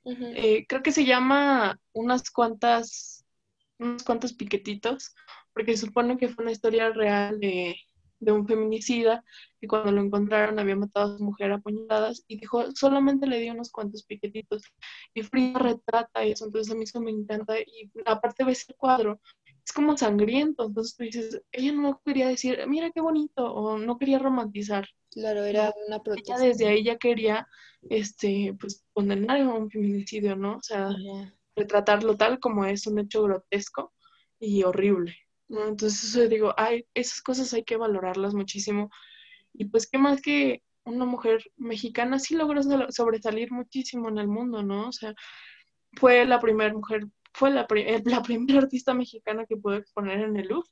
Eh, 0.04 0.66
creo 0.68 0.82
que 0.82 0.94
se 0.94 1.06
llama 1.06 1.80
unas 1.92 2.32
cuantas, 2.32 3.26
unos 3.78 4.04
cuantos 4.04 4.34
piquetitos, 4.34 5.14
porque 5.54 5.76
supone 5.76 6.18
que 6.18 6.30
fue 6.30 6.44
una 6.46 6.54
historia 6.54 6.90
real 6.92 7.40
de, 7.40 7.76
de 8.20 8.32
un 8.32 8.48
feminicida 8.48 9.24
que 9.60 9.68
cuando 9.68 9.92
lo 9.92 10.02
encontraron 10.02 10.60
había 10.60 10.76
matado 10.76 11.14
a 11.14 11.18
su 11.18 11.24
mujer 11.24 11.52
a 11.52 11.60
puñaladas 11.60 12.24
y 12.28 12.38
dijo, 12.38 12.72
solamente 12.76 13.28
le 13.28 13.40
di 13.40 13.50
unos 13.50 13.72
cuantos 13.72 14.04
piquetitos. 14.04 14.64
Y 15.14 15.24
Frida 15.24 15.60
retrata 15.60 16.24
eso, 16.24 16.46
entonces 16.46 16.74
a 16.74 16.76
mí 16.76 16.84
eso 16.84 17.02
me 17.02 17.12
encanta. 17.12 17.60
Y 17.60 17.92
aparte 18.06 18.44
ves 18.44 18.66
el 18.70 18.76
cuadro 18.76 19.20
es 19.68 19.74
como 19.74 19.98
sangriento, 19.98 20.66
entonces 20.66 20.96
tú 20.96 21.04
dices, 21.04 21.42
ella 21.52 21.74
no 21.74 22.02
quería 22.06 22.30
decir, 22.30 22.58
mira 22.68 22.90
qué 22.92 23.02
bonito, 23.02 23.54
o 23.54 23.78
no 23.78 23.98
quería 23.98 24.18
romantizar. 24.18 24.88
Claro, 25.12 25.44
era 25.44 25.74
una 25.88 26.02
protesta. 26.02 26.38
desde 26.38 26.68
ahí 26.68 26.86
ya 26.86 26.98
quería, 26.98 27.46
este, 27.90 28.56
pues, 28.58 28.86
condenar 28.94 29.42
a 29.42 29.54
un 29.54 29.70
feminicidio, 29.70 30.38
¿no? 30.38 30.56
O 30.56 30.64
sea, 30.64 30.90
retratarlo 31.54 32.16
tal 32.16 32.40
como 32.40 32.64
es 32.64 32.88
un 32.88 33.00
hecho 33.00 33.24
grotesco 33.24 33.94
y 34.40 34.64
horrible, 34.64 35.14
¿no? 35.48 35.68
Entonces, 35.68 36.04
eso 36.04 36.28
digo, 36.28 36.54
ay, 36.58 36.86
esas 36.94 37.22
cosas 37.22 37.54
hay 37.54 37.64
que 37.64 37.78
valorarlas 37.78 38.34
muchísimo. 38.34 38.90
Y 39.54 39.66
pues, 39.66 39.90
¿qué 39.90 39.98
más 39.98 40.22
que 40.22 40.64
una 40.86 41.06
mujer 41.06 41.44
mexicana 41.58 42.20
sí 42.20 42.36
logró 42.36 42.62
sobresalir 42.92 43.52
muchísimo 43.52 44.10
en 44.10 44.18
el 44.20 44.28
mundo, 44.28 44.64
¿no? 44.64 44.90
O 44.90 44.92
sea, 44.92 45.14
fue 45.94 46.26
la 46.26 46.40
primera 46.40 46.74
mujer 46.74 47.08
fue 47.38 47.52
la, 47.52 47.68
eh, 47.76 48.02
la 48.06 48.24
primera 48.24 48.60
artista 48.60 48.94
mexicana 48.94 49.46
que 49.46 49.58
pudo 49.58 49.76
exponer 49.76 50.22
en 50.22 50.38
el 50.38 50.48
Louvre. 50.48 50.70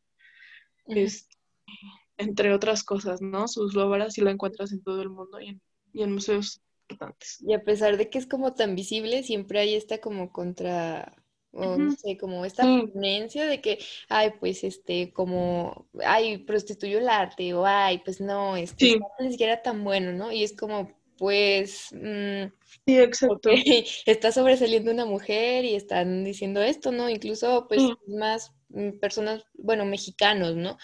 entre 2.18 2.54
otras 2.54 2.84
cosas, 2.84 3.22
¿no? 3.22 3.48
Sus 3.48 3.76
obras 3.78 4.18
y 4.18 4.22
la 4.22 4.32
encuentras 4.32 4.72
en 4.72 4.84
todo 4.84 5.02
el 5.02 5.10
mundo 5.10 5.40
y 5.40 5.60
en, 6.02 6.12
museos 6.12 6.62
importantes. 6.90 7.38
Y 7.42 7.54
a 7.54 7.64
pesar 7.64 7.98
de 7.98 8.10
que 8.10 8.18
es 8.18 8.28
como 8.28 8.54
tan 8.54 8.76
visible, 8.76 9.24
siempre 9.24 9.60
hay 9.60 9.76
esta 9.76 10.00
como 10.00 10.32
contra, 10.32 11.16
o 11.56 11.78
no 11.78 11.96
sé, 11.96 12.18
como 12.18 12.46
esta 12.46 12.64
tendencia 12.64 13.46
de 13.48 13.62
que, 13.62 13.80
ay, 14.10 14.32
pues 14.40 14.64
este, 14.64 15.14
como, 15.14 15.88
ay, 16.06 16.40
prostituyó 16.40 17.00
el 17.00 17.10
arte, 17.10 17.54
o 17.54 17.66
ay, 17.66 18.02
pues 18.04 18.20
no, 18.20 18.58
este, 18.58 19.00
ni 19.20 19.32
siquiera 19.32 19.62
tan 19.62 19.84
bueno, 19.84 20.12
¿no? 20.12 20.32
Y 20.32 20.44
es 20.44 20.54
como, 20.56 20.92
pues... 21.18 21.90
Mm, 21.94 22.52
sí, 22.86 23.00
exacto. 23.00 23.50
está 24.06 24.32
sobresaliendo 24.32 24.92
una 24.92 25.06
mujer 25.06 25.64
y 25.64 25.76
están 25.76 26.24
diciendo 26.24 26.62
esto, 26.62 26.92
¿no? 26.92 27.10
Incluso, 27.10 27.68
pues, 27.70 27.82
más 28.08 28.52
mm, 28.70 29.00
personas, 29.00 29.46
bueno, 29.54 29.86
mexicanos, 29.86 30.56
¿no? 30.56 30.78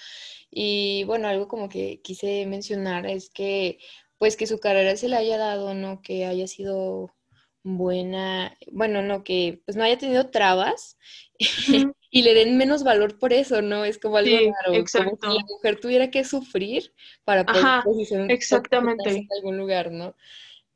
Y 0.50 1.04
bueno, 1.06 1.28
algo 1.28 1.48
como 1.48 1.70
que 1.70 2.02
quise 2.02 2.46
mencionar 2.46 3.06
es 3.06 3.30
que, 3.30 3.80
pues, 4.18 4.38
que 4.38 4.48
su 4.48 4.60
carrera 4.60 4.96
se 4.96 5.10
le 5.10 5.18
haya 5.18 5.38
dado, 5.38 5.74
¿no? 5.74 6.02
Que 6.02 6.26
haya 6.26 6.48
sido 6.48 7.14
buena, 7.64 8.58
bueno, 8.72 9.02
no, 9.02 9.24
que 9.24 9.62
pues 9.66 9.78
no 9.78 9.84
haya 9.84 9.98
tenido 9.98 10.30
trabas 10.30 10.98
y 12.10 12.22
le 12.22 12.34
den 12.34 12.58
menos 12.58 12.84
valor 12.84 13.20
por 13.20 13.34
eso, 13.34 13.62
¿no? 13.62 13.86
Es 13.86 13.98
como 13.98 14.18
algo 14.18 14.36
raro, 14.36 14.78
exacto. 14.78 15.18
como 15.18 15.34
si 15.34 15.40
la 15.40 15.46
mujer 15.46 15.80
tuviera 15.80 16.12
que 16.12 16.24
sufrir 16.24 16.94
para 17.24 17.46
poder 17.46 17.84
posicionarse 17.84 18.34
exactamente. 18.34 19.10
en 19.10 19.28
algún 19.38 19.58
lugar, 19.58 19.92
¿no? 19.92 20.16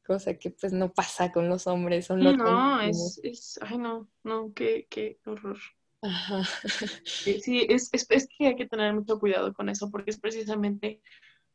Cosa 0.05 0.35
que 0.35 0.51
pues 0.51 0.71
no 0.71 0.93
pasa 0.93 1.31
con 1.31 1.49
los 1.49 1.65
hombres. 1.65 2.05
Son 2.05 2.19
no, 2.19 2.81
es, 2.81 3.19
es, 3.23 3.59
ay 3.61 3.77
no, 3.79 4.07
no, 4.23 4.53
qué, 4.53 4.87
qué 4.89 5.19
horror. 5.25 5.57
Ajá. 6.01 6.43
Sí, 7.03 7.65
es, 7.67 7.89
es, 7.91 8.05
es 8.09 8.27
que 8.27 8.47
hay 8.47 8.55
que 8.55 8.67
tener 8.67 8.93
mucho 8.93 9.19
cuidado 9.19 9.53
con 9.53 9.69
eso, 9.69 9.89
porque 9.89 10.11
es 10.11 10.19
precisamente 10.19 11.01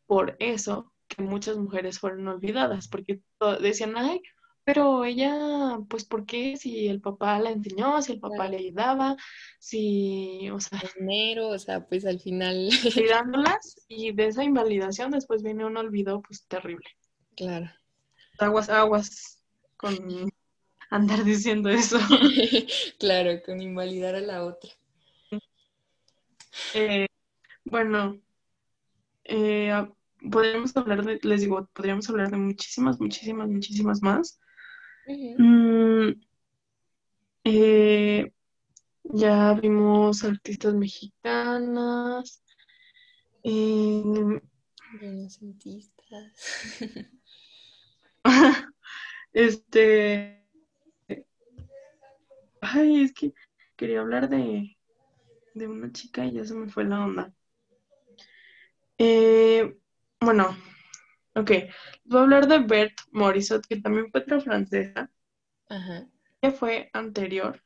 por 0.07 0.37
eso 0.41 0.93
que 1.07 1.23
muchas 1.23 1.57
mujeres 1.57 2.01
fueron 2.01 2.27
olvidadas, 2.27 2.89
porque 2.89 3.21
decían, 3.61 3.95
ay, 3.97 4.21
pero 4.65 5.05
ella, 5.05 5.79
pues, 5.89 6.05
¿por 6.05 6.27
qué? 6.27 6.57
Si 6.57 6.89
el 6.89 7.01
papá 7.01 7.39
la 7.39 7.51
enseñó, 7.51 8.01
si 8.03 8.13
el 8.13 8.21
papá 8.21 8.49
le 8.49 8.59
ayudaba, 8.59 9.17
si, 9.59 10.49
o 10.51 10.61
sea... 10.61 10.81
Dinero, 10.99 11.49
o 11.49 11.59
sea, 11.59 11.87
pues 11.87 12.05
al 12.07 12.21
final... 12.21 12.69
Cuidándolas 12.95 13.77
y 13.89 14.13
de 14.13 14.27
esa 14.27 14.45
invalidación 14.45 15.11
después 15.11 15.43
viene 15.43 15.65
un 15.65 15.77
olvido, 15.77 16.23
pues, 16.23 16.47
terrible. 16.47 16.87
Claro. 17.37 17.71
Aguas, 18.39 18.69
aguas 18.71 19.43
con 19.77 19.97
andar 20.91 21.25
diciendo 21.25 21.69
eso. 21.69 21.99
claro, 22.99 23.43
con 23.45 23.61
invalidar 23.61 24.15
a 24.15 24.21
la 24.21 24.45
otra. 24.45 24.71
Eh, 26.75 27.07
bueno, 27.65 28.21
eh, 29.25 29.73
podríamos 30.31 30.77
hablar 30.77 31.05
de, 31.05 31.19
les 31.23 31.41
digo, 31.41 31.69
podríamos 31.73 32.09
hablar 32.11 32.31
de 32.31 32.37
muchísimas, 32.37 33.01
muchísimas, 33.01 33.49
muchísimas 33.49 34.03
más. 34.03 34.41
Mm, 35.11 36.21
eh, 37.45 38.33
Ya 39.05 39.55
vimos 39.55 40.25
artistas 40.25 40.75
mexicanas. 40.75 42.43
Eh, 43.43 44.41
este. 49.33 50.47
Ay, 52.61 53.03
es 53.05 53.13
que 53.13 53.33
quería 53.77 54.01
hablar 54.01 54.29
de, 54.29 54.77
de 55.55 55.69
una 55.69 55.91
chica 55.93 56.25
y 56.27 56.33
ya 56.33 56.45
se 56.45 56.55
me 56.55 56.69
fue 56.69 56.85
la 56.85 57.05
onda. 57.05 57.33
Eh, 58.99 59.77
bueno, 60.21 60.57
ok. 61.35 61.51
Voy 62.05 62.19
a 62.19 62.23
hablar 62.23 62.47
de 62.49 62.59
Bert 62.59 62.99
Morisot, 63.13 63.67
que 63.67 63.81
también 63.81 64.11
fue 64.11 64.21
otra 64.21 64.41
francesa. 64.41 65.11
Ajá. 65.69 66.07
Que 66.41 66.51
fue 66.51 66.91
anterior. 66.93 67.63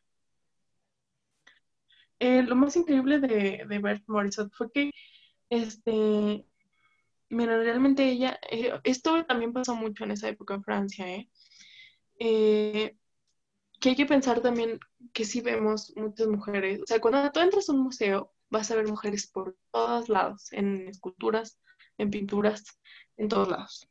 Eh, 2.18 2.42
lo 2.42 2.56
más 2.56 2.76
increíble 2.76 3.18
de, 3.18 3.64
de 3.68 3.78
Bert 3.78 4.04
Morisot 4.06 4.52
fue 4.52 4.70
que, 4.72 4.90
este, 5.50 6.46
mira, 7.28 7.58
realmente 7.58 8.08
ella, 8.08 8.38
eh, 8.50 8.72
esto 8.84 9.24
también 9.26 9.52
pasó 9.52 9.74
mucho 9.74 10.04
en 10.04 10.12
esa 10.12 10.28
época 10.28 10.54
en 10.54 10.64
Francia, 10.64 11.08
¿eh? 11.08 11.28
¿eh? 12.18 12.96
que 13.80 13.90
hay 13.90 13.96
que 13.96 14.06
pensar 14.06 14.40
también 14.40 14.78
que 15.12 15.24
sí 15.24 15.40
vemos 15.40 15.92
muchas 15.96 16.28
mujeres, 16.28 16.80
o 16.82 16.86
sea, 16.86 17.00
cuando 17.00 17.30
tú 17.32 17.40
entras 17.40 17.68
a 17.68 17.72
un 17.72 17.80
museo, 17.80 18.32
vas 18.48 18.70
a 18.70 18.76
ver 18.76 18.88
mujeres 18.88 19.26
por 19.26 19.56
todos 19.72 20.08
lados, 20.08 20.52
en 20.52 20.88
esculturas, 20.88 21.58
en 21.98 22.10
pinturas, 22.10 22.64
en 23.16 23.28
todos 23.28 23.48
lados. 23.48 23.88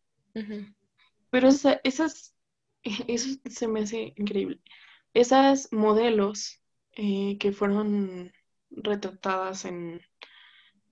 Pero 1.30 1.48
esas, 1.48 2.36
eso 3.08 3.40
se 3.50 3.68
me 3.68 3.82
hace 3.82 4.14
increíble. 4.18 4.62
Esas 5.14 5.72
modelos 5.72 6.62
eh, 6.94 7.38
que 7.40 7.52
fueron 7.52 8.32
retratadas 8.70 9.66
en, 9.66 10.02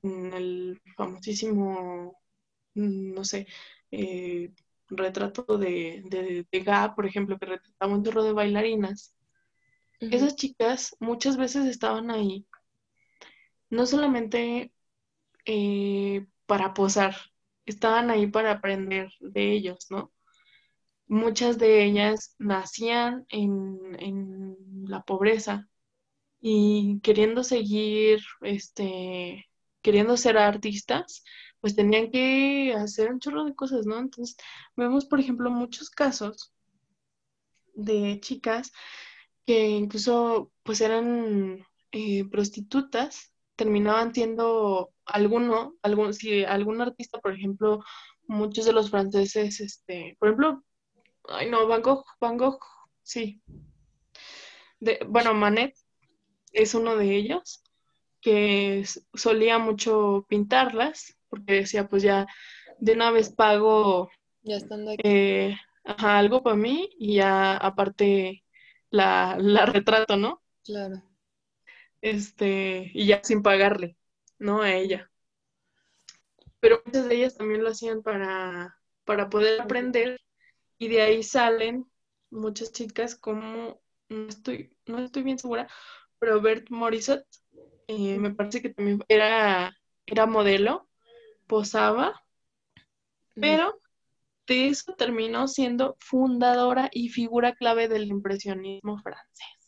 el 0.03 0.81
famosísimo, 0.97 2.17
mm, 2.73 3.13
no 3.13 3.23
sé, 3.23 3.47
eh, 3.91 4.51
retrato 4.89 5.57
de, 5.57 6.01
de, 6.05 6.45
de 6.51 6.91
por 6.95 7.05
ejemplo, 7.05 7.37
que 7.37 7.45
retrataba 7.45 7.93
un 7.93 8.03
chorro 8.03 8.23
de 8.23 8.33
bailarinas. 8.33 9.15
Esas 9.99 10.35
chicas 10.35 10.95
muchas 10.99 11.37
veces 11.37 11.67
estaban 11.67 12.09
ahí, 12.09 12.47
no 13.69 13.85
solamente 13.85 14.73
eh, 15.45 16.25
para 16.51 16.73
posar, 16.73 17.15
estaban 17.65 18.09
ahí 18.09 18.27
para 18.27 18.51
aprender 18.51 19.09
de 19.21 19.53
ellos, 19.53 19.87
¿no? 19.89 20.11
Muchas 21.07 21.57
de 21.57 21.85
ellas 21.85 22.35
nacían 22.39 23.25
en, 23.29 23.79
en 23.99 24.57
la 24.85 25.01
pobreza 25.03 25.69
y 26.41 26.99
queriendo 27.03 27.45
seguir, 27.45 28.19
este, 28.41 29.47
queriendo 29.81 30.17
ser 30.17 30.37
artistas, 30.37 31.23
pues 31.61 31.73
tenían 31.73 32.11
que 32.11 32.73
hacer 32.75 33.13
un 33.13 33.21
chorro 33.21 33.45
de 33.45 33.55
cosas, 33.55 33.85
¿no? 33.85 33.97
Entonces, 33.97 34.35
vemos, 34.75 35.05
por 35.05 35.21
ejemplo, 35.21 35.49
muchos 35.51 35.89
casos 35.89 36.53
de 37.75 38.19
chicas 38.19 38.73
que 39.45 39.69
incluso 39.69 40.51
pues 40.63 40.81
eran 40.81 41.65
eh, 41.93 42.25
prostitutas, 42.29 43.30
terminaban 43.55 44.13
siendo 44.13 44.91
alguno, 45.05 45.75
algún, 45.81 46.13
si 46.13 46.43
algún 46.43 46.81
artista, 46.81 47.19
por 47.19 47.33
ejemplo, 47.33 47.83
muchos 48.27 48.65
de 48.65 48.73
los 48.73 48.89
franceses, 48.89 49.59
este, 49.59 50.15
por 50.19 50.29
ejemplo, 50.29 50.63
ay 51.29 51.49
no, 51.49 51.67
Van 51.67 51.81
Gogh, 51.81 52.05
Van 52.19 52.37
Gogh, 52.37 52.59
sí. 53.03 53.41
De, 54.79 54.99
bueno, 55.07 55.33
Manet 55.33 55.75
es 56.53 56.73
uno 56.73 56.95
de 56.95 57.15
ellos 57.15 57.63
que 58.19 58.83
solía 59.13 59.57
mucho 59.57 60.25
pintarlas 60.27 61.17
porque 61.29 61.53
decía, 61.53 61.87
pues 61.87 62.03
ya 62.03 62.27
de 62.79 62.93
una 62.93 63.11
vez 63.11 63.33
pago 63.33 64.09
ya 64.43 64.57
estando 64.57 64.91
aquí. 64.91 65.01
Eh, 65.03 65.57
algo 65.83 66.43
para 66.43 66.55
mí 66.55 66.89
y 66.97 67.15
ya 67.15 67.57
aparte 67.57 68.43
la, 68.89 69.37
la, 69.39 69.65
retrato, 69.65 70.17
¿no? 70.17 70.41
Claro. 70.63 71.01
Este, 72.01 72.91
y 72.93 73.07
ya 73.07 73.23
sin 73.23 73.41
pagarle, 73.43 73.97
¿no? 74.39 74.61
A 74.61 74.73
ella. 74.73 75.11
Pero 76.59 76.81
muchas 76.85 77.07
de 77.07 77.15
ellas 77.15 77.35
también 77.37 77.63
lo 77.63 77.69
hacían 77.69 78.03
para, 78.03 78.77
para 79.05 79.29
poder 79.29 79.61
aprender 79.61 80.19
y 80.77 80.87
de 80.87 81.01
ahí 81.01 81.23
salen 81.23 81.85
muchas 82.29 82.71
chicas 82.71 83.15
como, 83.15 83.81
no 84.09 84.27
estoy, 84.27 84.75
no 84.87 84.99
estoy 84.99 85.23
bien 85.23 85.37
segura, 85.37 85.67
pero 86.19 86.41
Bert 86.41 86.69
Morisot, 86.69 87.25
eh, 87.87 88.17
me 88.17 88.31
parece 88.31 88.61
que 88.61 88.69
también 88.69 89.03
era, 89.07 89.75
era 90.05 90.25
modelo 90.25 90.87
posaba, 91.47 92.23
pero 93.35 93.81
de 94.47 94.67
eso 94.67 94.93
terminó 94.93 95.47
siendo 95.47 95.97
fundadora 95.99 96.89
y 96.91 97.09
figura 97.09 97.53
clave 97.53 97.87
del 97.87 98.05
impresionismo 98.05 98.97
francés. 98.99 99.60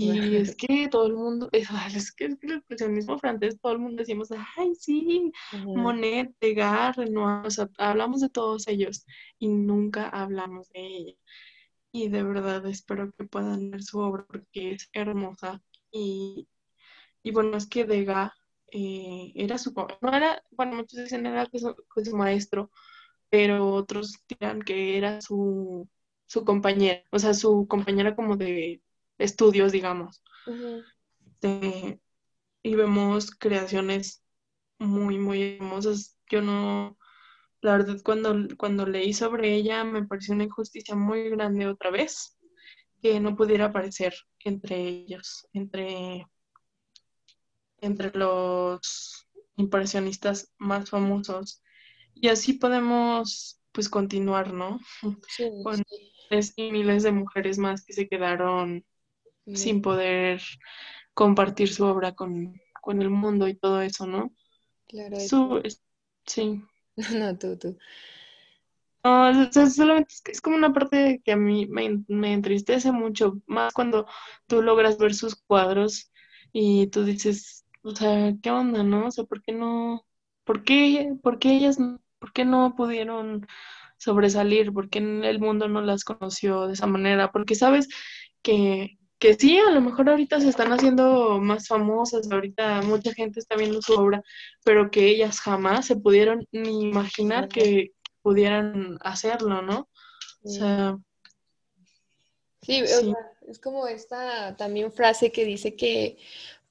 Y 0.00 0.36
es 0.36 0.56
que 0.56 0.88
todo 0.88 1.06
el 1.06 1.14
mundo, 1.14 1.48
es, 1.52 1.68
que, 2.16 2.24
el 2.26 2.38
impresionismo 2.42 3.18
francés, 3.18 3.58
todo 3.60 3.72
el 3.72 3.78
mundo 3.78 4.00
decimos, 4.00 4.28
ay, 4.56 4.74
sí, 4.74 5.32
Monet, 5.64 6.34
Degas, 6.40 6.96
Renoir, 6.96 7.46
o 7.46 7.50
sea, 7.50 7.68
hablamos 7.78 8.20
de 8.20 8.30
todos 8.30 8.66
ellos 8.68 9.06
y 9.38 9.48
nunca 9.48 10.08
hablamos 10.08 10.70
de 10.70 10.86
ella. 10.86 11.14
Y 11.92 12.08
de 12.08 12.22
verdad 12.22 12.64
espero 12.66 13.12
que 13.12 13.24
puedan 13.24 13.70
ver 13.70 13.82
su 13.82 13.98
obra 13.98 14.24
porque 14.26 14.72
es 14.72 14.88
hermosa. 14.92 15.62
Y, 15.90 16.48
y 17.22 17.32
bueno, 17.32 17.56
es 17.56 17.66
que 17.68 17.84
Degas 17.84 18.32
eh, 18.72 19.32
era 19.34 19.58
su, 19.58 19.72
no 20.00 20.14
era, 20.14 20.42
bueno, 20.52 20.76
muchos 20.76 21.00
dicen 21.02 21.26
era 21.26 21.46
su, 21.52 21.74
su 22.04 22.16
maestro, 22.16 22.70
pero 23.28 23.72
otros 23.74 24.14
dirán 24.28 24.62
que 24.62 24.96
era 24.98 25.20
su, 25.20 25.88
su 26.26 26.44
compañera, 26.44 27.02
o 27.10 27.18
sea, 27.18 27.34
su 27.34 27.66
compañera 27.68 28.14
como 28.16 28.36
de 28.36 28.82
estudios, 29.20 29.72
digamos. 29.72 30.22
y 32.62 32.74
vemos 32.74 33.30
creaciones 33.30 34.22
muy, 34.78 35.18
muy 35.18 35.56
hermosas. 35.56 36.18
Yo 36.30 36.42
no, 36.42 36.98
la 37.60 37.72
verdad, 37.72 38.00
cuando, 38.04 38.34
cuando 38.56 38.86
leí 38.86 39.12
sobre 39.12 39.54
ella 39.54 39.84
me 39.84 40.06
pareció 40.06 40.34
una 40.34 40.44
injusticia 40.44 40.94
muy 40.94 41.30
grande 41.30 41.66
otra 41.66 41.90
vez 41.90 42.38
que 43.02 43.18
no 43.20 43.36
pudiera 43.36 43.66
aparecer 43.66 44.14
entre 44.44 44.78
ellos, 44.78 45.46
entre 45.52 46.26
entre 47.80 48.10
los 48.12 49.26
impresionistas 49.56 50.52
más 50.58 50.90
famosos. 50.90 51.62
Y 52.14 52.28
así 52.28 52.54
podemos 52.54 53.60
pues 53.72 53.88
continuar, 53.88 54.52
¿no? 54.52 54.80
Con 55.00 55.82
miles 56.30 56.52
y 56.56 56.72
miles 56.72 57.02
de 57.02 57.12
mujeres 57.12 57.58
más 57.58 57.84
que 57.84 57.92
se 57.92 58.08
quedaron 58.08 58.84
sin 59.46 59.82
poder 59.82 60.40
compartir 61.14 61.72
su 61.72 61.84
obra 61.84 62.14
con, 62.14 62.54
el 62.86 63.10
mundo 63.10 63.48
y 63.48 63.54
todo 63.54 63.82
eso, 63.82 64.06
¿no? 64.06 64.32
Claro. 64.86 65.16
sí. 66.26 66.62
No, 67.14 67.38
tú, 67.38 67.56
tú. 67.56 67.78
No, 69.02 69.50
solamente 69.52 70.12
es, 70.12 70.20
que 70.20 70.32
es 70.32 70.40
como 70.42 70.56
una 70.56 70.72
parte 70.72 71.22
que 71.24 71.32
a 71.32 71.36
mí 71.36 71.66
me, 71.66 72.04
me 72.08 72.34
entristece 72.34 72.92
mucho, 72.92 73.40
más 73.46 73.72
cuando 73.72 74.06
tú 74.46 74.60
logras 74.60 74.98
ver 74.98 75.14
sus 75.14 75.36
cuadros 75.36 76.10
y 76.52 76.88
tú 76.88 77.04
dices, 77.04 77.64
o 77.82 77.94
sea, 77.94 78.34
¿qué 78.42 78.50
onda, 78.50 78.82
no? 78.82 79.06
O 79.06 79.10
sea, 79.10 79.24
¿por 79.24 79.42
qué 79.42 79.52
no, 79.52 80.04
por 80.44 80.64
qué, 80.64 81.14
por 81.22 81.38
qué 81.38 81.56
ellas, 81.56 81.78
por 82.18 82.32
qué 82.32 82.44
no 82.44 82.74
pudieron 82.76 83.46
sobresalir? 83.96 84.72
¿Por 84.72 84.90
qué 84.90 84.98
el 84.98 85.40
mundo 85.40 85.68
no 85.68 85.80
las 85.80 86.04
conoció 86.04 86.66
de 86.66 86.74
esa 86.74 86.86
manera? 86.86 87.32
Porque 87.32 87.54
sabes 87.54 87.88
que, 88.42 88.98
que 89.20 89.34
sí, 89.34 89.58
a 89.58 89.70
lo 89.70 89.82
mejor 89.82 90.08
ahorita 90.08 90.40
se 90.40 90.48
están 90.48 90.72
haciendo 90.72 91.38
más 91.40 91.68
famosas, 91.68 92.32
ahorita 92.32 92.80
mucha 92.82 93.12
gente 93.12 93.38
está 93.38 93.54
viendo 93.54 93.82
su 93.82 93.92
obra, 93.92 94.22
pero 94.64 94.90
que 94.90 95.08
ellas 95.08 95.40
jamás 95.40 95.86
se 95.86 95.96
pudieron 95.96 96.48
ni 96.52 96.80
imaginar 96.88 97.48
que 97.48 97.92
pudieran 98.22 98.98
hacerlo, 99.02 99.60
¿no? 99.60 99.90
O 100.42 100.48
sea... 100.48 100.98
Sí, 102.62 102.82
es 103.46 103.58
como 103.58 103.86
esta 103.86 104.56
también 104.56 104.90
frase 104.90 105.30
que 105.30 105.44
dice 105.44 105.76
que 105.76 106.18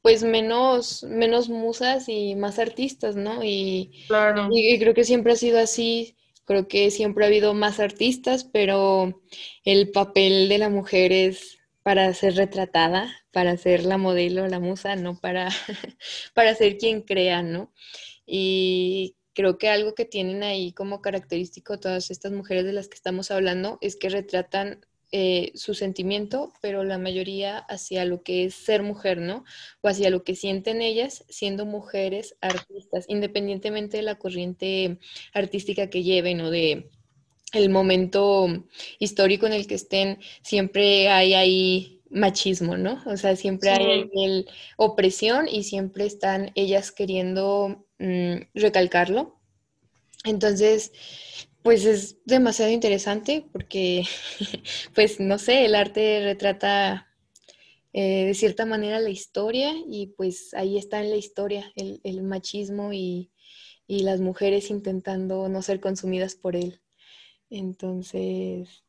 pues 0.02 0.24
menos, 0.24 1.04
menos 1.04 1.50
musas 1.50 2.08
y 2.08 2.36
más 2.36 2.58
artistas, 2.58 3.16
¿no? 3.16 3.44
Y, 3.44 4.06
claro. 4.08 4.48
y, 4.52 4.80
creo 4.80 4.94
que 4.94 5.04
siempre 5.04 5.34
ha 5.34 5.36
sido 5.36 5.60
así, 5.60 6.16
creo 6.46 6.68
que 6.68 6.90
siempre 6.90 7.26
ha 7.26 7.28
habido 7.28 7.54
más 7.54 7.80
artistas, 7.80 8.44
pero 8.44 9.22
el 9.66 9.92
papel 9.92 10.48
de 10.48 10.58
la 10.58 10.70
mujer 10.70 11.12
es 11.12 11.59
para 11.84 12.14
ser 12.14 12.36
retratada, 12.36 13.10
para 13.32 13.58
ser 13.58 13.86
la 13.86 13.98
modelo, 13.98 14.48
la 14.48 14.60
musa, 14.60 14.96
no 14.96 15.20
para, 15.20 15.50
para 16.34 16.56
ser 16.56 16.78
quien 16.78 17.02
crea, 17.02 17.42
¿no? 17.44 17.72
Y 18.26 19.16
creo 19.34 19.58
que 19.58 19.70
algo 19.70 19.96
que 19.96 20.06
tienen 20.06 20.44
ahí 20.44 20.74
como 20.74 21.02
característico 21.02 21.80
todas 21.80 22.12
estas 22.12 22.32
mujeres 22.32 22.66
de 22.66 22.74
las 22.74 22.88
que 22.90 22.96
estamos 22.96 23.32
hablando 23.32 23.78
es 23.82 23.96
que 23.96 24.10
retratan 24.10 24.86
eh, 25.12 25.52
su 25.56 25.74
sentimiento, 25.74 26.54
pero 26.62 26.84
la 26.84 27.00
mayoría 27.00 27.58
hacia 27.58 28.06
lo 28.06 28.22
que 28.22 28.46
es 28.46 28.54
ser 28.54 28.84
mujer, 28.84 29.18
¿no? 29.18 29.44
O 29.82 29.88
hacia 29.88 30.12
lo 30.12 30.24
que 30.24 30.36
sienten 30.36 30.84
ellas 30.84 31.26
siendo 31.30 31.66
mujeres 31.66 32.36
artistas, 32.42 33.06
independientemente 33.08 33.98
de 33.98 34.04
la 34.04 34.20
corriente 34.20 35.00
artística 35.34 35.90
que 35.90 36.04
lleven 36.04 36.42
o 36.42 36.52
de 36.52 36.92
el 37.54 37.70
momento 37.70 38.48
histórico 39.00 39.48
en 39.48 39.54
el 39.54 39.68
que 39.68 39.76
estén, 39.76 40.20
siempre 40.44 41.10
hay 41.10 41.34
ahí 41.34 42.02
machismo, 42.10 42.78
¿no? 42.78 43.02
O 43.06 43.18
sea, 43.18 43.36
siempre 43.36 43.70
hay 43.70 44.10
el 44.14 44.50
opresión 44.78 45.48
y 45.48 45.64
siempre 45.64 46.06
están 46.06 46.52
ellas 46.56 46.92
queriendo 46.92 47.86
mm, 48.00 48.36
recalcarlo. 48.56 49.40
Entonces, 50.26 50.92
pues 51.62 51.86
es 51.86 52.18
demasiado 52.26 52.72
interesante 52.72 53.46
porque, 53.52 54.04
pues 54.96 55.20
no 55.20 55.38
sé, 55.38 55.66
el 55.66 55.76
arte 55.76 56.22
retrata 56.24 57.10
eh, 57.94 58.26
de 58.26 58.34
cierta 58.36 58.66
manera 58.66 59.00
la 59.00 59.10
historia 59.10 59.74
y 59.88 60.08
pues 60.08 60.54
ahí 60.54 60.78
está 60.78 61.02
en 61.02 61.10
la 61.10 61.16
historia 61.16 61.72
el, 61.76 62.24
machismo 62.24 62.94
y, 62.94 63.32
las 63.88 64.22
mujeres 64.22 64.70
intentando 64.70 65.50
no 65.50 65.64
ser 65.64 65.80
consumidas 65.80 66.36
por 66.36 66.56
él. 66.56 66.80
Entonces, 67.50 68.84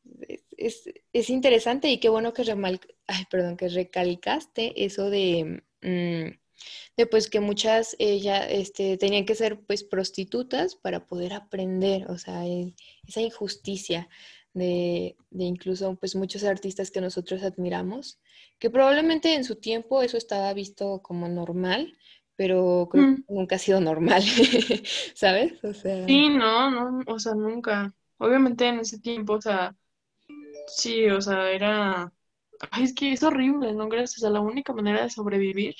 es, 0.56 1.30
interesante 1.30 1.88
y 1.88 1.98
qué 1.98 2.08
bueno 2.08 2.32
que, 2.32 2.42
Ay, 3.06 3.24
perdón, 3.30 3.56
que 3.56 3.68
recalcaste 3.68 4.84
eso 4.84 5.10
de... 5.10 5.62
Mm, 5.82 6.38
de 6.96 7.06
pues 7.06 7.30
que 7.30 7.40
muchas 7.40 7.96
ella 7.98 8.46
este, 8.46 8.98
tenían 8.98 9.24
que 9.24 9.34
ser 9.34 9.60
pues 9.60 9.82
prostitutas 9.82 10.74
para 10.76 11.06
poder 11.06 11.32
aprender, 11.32 12.10
o 12.10 12.18
sea, 12.18 12.46
e, 12.46 12.74
esa 13.08 13.22
injusticia 13.22 14.10
de, 14.52 15.16
incluso 15.30 15.96
pues 15.96 16.16
muchos 16.16 16.44
artistas 16.44 16.90
que 16.90 17.00
nosotros 17.00 17.42
admiramos, 17.42 18.18
que 18.58 18.70
probablemente 18.70 19.34
en 19.34 19.44
su 19.44 19.56
tiempo 19.56 20.02
eso 20.02 20.16
estaba 20.16 20.52
visto 20.52 21.00
como 21.02 21.28
normal, 21.28 21.96
pero 22.36 22.88
creo 22.90 23.04
que 23.04 23.10
mm. 23.10 23.24
nunca 23.28 23.56
ha 23.56 23.58
sido 23.58 23.80
normal, 23.80 24.22
¿sabes? 25.14 25.62
O 25.64 25.72
sea... 25.72 26.06
Sí, 26.06 26.28
no, 26.28 26.70
no, 26.70 27.02
o 27.06 27.18
sea, 27.18 27.34
nunca. 27.34 27.94
Obviamente 28.20 28.68
en 28.68 28.80
ese 28.80 29.00
tiempo, 29.00 29.34
o 29.34 29.40
sea, 29.42 29.76
sí, 30.68 31.06
o 31.08 31.20
sea, 31.20 31.50
era... 31.50 32.12
Ay, 32.70 32.84
es 32.84 32.94
que 32.94 33.12
es 33.12 33.22
horrible, 33.22 33.72
¿no? 33.74 33.88
Gracias 33.88 34.24
a 34.24 34.30
la 34.30 34.40
única 34.40 34.72
manera 34.74 35.02
de 35.02 35.10
sobrevivir 35.10 35.74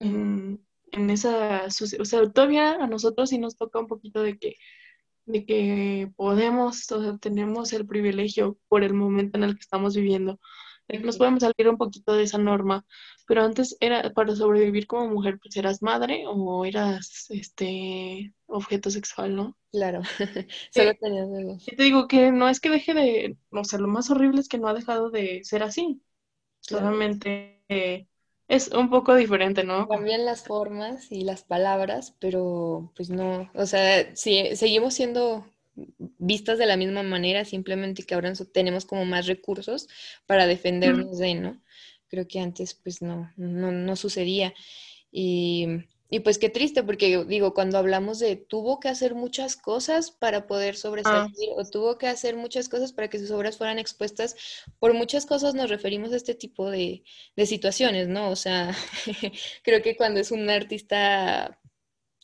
en, 0.00 1.10
esa, 1.10 1.66
o 1.66 2.04
sea, 2.04 2.30
todavía 2.30 2.74
a 2.74 2.86
nosotros 2.86 3.30
sí 3.30 3.38
nos 3.38 3.56
toca 3.56 3.78
un 3.80 3.86
poquito 3.86 4.22
de 4.22 4.38
que, 4.38 4.56
de 5.26 5.46
que 5.46 6.12
podemos, 6.16 6.90
o 6.92 7.02
sea, 7.02 7.18
tenemos 7.18 7.72
el 7.72 7.86
privilegio 7.86 8.58
por 8.68 8.84
el 8.84 8.94
momento 8.94 9.38
en 9.38 9.44
el 9.44 9.54
que 9.54 9.60
estamos 9.60 9.94
viviendo, 9.96 10.40
nos 10.88 11.16
podemos 11.16 11.40
salir 11.40 11.68
un 11.68 11.78
poquito 11.78 12.14
de 12.14 12.24
esa 12.24 12.38
norma, 12.38 12.84
pero 13.26 13.42
antes 13.42 13.76
era 13.80 14.12
para 14.12 14.34
sobrevivir 14.36 14.86
como 14.86 15.08
mujer, 15.08 15.38
pues 15.40 15.56
eras 15.56 15.82
madre 15.82 16.24
o 16.26 16.64
eras 16.64 17.26
este 17.30 18.34
objeto 18.46 18.90
sexual, 18.90 19.34
¿no? 19.36 19.56
Claro, 19.70 20.02
solo 20.72 20.94
tenías 21.00 21.28
Y 21.66 21.76
te 21.76 21.82
digo 21.82 22.06
que 22.08 22.30
no 22.30 22.48
es 22.48 22.60
que 22.60 22.70
deje 22.70 22.94
de, 22.94 23.36
o 23.50 23.64
sea, 23.64 23.78
lo 23.78 23.88
más 23.88 24.10
horrible 24.10 24.40
es 24.40 24.48
que 24.48 24.58
no 24.58 24.68
ha 24.68 24.74
dejado 24.74 25.10
de 25.10 25.42
ser 25.44 25.62
así. 25.62 26.02
Solamente 26.60 27.62
es 28.48 28.68
un 28.68 28.90
poco 28.90 29.14
diferente, 29.14 29.64
¿no? 29.64 29.88
Cambian 29.88 30.24
las 30.24 30.44
formas 30.44 31.10
y 31.10 31.24
las 31.24 31.42
palabras, 31.42 32.14
pero 32.20 32.92
pues 32.94 33.10
no, 33.10 33.50
o 33.54 33.66
sea, 33.66 34.14
sí, 34.14 34.54
seguimos 34.56 34.94
siendo 34.94 35.46
vistas 36.18 36.58
de 36.58 36.66
la 36.66 36.76
misma 36.76 37.02
manera, 37.02 37.44
simplemente 37.44 38.02
que 38.04 38.14
ahora 38.14 38.32
tenemos 38.52 38.84
como 38.84 39.04
más 39.04 39.26
recursos 39.26 39.88
para 40.26 40.46
defendernos 40.46 41.18
de, 41.18 41.34
¿no? 41.34 41.62
Creo 42.08 42.28
que 42.28 42.40
antes 42.40 42.74
pues 42.74 43.02
no, 43.02 43.32
no, 43.36 43.72
no 43.72 43.96
sucedía. 43.96 44.52
Y 45.10 45.66
y 46.12 46.20
pues 46.20 46.36
qué 46.36 46.50
triste, 46.50 46.82
porque 46.82 47.24
digo, 47.24 47.54
cuando 47.54 47.78
hablamos 47.78 48.18
de 48.18 48.36
tuvo 48.36 48.80
que 48.80 48.90
hacer 48.90 49.14
muchas 49.14 49.56
cosas 49.56 50.10
para 50.10 50.46
poder 50.46 50.76
sobresalir 50.76 51.48
ah. 51.52 51.54
o 51.56 51.64
tuvo 51.64 51.96
que 51.96 52.06
hacer 52.06 52.36
muchas 52.36 52.68
cosas 52.68 52.92
para 52.92 53.08
que 53.08 53.18
sus 53.18 53.30
obras 53.30 53.56
fueran 53.56 53.78
expuestas, 53.78 54.36
por 54.78 54.92
muchas 54.92 55.24
cosas 55.24 55.54
nos 55.54 55.70
referimos 55.70 56.12
a 56.12 56.16
este 56.16 56.34
tipo 56.34 56.68
de, 56.68 57.02
situaciones, 57.46 58.08
¿no? 58.08 58.28
O 58.28 58.36
sea, 58.36 58.76
creo 59.64 59.80
que 59.80 59.96
cuando 59.96 60.20
es 60.20 60.32
un 60.32 60.50
artista 60.50 61.58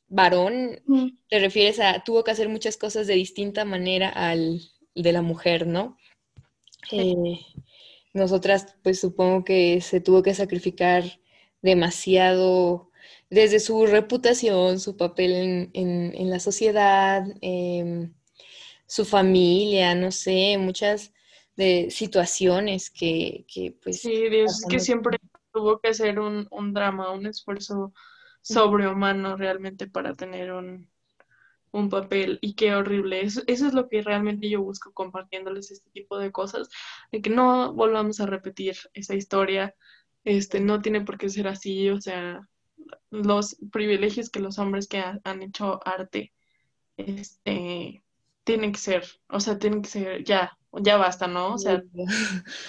varón, 0.09 0.81
te 1.29 1.39
refieres 1.39 1.81
a 1.81 2.03
tuvo 2.05 2.25
que 2.25 2.31
hacer 2.31 2.49
muchas 2.49 2.77
cosas 2.77 3.07
de 3.07 3.15
distinta 3.15 3.65
manera 3.65 4.09
al 4.09 4.61
de 4.95 5.13
la 5.13 5.23
mujer, 5.23 5.67
¿no? 5.67 5.97
Eh, 6.91 7.41
nosotras, 8.15 8.77
pues 8.83 9.01
supongo 9.01 9.45
que 9.45 9.81
se 9.81 10.01
tuvo 10.01 10.23
que 10.23 10.35
sacrificar 10.35 11.05
demasiado 11.63 12.91
desde 13.31 13.61
su 13.61 13.87
reputación, 13.87 14.81
su 14.81 14.97
papel 14.97 15.71
en, 15.73 16.31
la 16.31 16.41
sociedad, 16.41 17.25
em, 17.43 18.15
su 18.87 19.05
familia, 19.05 19.95
no 19.95 20.11
sé, 20.11 20.57
muchas 20.59 21.13
de 21.57 21.91
situaciones 21.91 22.91
que, 22.91 23.45
pues... 23.83 24.01
Sí, 24.01 24.29
Dios, 24.31 24.63
que 24.69 24.79
siempre 24.81 25.19
tuvo 25.53 25.81
que 25.81 25.89
hacer 25.89 26.19
un, 26.21 26.47
drama, 26.73 27.13
un 27.13 27.27
esfuerzo 27.27 27.93
sobrehumano 28.43 29.37
realmente 29.37 29.89
para 29.89 30.15
tener 30.15 30.53
un, 30.53 30.89
papel 31.91 32.39
y 32.43 32.55
qué 32.55 32.75
horrible. 32.75 33.21
Eso, 33.21 33.43
eso 33.47 33.67
es 33.69 33.73
lo 33.73 33.89
que 33.89 34.03
realmente 34.03 34.49
yo 34.49 34.61
busco 34.63 34.93
compartiéndoles 34.93 35.71
este 35.71 35.89
tipo 35.91 36.19
de 36.19 36.33
cosas, 36.33 36.69
de 37.13 37.23
que 37.23 37.31
no 37.31 37.73
volvamos 37.73 38.21
a 38.21 38.27
repetir 38.27 38.77
esa 38.95 39.15
historia, 39.15 39.77
este, 40.25 40.61
no 40.61 40.83
tiene 40.83 41.03
por 41.03 41.19
qué 41.19 41.29
ser 41.29 41.47
así, 41.47 41.89
o 41.91 42.01
sea, 42.01 42.49
los 43.11 43.57
privilegios 43.71 44.31
que 44.31 44.41
los 44.41 44.59
hombres 44.59 44.89
que 44.89 44.99
han 44.99 45.43
hecho 45.43 45.81
arte 45.87 46.33
este 46.97 48.03
tienen 48.45 48.73
que 48.73 48.79
ser, 48.79 49.05
o 49.29 49.41
sea, 49.41 49.59
tienen 49.59 49.83
que 49.83 49.91
ser 49.91 50.25
ya, 50.25 50.59
ya 50.73 50.97
basta, 50.97 51.27
¿no? 51.27 51.55
O 51.55 51.59
sea, 51.59 51.83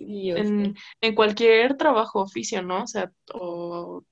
en, 0.00 0.74
cualquier 1.14 1.76
trabajo 1.76 2.20
oficio, 2.22 2.60
¿no? 2.62 2.82
O 2.82 2.86
sea, 2.86 3.12
o, 3.32 4.02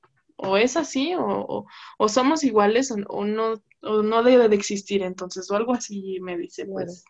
es 0.56 0.76
así, 0.76 1.14
o, 1.18 1.66
somos 2.08 2.44
iguales, 2.44 2.92
o, 3.08 3.24
no, 3.24 3.62
no 3.82 4.22
debe 4.22 4.48
de 4.48 4.56
existir, 4.56 5.02
entonces, 5.02 5.50
o 5.50 5.56
algo 5.56 5.72
así 5.72 6.18
me 6.20 6.36
dice, 6.36 6.66
pues. 6.66 7.04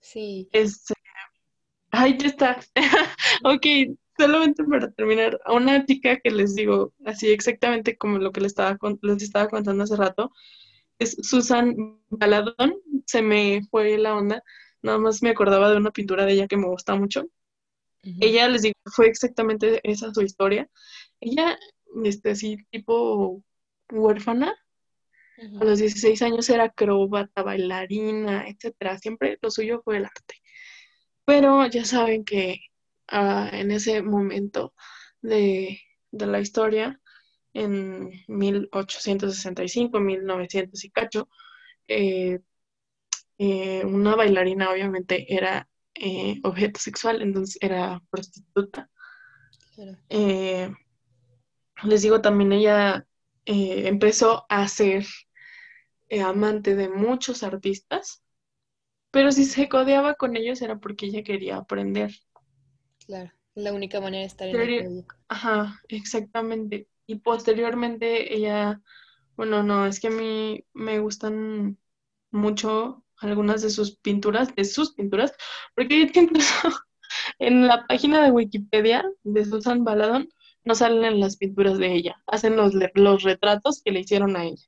Sí. 0.00 0.48
Este, 0.52 0.94
ay, 1.90 2.16
ya 2.18 2.26
está. 2.28 2.60
ok, 3.44 3.66
solamente 4.18 4.64
para 4.64 4.90
terminar, 4.92 5.40
a 5.44 5.52
una 5.52 5.84
chica 5.84 6.18
que 6.20 6.30
les 6.30 6.54
digo, 6.54 6.92
así 7.04 7.30
exactamente 7.30 7.96
como 7.96 8.18
lo 8.18 8.32
que 8.32 8.40
les 8.40 8.52
estaba, 8.52 8.78
les 9.02 9.22
estaba 9.22 9.48
contando 9.48 9.84
hace 9.84 9.96
rato, 9.96 10.30
es 10.98 11.16
Susan 11.22 11.98
Baladón, 12.10 12.74
se 13.06 13.22
me 13.22 13.62
fue 13.70 13.96
la 13.98 14.14
onda, 14.14 14.42
nada 14.82 14.98
más 14.98 15.22
me 15.22 15.30
acordaba 15.30 15.70
de 15.70 15.76
una 15.76 15.90
pintura 15.90 16.24
de 16.26 16.32
ella 16.34 16.46
que 16.46 16.56
me 16.56 16.68
gusta 16.68 16.94
mucho. 16.94 17.26
Ella, 18.02 18.48
les 18.48 18.62
digo, 18.62 18.74
fue 18.86 19.08
exactamente 19.08 19.80
esa 19.82 20.12
su 20.14 20.22
historia. 20.22 20.68
Ella, 21.20 21.58
este, 22.04 22.30
así, 22.30 22.58
tipo 22.70 23.42
huérfana, 23.90 24.56
a 25.60 25.64
los 25.64 25.78
16 25.78 26.20
años 26.22 26.48
era 26.50 26.64
acróbata, 26.64 27.42
bailarina, 27.42 28.46
etcétera. 28.46 28.98
Siempre 28.98 29.38
lo 29.40 29.50
suyo 29.50 29.80
fue 29.82 29.96
el 29.96 30.04
arte. 30.04 30.34
Pero 31.24 31.66
ya 31.66 31.84
saben 31.84 32.24
que 32.24 32.60
en 33.08 33.70
ese 33.70 34.02
momento 34.02 34.74
de, 35.22 35.80
la 36.12 36.40
historia, 36.40 37.00
en 37.54 38.10
1865, 38.28 39.98
1900 39.98 40.84
y 40.84 40.90
cacho, 40.90 41.28
eh, 41.88 42.40
eh, 43.38 43.84
una 43.84 44.14
bailarina 44.16 44.70
obviamente 44.70 45.34
era 45.34 45.68
eh, 45.94 46.38
objeto 46.42 46.78
sexual, 46.78 47.22
entonces 47.22 47.58
era 47.60 48.02
prostituta. 48.10 48.90
Les 51.84 52.02
digo, 52.02 52.20
también 52.20 52.52
ella 52.52 53.06
empezó 53.44 54.46
a 54.48 54.68
ser 54.68 55.04
amante 56.24 56.74
de 56.74 56.88
muchos 56.88 57.42
artistas, 57.42 58.22
pero 59.10 59.32
si 59.32 59.44
se 59.44 59.68
codeaba 59.68 60.14
con 60.14 60.36
ellos 60.36 60.62
era 60.62 60.78
porque 60.78 61.06
ella 61.06 61.22
quería 61.22 61.56
aprender. 61.56 62.12
Claro, 63.06 63.32
la 63.54 63.72
única 63.72 64.00
manera 64.00 64.20
de 64.20 64.26
estar 64.26 64.48
en 64.48 64.60
el 64.60 65.04
Ajá, 65.28 65.80
exactamente. 65.88 66.88
Y 67.06 67.16
posteriormente 67.16 68.34
ella, 68.36 68.80
bueno, 69.36 69.62
no, 69.62 69.86
es 69.86 70.00
que 70.00 70.08
a 70.08 70.12
mí 70.12 70.64
me 70.72 71.00
gustan 71.00 71.78
mucho 72.30 73.04
algunas 73.18 73.62
de 73.62 73.70
sus 73.70 73.96
pinturas, 73.96 74.54
de 74.54 74.64
sus 74.64 74.94
pinturas, 74.94 75.32
porque 75.74 76.10
incluso 76.14 76.54
en 77.38 77.66
la 77.66 77.86
página 77.86 78.22
de 78.22 78.30
Wikipedia 78.30 79.04
de 79.24 79.44
Susan 79.44 79.84
Baladon 79.84 80.28
no 80.64 80.74
salen 80.74 81.20
las 81.20 81.36
pinturas 81.36 81.78
de 81.78 81.92
ella, 81.94 82.22
hacen 82.26 82.56
los, 82.56 82.74
los 82.94 83.22
retratos 83.22 83.82
que 83.82 83.92
le 83.92 84.00
hicieron 84.00 84.36
a 84.36 84.44
ella. 84.44 84.64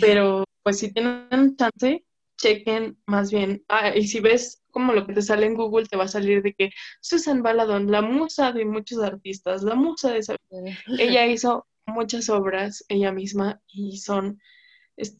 Pero 0.00 0.44
pues 0.62 0.78
si 0.78 0.92
tienen 0.92 1.56
chance, 1.56 2.04
chequen 2.36 2.98
más 3.06 3.30
bien, 3.30 3.64
ah, 3.68 3.96
y 3.96 4.06
si 4.06 4.20
ves 4.20 4.62
como 4.70 4.92
lo 4.92 5.06
que 5.06 5.14
te 5.14 5.22
sale 5.22 5.46
en 5.46 5.54
Google, 5.54 5.86
te 5.86 5.96
va 5.96 6.04
a 6.04 6.08
salir 6.08 6.42
de 6.42 6.54
que 6.54 6.70
Susan 7.00 7.42
Baladón, 7.42 7.90
la 7.90 8.02
musa 8.02 8.52
de 8.52 8.64
muchos 8.64 9.02
artistas, 9.02 9.62
la 9.62 9.74
musa 9.74 10.12
de 10.12 10.18
esa... 10.18 10.36
ella 10.98 11.26
hizo 11.26 11.66
muchas 11.86 12.28
obras 12.28 12.84
ella 12.88 13.12
misma 13.12 13.60
y 13.68 13.98
son, 13.98 14.40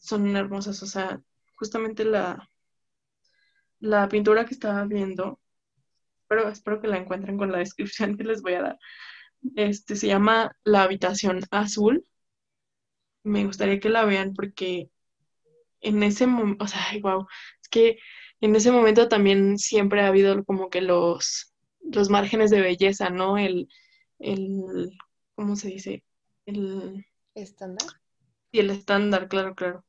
son 0.01 0.35
hermosas, 0.35 0.83
o 0.83 0.85
sea, 0.85 1.21
justamente 1.55 2.05
la, 2.05 2.49
la 3.79 4.07
pintura 4.09 4.45
que 4.45 4.53
estaba 4.53 4.85
viendo, 4.85 5.39
pero 6.27 6.49
espero 6.49 6.81
que 6.81 6.87
la 6.87 6.97
encuentren 6.97 7.37
con 7.37 7.51
la 7.51 7.59
descripción 7.59 8.17
que 8.17 8.23
les 8.23 8.41
voy 8.41 8.53
a 8.53 8.61
dar. 8.61 8.79
Este 9.55 9.95
se 9.95 10.07
llama 10.07 10.55
La 10.63 10.83
habitación 10.83 11.41
azul. 11.51 12.05
Me 13.23 13.45
gustaría 13.45 13.79
que 13.79 13.89
la 13.89 14.05
vean 14.05 14.33
porque 14.33 14.89
en 15.81 16.03
ese 16.03 16.27
momento, 16.27 16.65
o 16.65 16.67
sea, 16.67 16.81
wow, 17.01 17.27
es 17.61 17.69
que 17.69 17.99
en 18.41 18.55
ese 18.55 18.71
momento 18.71 19.07
también 19.07 19.57
siempre 19.57 20.01
ha 20.01 20.07
habido 20.07 20.43
como 20.45 20.69
que 20.69 20.81
los, 20.81 21.53
los 21.81 22.09
márgenes 22.09 22.51
de 22.51 22.61
belleza, 22.61 23.09
¿no? 23.09 23.37
El, 23.37 23.67
el, 24.19 24.91
¿cómo 25.35 25.55
se 25.55 25.69
dice? 25.69 26.03
El 26.45 27.05
estándar. 27.33 27.87
Y 28.51 28.59
el 28.59 28.69
estándar, 28.69 29.27
claro, 29.27 29.55
claro, 29.55 29.85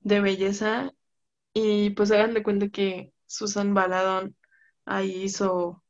de 0.00 0.20
belleza. 0.20 0.92
Y 1.52 1.90
pues 1.90 2.10
hagan 2.12 2.34
de 2.34 2.42
cuenta 2.42 2.68
que 2.68 3.12
Susan 3.26 3.74
Baladón 3.74 4.36
ahí 4.84 5.24
hizo, 5.24 5.82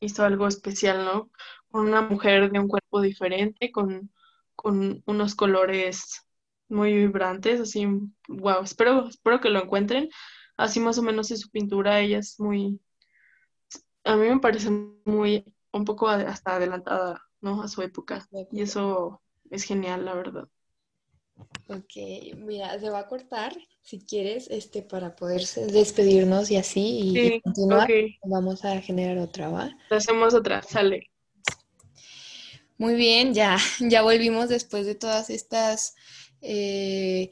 hizo 0.00 0.24
algo 0.24 0.46
especial, 0.48 1.04
¿no? 1.04 1.30
Con 1.70 1.88
una 1.88 2.02
mujer 2.02 2.50
de 2.50 2.58
un 2.60 2.68
cuerpo 2.68 3.00
diferente, 3.00 3.70
con, 3.72 4.12
con 4.56 5.02
unos 5.06 5.34
colores 5.34 6.24
muy 6.68 6.94
vibrantes, 6.94 7.60
así, 7.60 7.86
wow, 8.28 8.62
espero, 8.62 9.08
espero 9.08 9.40
que 9.40 9.50
lo 9.50 9.62
encuentren. 9.62 10.08
Así 10.56 10.80
más 10.80 10.98
o 10.98 11.02
menos 11.02 11.30
es 11.30 11.40
su 11.40 11.50
pintura, 11.50 12.00
ella 12.00 12.18
es 12.18 12.40
muy, 12.40 12.80
a 14.04 14.16
mí 14.16 14.28
me 14.28 14.40
parece 14.40 14.70
muy, 15.04 15.44
un 15.72 15.84
poco 15.84 16.08
hasta 16.08 16.56
adelantada, 16.56 17.22
¿no? 17.40 17.62
A 17.62 17.68
su 17.68 17.82
época. 17.82 18.26
Y 18.50 18.62
eso 18.62 19.22
es 19.50 19.64
genial, 19.64 20.04
la 20.04 20.14
verdad. 20.14 20.48
Ok, 21.68 22.36
mira, 22.36 22.78
se 22.80 22.88
va 22.88 23.00
a 23.00 23.06
cortar 23.06 23.54
si 23.82 24.00
quieres, 24.00 24.48
este, 24.50 24.82
para 24.82 25.16
poder 25.16 25.42
despedirnos 25.70 26.50
y 26.50 26.56
así 26.56 27.10
y, 27.14 27.40
continuar. 27.40 27.90
Vamos 28.22 28.64
a 28.64 28.80
generar 28.82 29.16
otra, 29.18 29.48
¿va? 29.48 29.70
Hacemos 29.90 30.34
otra, 30.34 30.62
sale. 30.62 31.10
Muy 32.76 32.94
bien, 32.94 33.32
ya, 33.34 33.56
ya 33.80 34.02
volvimos 34.02 34.48
después 34.48 34.86
de 34.86 34.94
todas 34.94 35.30
estas 35.30 35.94
eh, 36.42 37.30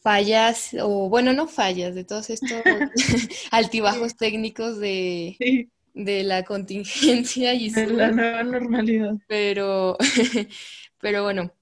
fallas, 0.00 0.76
o 0.80 1.08
bueno, 1.08 1.32
no 1.32 1.48
fallas, 1.48 1.94
de 1.94 2.04
todos 2.04 2.30
estos 2.30 2.62
altibajos 3.50 4.16
técnicos 4.16 4.78
de, 4.78 5.68
de 5.94 6.22
la 6.22 6.44
contingencia 6.44 7.54
y 7.54 7.70
de 7.70 7.86
la 7.88 8.10
nueva 8.12 8.42
normalidad. 8.44 9.14
Pero, 9.26 9.96
pero 11.00 11.24
bueno, 11.24 11.52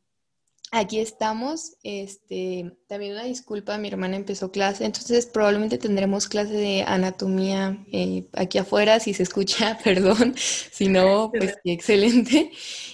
aquí 0.79 0.99
estamos. 0.99 1.77
Este, 1.83 2.77
también 2.87 3.13
una 3.13 3.25
disculpa, 3.25 3.79
mi 3.79 3.89
hermana 3.89 4.17
empezó 4.17 4.51
clase, 4.51 4.85
entonces 4.85 5.27
probablemente 5.27 5.79
tendremos 5.79 6.29
clase 6.29 6.53
de 6.53 6.83
anatomía 6.83 7.85
eh, 7.93 8.27
aquí 8.33 8.59
afuera, 8.59 9.01
si 9.01 9.15
se 9.15 9.23
escucha, 9.23 9.79
perdón, 9.85 10.35
si 10.37 10.89
no, 10.89 11.31
pues 11.37 11.57
excelente. 11.65 12.51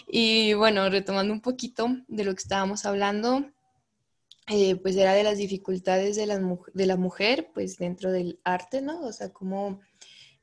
Y 0.09 0.55
bueno, 0.55 0.89
retomando 0.89 1.33
un 1.33 1.41
poquito 1.41 1.89
de 2.09 2.25
lo 2.25 2.35
que 2.35 2.43
estábamos 2.43 2.87
hablando, 2.87 3.47
eh, 4.49 4.77
pues 4.77 4.97
era 4.97 5.15
de 5.15 5.23
las 5.23 5.39
dificultades 5.39 6.17
de 6.17 6.27
la, 6.27 6.41
de 6.75 6.87
la 6.87 6.97
mujer, 6.97 7.51
pues 7.55 7.79
dentro 7.79 8.11
del 8.11 8.41
arte, 8.45 8.83
¿no? 8.83 9.01
O 9.03 9.13
sea, 9.13 9.33
cómo 9.33 9.81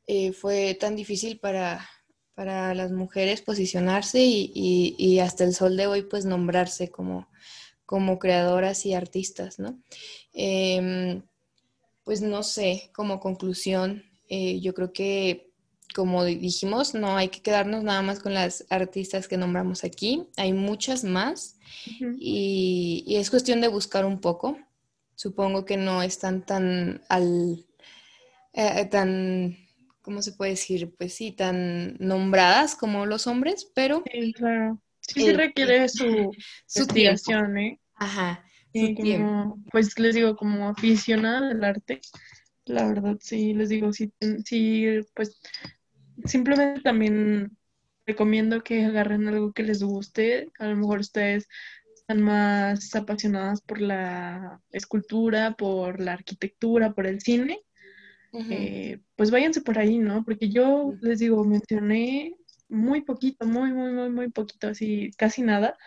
eh, 0.07 0.31
fue 0.33 0.75
tan 0.75 0.95
difícil 0.95 1.39
para, 1.39 1.87
para 2.35 2.73
las 2.73 2.91
mujeres 2.91 3.41
posicionarse 3.41 4.19
y, 4.21 5.19
hasta 5.19 5.43
el 5.43 5.53
sol 5.53 5.75
de 5.77 5.87
hoy, 5.87 6.03
pues 6.03 6.25
nombrarse 6.25 6.89
como, 6.89 7.27
como 7.85 8.19
creadoras 8.19 8.85
y 8.85 8.93
artistas, 8.93 9.59
¿no? 9.59 9.81
Em, 10.33 11.21
pues 12.03 12.21
no 12.21 12.43
sé, 12.43 12.91
como 12.93 13.19
conclusión, 13.19 14.03
eh, 14.29 14.59
yo 14.61 14.73
creo 14.73 14.93
que 14.93 15.49
como 15.95 16.23
dijimos, 16.23 16.93
no 16.93 17.17
hay 17.17 17.29
que 17.29 17.41
quedarnos 17.41 17.83
nada 17.83 18.01
más 18.01 18.19
con 18.19 18.33
las 18.33 18.65
artistas 18.69 19.27
que 19.27 19.37
nombramos 19.37 19.83
aquí, 19.83 20.27
hay 20.37 20.53
muchas 20.53 21.03
más 21.03 21.57
y, 22.19 23.05
es 23.09 23.29
cuestión 23.29 23.61
de 23.61 23.67
buscar 23.67 24.05
un 24.05 24.21
poco. 24.21 24.57
Supongo 25.15 25.65
que 25.65 25.77
no 25.77 26.01
están 26.01 26.45
tan 26.45 27.01
al 27.09 27.65
eh, 28.53 28.85
tan 28.85 29.57
¿cómo 30.09 30.23
se 30.23 30.31
puede 30.31 30.51
decir? 30.51 30.91
Pues 30.97 31.13
sí, 31.13 31.33
tan 31.33 31.95
nombradas 31.99 32.75
como 32.75 33.05
los 33.05 33.27
hombres, 33.27 33.71
pero 33.75 34.03
sí, 34.11 34.33
claro. 34.33 34.81
Sí, 35.01 35.21
sí 35.21 35.33
requiere 35.33 35.87
su, 35.87 36.31
su 36.65 36.79
investigación, 36.79 37.55
¿eh? 37.59 37.79
Ajá. 37.93 38.43
Y 38.73 38.95
pues 39.71 39.99
les 39.99 40.15
digo, 40.15 40.35
como 40.35 40.67
aficionada 40.67 41.49
del 41.49 41.63
arte, 41.63 42.01
la 42.65 42.87
verdad 42.87 43.17
sí, 43.21 43.53
les 43.53 43.69
digo, 43.69 43.93
sí, 43.93 44.11
sí, 44.45 44.87
pues 45.13 45.39
simplemente 46.25 46.81
también 46.81 47.55
recomiendo 48.07 48.63
que 48.63 48.85
agarren 48.85 49.27
algo 49.27 49.53
que 49.53 49.61
les 49.61 49.83
guste. 49.83 50.49
A 50.57 50.65
lo 50.65 50.75
mejor 50.75 51.01
ustedes 51.01 51.47
están 51.93 52.23
más 52.23 52.95
apasionadas 52.95 53.61
por 53.61 53.79
la 53.79 54.59
escultura, 54.71 55.51
por 55.55 56.01
la 56.01 56.13
arquitectura, 56.13 56.93
por 56.93 57.05
el 57.05 57.21
cine. 57.21 57.61
Eh, 58.33 58.99
pues 59.15 59.31
váyanse 59.31 59.61
por 59.61 59.79
ahí, 59.79 59.97
¿no? 59.97 60.23
Porque 60.23 60.49
yo 60.49 60.93
les 61.01 61.19
digo, 61.19 61.43
mencioné 61.43 62.35
muy 62.67 63.01
poquito, 63.01 63.45
muy, 63.45 63.73
muy, 63.73 63.91
muy, 63.91 64.09
muy 64.09 64.29
poquito, 64.29 64.67
así 64.67 65.11
casi 65.17 65.41
nada, 65.41 65.77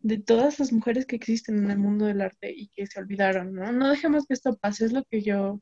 de 0.00 0.18
todas 0.18 0.58
las 0.58 0.72
mujeres 0.72 1.04
que 1.06 1.16
existen 1.16 1.58
en 1.58 1.70
el 1.70 1.78
mundo 1.78 2.06
del 2.06 2.22
arte 2.22 2.52
y 2.54 2.68
que 2.68 2.86
se 2.86 3.00
olvidaron, 3.00 3.54
¿no? 3.54 3.70
No 3.72 3.90
dejemos 3.90 4.26
que 4.26 4.34
esto 4.34 4.56
pase, 4.56 4.86
es 4.86 4.92
lo 4.92 5.04
que 5.04 5.22
yo, 5.22 5.60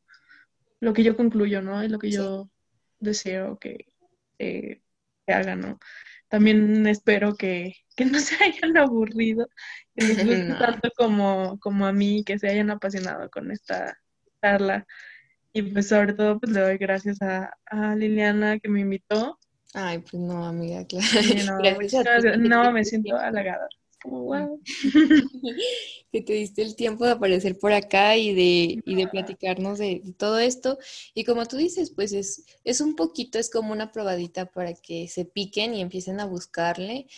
lo 0.81 0.93
que 0.93 1.03
yo 1.03 1.17
concluyo, 1.17 1.61
¿no? 1.61 1.83
Es 1.83 1.91
lo 1.91 1.99
que 1.99 2.11
yo 2.11 2.49
deseo 3.01 3.59
que, 3.59 3.87
eh, 4.39 4.83
que 5.27 5.33
hagan, 5.33 5.61
¿no? 5.61 5.79
También 6.29 6.87
espero 6.87 7.35
que, 7.37 7.75
no 7.99 8.19
se 8.21 8.43
hayan 8.43 8.77
aburrido, 8.77 9.49
que 9.95 10.07
les 10.07 10.17
guste 10.27 10.55
tanto 10.59 10.91
como, 10.97 11.59
como 11.59 11.87
a 11.87 11.93
mí, 11.93 12.23
que 12.25 12.39
se 12.39 12.49
hayan 12.49 12.71
apasionado 12.71 13.29
con 13.31 13.51
esta 13.51 13.99
charla. 14.41 14.87
Y 15.53 15.63
pues 15.63 15.89
sobre 15.89 16.13
todo 16.13 16.39
pues 16.39 16.53
le 16.53 16.61
doy 16.61 16.79
gracias 16.79 17.19
a, 17.23 17.95
Liliana 17.97 18.59
que 18.59 18.69
me 18.69 18.81
invitó. 18.81 19.39
Ay, 19.75 19.99
pues 19.99 20.15
no, 20.15 20.45
amiga, 20.47 20.87
claro. 20.87 22.37
no, 22.39 22.73
me 22.73 22.85
siento 22.85 23.17
halagada. 23.17 23.69
Como, 24.03 24.25
wow. 24.25 24.61
que 26.13 26.23
te 26.23 26.33
diste 26.33 26.63
el 26.63 26.77
tiempo 26.77 27.05
de 27.05 27.13
aparecer 27.13 27.59
por 27.59 27.73
acá 27.73 28.17
y 28.17 28.33
de, 28.33 28.83
y 28.85 28.95
de 28.95 29.09
platicarnos 29.09 29.79
de, 29.79 30.03
todo 30.17 30.39
esto. 30.39 30.79
Y 31.15 31.25
como 31.25 31.47
tú 31.47 31.57
dices, 31.57 31.91
pues 31.91 32.13
es, 32.13 32.45
es 32.65 32.81
un 32.81 32.95
poquito, 32.95 33.39
es 33.39 33.51
como 33.51 33.73
una 33.73 33.91
probadita 33.91 34.47
para 34.47 34.75
que 34.75 35.09
se 35.09 35.25
piquen 35.25 35.75
y 35.75 35.81
empiecen 35.81 36.21
a 36.21 36.27
buscarle. 36.27 37.09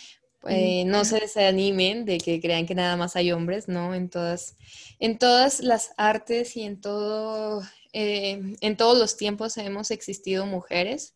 Eh, 0.48 0.84
no 0.86 1.04
se 1.04 1.20
desanimen 1.20 2.04
de 2.06 2.18
que 2.18 2.40
crean 2.40 2.66
que 2.66 2.74
nada 2.74 2.96
más 2.96 3.14
hay 3.16 3.30
hombres, 3.32 3.68
¿no? 3.68 3.94
En 3.94 4.08
todas, 4.08 4.56
en 4.98 5.18
todas 5.18 5.60
las 5.60 5.92
artes 5.98 6.56
y 6.56 6.62
en 6.62 6.80
todo, 6.80 7.62
eh, 7.92 8.56
en 8.60 8.76
todos 8.76 8.98
los 8.98 9.16
tiempos 9.16 9.58
hemos 9.58 9.90
existido 9.90 10.46
mujeres 10.46 11.14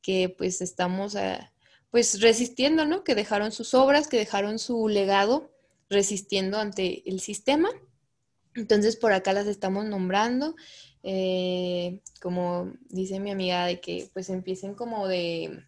que 0.00 0.28
pues 0.30 0.60
estamos 0.62 1.16
pues 1.90 2.20
resistiendo, 2.22 2.86
¿no? 2.86 3.04
Que 3.04 3.14
dejaron 3.14 3.52
sus 3.52 3.74
obras, 3.74 4.08
que 4.08 4.16
dejaron 4.16 4.58
su 4.58 4.88
legado 4.88 5.52
resistiendo 5.90 6.58
ante 6.58 7.08
el 7.08 7.20
sistema. 7.20 7.68
Entonces 8.54 8.96
por 8.96 9.12
acá 9.12 9.32
las 9.32 9.46
estamos 9.46 9.84
nombrando, 9.84 10.56
eh, 11.02 12.00
como 12.20 12.72
dice 12.88 13.20
mi 13.20 13.30
amiga, 13.30 13.66
de 13.66 13.80
que 13.80 14.08
pues 14.12 14.30
empiecen 14.30 14.74
como 14.74 15.06
de, 15.06 15.64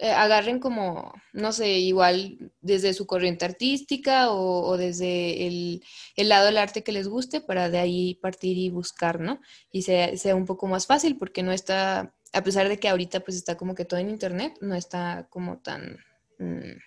eh, 0.00 0.10
agarren 0.10 0.60
como, 0.60 1.12
no 1.34 1.52
sé, 1.52 1.78
igual 1.78 2.52
desde 2.62 2.94
su 2.94 3.06
corriente 3.06 3.44
artística 3.44 4.30
o, 4.32 4.76
desde 4.78 5.46
el, 5.46 5.82
lado 6.16 6.46
del 6.46 6.56
arte 6.56 6.82
que 6.82 6.92
les 6.92 7.06
guste 7.06 7.40
para 7.40 7.68
de 7.68 7.78
ahí 7.78 8.14
partir 8.16 8.56
y 8.56 8.70
buscar, 8.70 9.20
¿no? 9.20 9.40
Y 9.70 9.82
sea, 9.82 10.16
sea 10.16 10.34
un 10.34 10.46
poco 10.46 10.66
más 10.66 10.86
fácil 10.86 11.18
porque 11.18 11.42
no 11.42 11.52
está 11.52 12.14
a 12.32 12.42
pesar 12.42 12.68
de 12.68 12.78
que 12.78 12.88
ahorita 12.88 13.20
pues 13.20 13.36
está 13.36 13.56
como 13.56 13.74
que 13.74 13.84
todo 13.84 14.00
en 14.00 14.08
internet, 14.08 14.56
no 14.60 14.74
está 14.74 15.26
como 15.30 15.58
tan, 15.58 15.98
mm, 16.38 16.78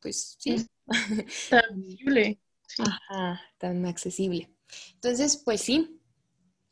pues 0.00 0.36
sí. 0.38 0.66
Tan 1.50 1.64
accesible. 1.64 2.38
Ajá, 2.78 3.40
tan 3.58 3.86
accesible. 3.86 4.50
Entonces, 4.94 5.36
pues 5.36 5.62
sí, 5.62 6.00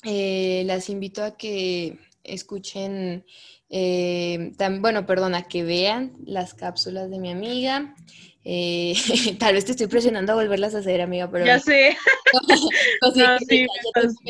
eh, 0.04 0.62
las 0.66 0.88
invito 0.88 1.24
a 1.24 1.36
que 1.36 1.98
escuchen, 2.24 3.24
eh, 3.68 4.52
bueno, 4.80 5.06
perdón, 5.06 5.34
a 5.34 5.44
que 5.44 5.62
vean 5.62 6.16
las 6.24 6.54
cápsulas 6.54 7.10
de 7.10 7.18
mi 7.18 7.30
amiga 7.30 7.94
Eh, 8.44 8.94
tal 9.38 9.54
vez 9.54 9.64
te 9.64 9.72
estoy 9.72 9.86
presionando 9.86 10.32
a 10.32 10.36
volverlas 10.36 10.74
a 10.74 10.78
hacer, 10.78 11.00
amiga, 11.00 11.30
pero... 11.30 11.46
Ya 11.46 11.60
sé. 11.60 11.96
no, 13.14 13.38
sí, 13.38 13.66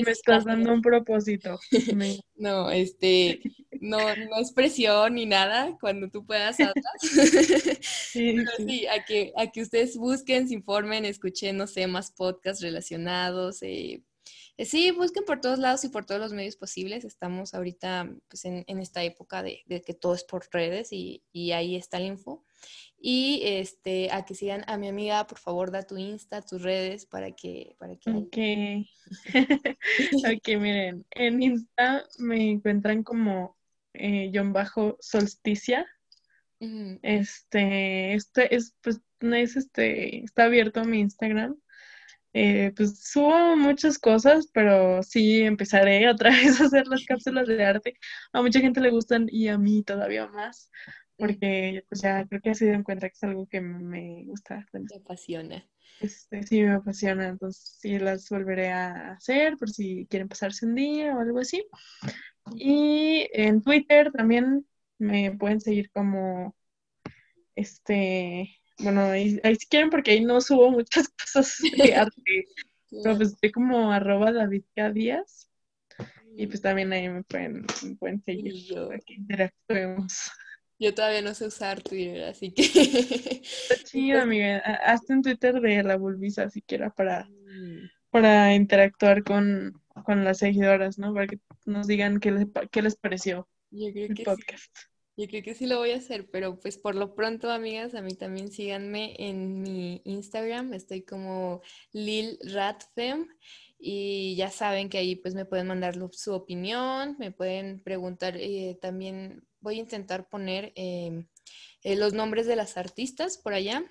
me 0.05 0.11
estás, 0.11 0.45
dando 0.45 0.73
un 0.73 0.83
propósito. 0.83 1.59
no, 2.37 2.71
este, 2.71 3.41
no, 3.81 3.99
no 3.99 4.37
es 4.41 4.53
presión 4.53 5.15
ni 5.15 5.25
nada, 5.27 5.77
cuando 5.81 6.11
tú 6.11 6.27
puedas 6.27 6.57
sí, 7.01 8.37
sí, 8.59 8.87
a, 8.87 9.05
que, 9.05 9.33
a 9.37 9.47
que 9.51 9.63
ustedes 9.63 9.97
busquen, 9.97 10.47
se 10.47 10.55
informen, 10.55 11.05
escuchen, 11.05 11.57
no 11.57 11.67
sé, 11.67 11.87
más 11.87 12.11
podcasts 12.11 12.63
relacionados, 12.63 13.63
eh, 13.63 14.03
sí, 14.59 14.91
busquen 14.91 15.25
por 15.25 15.41
todos 15.41 15.59
lados 15.59 15.85
y 15.85 15.89
por 15.89 16.05
todos 16.05 16.21
los 16.21 16.33
medios 16.33 16.57
posibles. 16.57 17.05
Estamos 17.05 17.55
ahorita 17.55 18.11
pues, 18.29 18.45
en, 18.45 18.65
esta 18.79 19.03
época 19.03 19.43
de, 19.43 19.63
que 19.85 19.95
todo 19.95 20.15
es 20.15 20.25
por 20.25 20.47
redes 20.53 20.89
y, 20.93 21.23
ahí 21.53 21.77
está 21.77 21.99
el 21.99 22.07
info. 22.07 22.45
Y 22.99 23.41
este, 23.45 24.11
a 24.13 24.25
que 24.25 24.35
sigan 24.35 24.63
a 24.69 24.77
mi 24.77 24.89
amiga, 24.89 25.27
por 25.27 25.39
favor, 25.39 25.71
da 25.73 25.83
tu 25.83 25.97
Insta, 25.97 26.43
tus 26.43 26.63
redes 26.63 27.07
para 27.07 27.33
que... 27.33 27.75
Para 27.79 27.97
que... 27.97 28.11
Ok. 28.11 28.37
ok, 30.37 30.49
miren, 30.61 31.05
en 31.11 31.43
Insta 31.43 32.07
me 32.19 32.51
encuentran 32.51 33.03
como 33.03 33.57
eh, 33.95 34.31
John 34.33 34.53
Bajo 34.53 34.97
Solsticia. 35.01 35.87
Este, 37.03 38.15
este 38.15 38.55
es, 38.55 38.77
pues, 38.83 39.01
es 39.21 39.57
este, 39.57 40.23
está 40.23 40.45
abierto 40.45 40.85
mi 40.85 41.01
Instagram. 41.01 41.57
Eh, 42.35 42.73
pues 42.75 42.99
subo 43.11 43.57
muchas 43.57 43.99
cosas, 43.99 44.49
pero 44.53 45.03
sí 45.03 45.43
empezaré 45.43 46.09
otra 46.11 46.31
vez 46.31 46.61
a 46.61 46.65
hacer 46.65 46.87
las 46.87 47.05
cápsulas 47.07 47.47
de 47.47 47.65
arte. 47.65 47.95
A 48.33 48.43
mucha 48.43 48.61
gente 48.61 48.81
le 48.81 48.91
gustan 48.91 49.27
y 49.31 49.49
a 49.49 49.59
mí 49.59 49.83
todavía 49.83 50.27
más, 50.27 50.71
porque 51.17 51.85
pues 51.89 52.01
ya 52.03 52.27
creo 52.27 52.41
que 52.41 52.55
se 52.55 52.67
dieron 52.67 52.83
cuenta 52.83 53.09
que 53.09 53.15
es 53.15 53.23
algo 53.25 53.47
que 53.47 53.61
me 53.61 54.25
gusta. 54.27 54.67
Me 54.73 54.87
apasiona. 54.97 55.67
Este, 56.01 56.43
sí, 56.43 56.63
me 56.63 56.73
apasiona, 56.73 57.29
entonces 57.29 57.77
sí 57.81 57.99
las 57.99 58.29
volveré 58.29 58.71
a 58.71 59.13
hacer 59.13 59.57
por 59.57 59.71
si 59.71 60.07
quieren 60.11 60.29
pasarse 60.29 60.67
un 60.67 60.75
día 60.75 61.15
o 61.17 61.21
algo 61.21 61.39
así. 61.39 61.65
Y 62.57 63.29
en 63.33 63.63
Twitter 63.63 64.11
también 64.11 64.67
me 64.99 65.33
pueden 65.33 65.61
seguir 65.61 65.91
como 65.91 66.57
este 67.55 68.62
bueno, 68.79 69.03
ahí, 69.05 69.41
si 69.59 69.67
quieren 69.69 69.91
porque 69.91 70.13
ahí 70.13 70.25
no 70.25 70.41
subo 70.41 70.71
muchas 70.71 71.09
cosas 71.35 71.59
de 71.77 71.95
arte. 71.95 72.47
Pero 73.03 73.17
pues 73.17 73.31
estoy 73.31 73.51
como 73.53 73.91
arroba 73.91 74.33
David 74.33 74.65
Díaz. 74.93 75.49
Y 76.37 76.47
pues 76.47 76.61
también 76.61 76.93
ahí 76.93 77.09
me 77.09 77.23
pueden, 77.25 77.67
me 77.83 77.97
pueden 77.97 78.23
seguir 78.23 78.55
yo. 78.55 78.89
para 78.89 79.01
que 79.01 79.15
interactuemos. 79.15 80.31
Yo 80.79 80.95
todavía 80.95 81.23
no 81.23 81.35
sé 81.35 81.47
usar 81.47 81.81
Twitter, 81.81 82.25
así 82.25 82.53
que... 82.53 82.63
Está 82.63 83.77
chido, 83.85 84.21
amiga. 84.21 84.59
Hazte 84.59 85.13
un 85.13 85.23
Twitter 85.23 85.61
de 85.61 85.83
la 85.83 85.97
Bulbisa 85.97 86.51
siquiera 86.51 86.91
para, 86.91 87.25
mm. 87.25 87.89
para 88.11 88.55
interactuar 88.55 89.23
con, 89.23 89.81
con 90.05 90.25
las 90.25 90.39
seguidoras, 90.39 90.99
¿no? 90.99 91.15
Para 91.15 91.29
que 91.29 91.39
nos 91.67 91.87
digan 91.87 92.19
qué 92.19 92.33
les, 92.33 92.47
qué 92.71 92.83
les 92.83 92.97
pareció 92.97 93.49
el 93.71 94.23
podcast. 94.25 94.92
Yo 95.15 95.27
creo 95.27 95.43
que 95.43 95.55
sí 95.55 95.67
lo 95.67 95.79
voy 95.79 95.91
a 95.91 95.97
hacer, 95.97 96.31
pero 96.31 96.59
pues 96.59 96.79
por 96.79 96.95
lo 96.95 97.15
pronto, 97.15 97.51
amigas, 97.51 97.95
a 97.95 98.01
mí 98.01 98.15
también 98.15 98.51
síganme 98.51 99.15
en 99.19 99.61
mi 99.61 100.01
Instagram. 100.05 100.73
Estoy 100.73 101.03
como 101.03 101.61
Lil 101.93 102.39
Ratfem 102.43 103.29
y 103.79 104.35
ya 104.37 104.51
saben 104.51 104.89
que 104.89 104.97
ahí 104.99 105.17
pues 105.17 105.35
me 105.35 105.45
pueden 105.45 105.67
mandar 105.67 105.97
su 106.13 106.33
opinión, 106.33 107.17
me 107.19 107.31
pueden 107.31 107.83
preguntar. 107.83 108.37
Eh, 108.39 108.79
también 108.81 109.47
voy 109.61 109.77
a 109.77 109.81
intentar 109.81 110.29
poner 110.31 110.73
em, 110.77 111.29
eh, 111.83 111.97
los 111.97 112.15
nombres 112.15 112.47
de 112.47 112.57
las 112.57 112.79
artistas 112.79 113.37
por 113.37 113.53
allá 113.53 113.85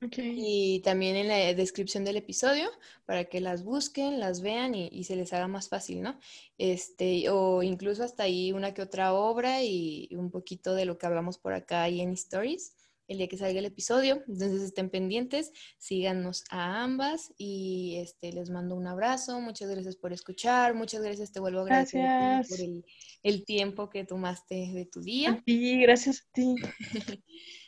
y 0.00 0.80
también 0.84 1.16
en 1.16 1.28
la 1.28 1.54
descripción 1.54 2.04
del 2.04 2.16
episodio 2.16 2.68
para 3.06 3.24
que 3.24 3.40
las 3.40 3.64
busquen, 3.64 4.20
las 4.20 4.42
vean 4.42 4.74
y, 4.74 5.04
se 5.04 5.16
les 5.16 5.32
haga 5.32 5.48
más 5.48 5.68
fácil, 5.68 6.02
¿no? 6.02 6.18
Este, 6.58 7.28
o 7.30 7.62
incluso 7.62 8.04
hasta 8.04 8.24
ahí 8.24 8.52
una 8.52 8.74
que 8.74 8.82
otra 8.82 9.14
obra 9.14 9.62
y, 9.62 10.08
un 10.12 10.30
poquito 10.30 10.74
de 10.74 10.84
lo 10.84 10.98
que 10.98 11.06
hablamos 11.06 11.38
por 11.38 11.54
acá 11.54 11.88
y 11.88 12.00
en 12.00 12.12
Stories 12.12 12.74
el 13.08 13.18
día 13.18 13.28
que 13.28 13.38
salga 13.38 13.60
el 13.60 13.64
episodio. 13.66 14.24
Entonces 14.26 14.62
estén 14.62 14.90
pendientes, 14.90 15.52
síganos 15.78 16.44
a 16.50 16.82
ambas 16.82 17.32
y 17.38 17.98
este, 17.98 18.32
les 18.32 18.50
mando 18.50 18.74
un 18.74 18.88
abrazo. 18.88 19.40
Muchas 19.40 19.70
gracias 19.70 19.94
por 19.94 20.12
escuchar, 20.12 20.74
muchas 20.74 21.02
gracias, 21.02 21.30
te 21.30 21.38
vuelvo 21.38 21.60
a 21.60 21.62
agradecer 21.62 22.44
por 22.48 22.60
el, 22.60 22.84
el, 23.22 23.44
tiempo 23.44 23.90
que 23.90 24.04
tomaste 24.04 24.72
de 24.74 24.86
tu 24.86 25.02
día. 25.02 25.40
Sí, 25.46 25.80
gracias 25.80 26.22
a 26.22 26.32
ti. 26.32 26.54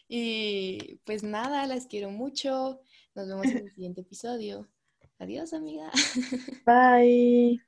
Y 0.09 1.01
pues 1.05 1.23
nada, 1.23 1.67
las 1.67 1.87
quiero 1.87 2.11
mucho. 2.11 2.81
Nos 3.15 3.29
vemos 3.29 3.53
en 3.55 3.65
el 3.67 3.71
siguiente 3.73 4.01
episodio. 4.03 4.69
Adiós, 5.19 5.53
amiga. 5.53 5.91
Bye. 6.67 7.61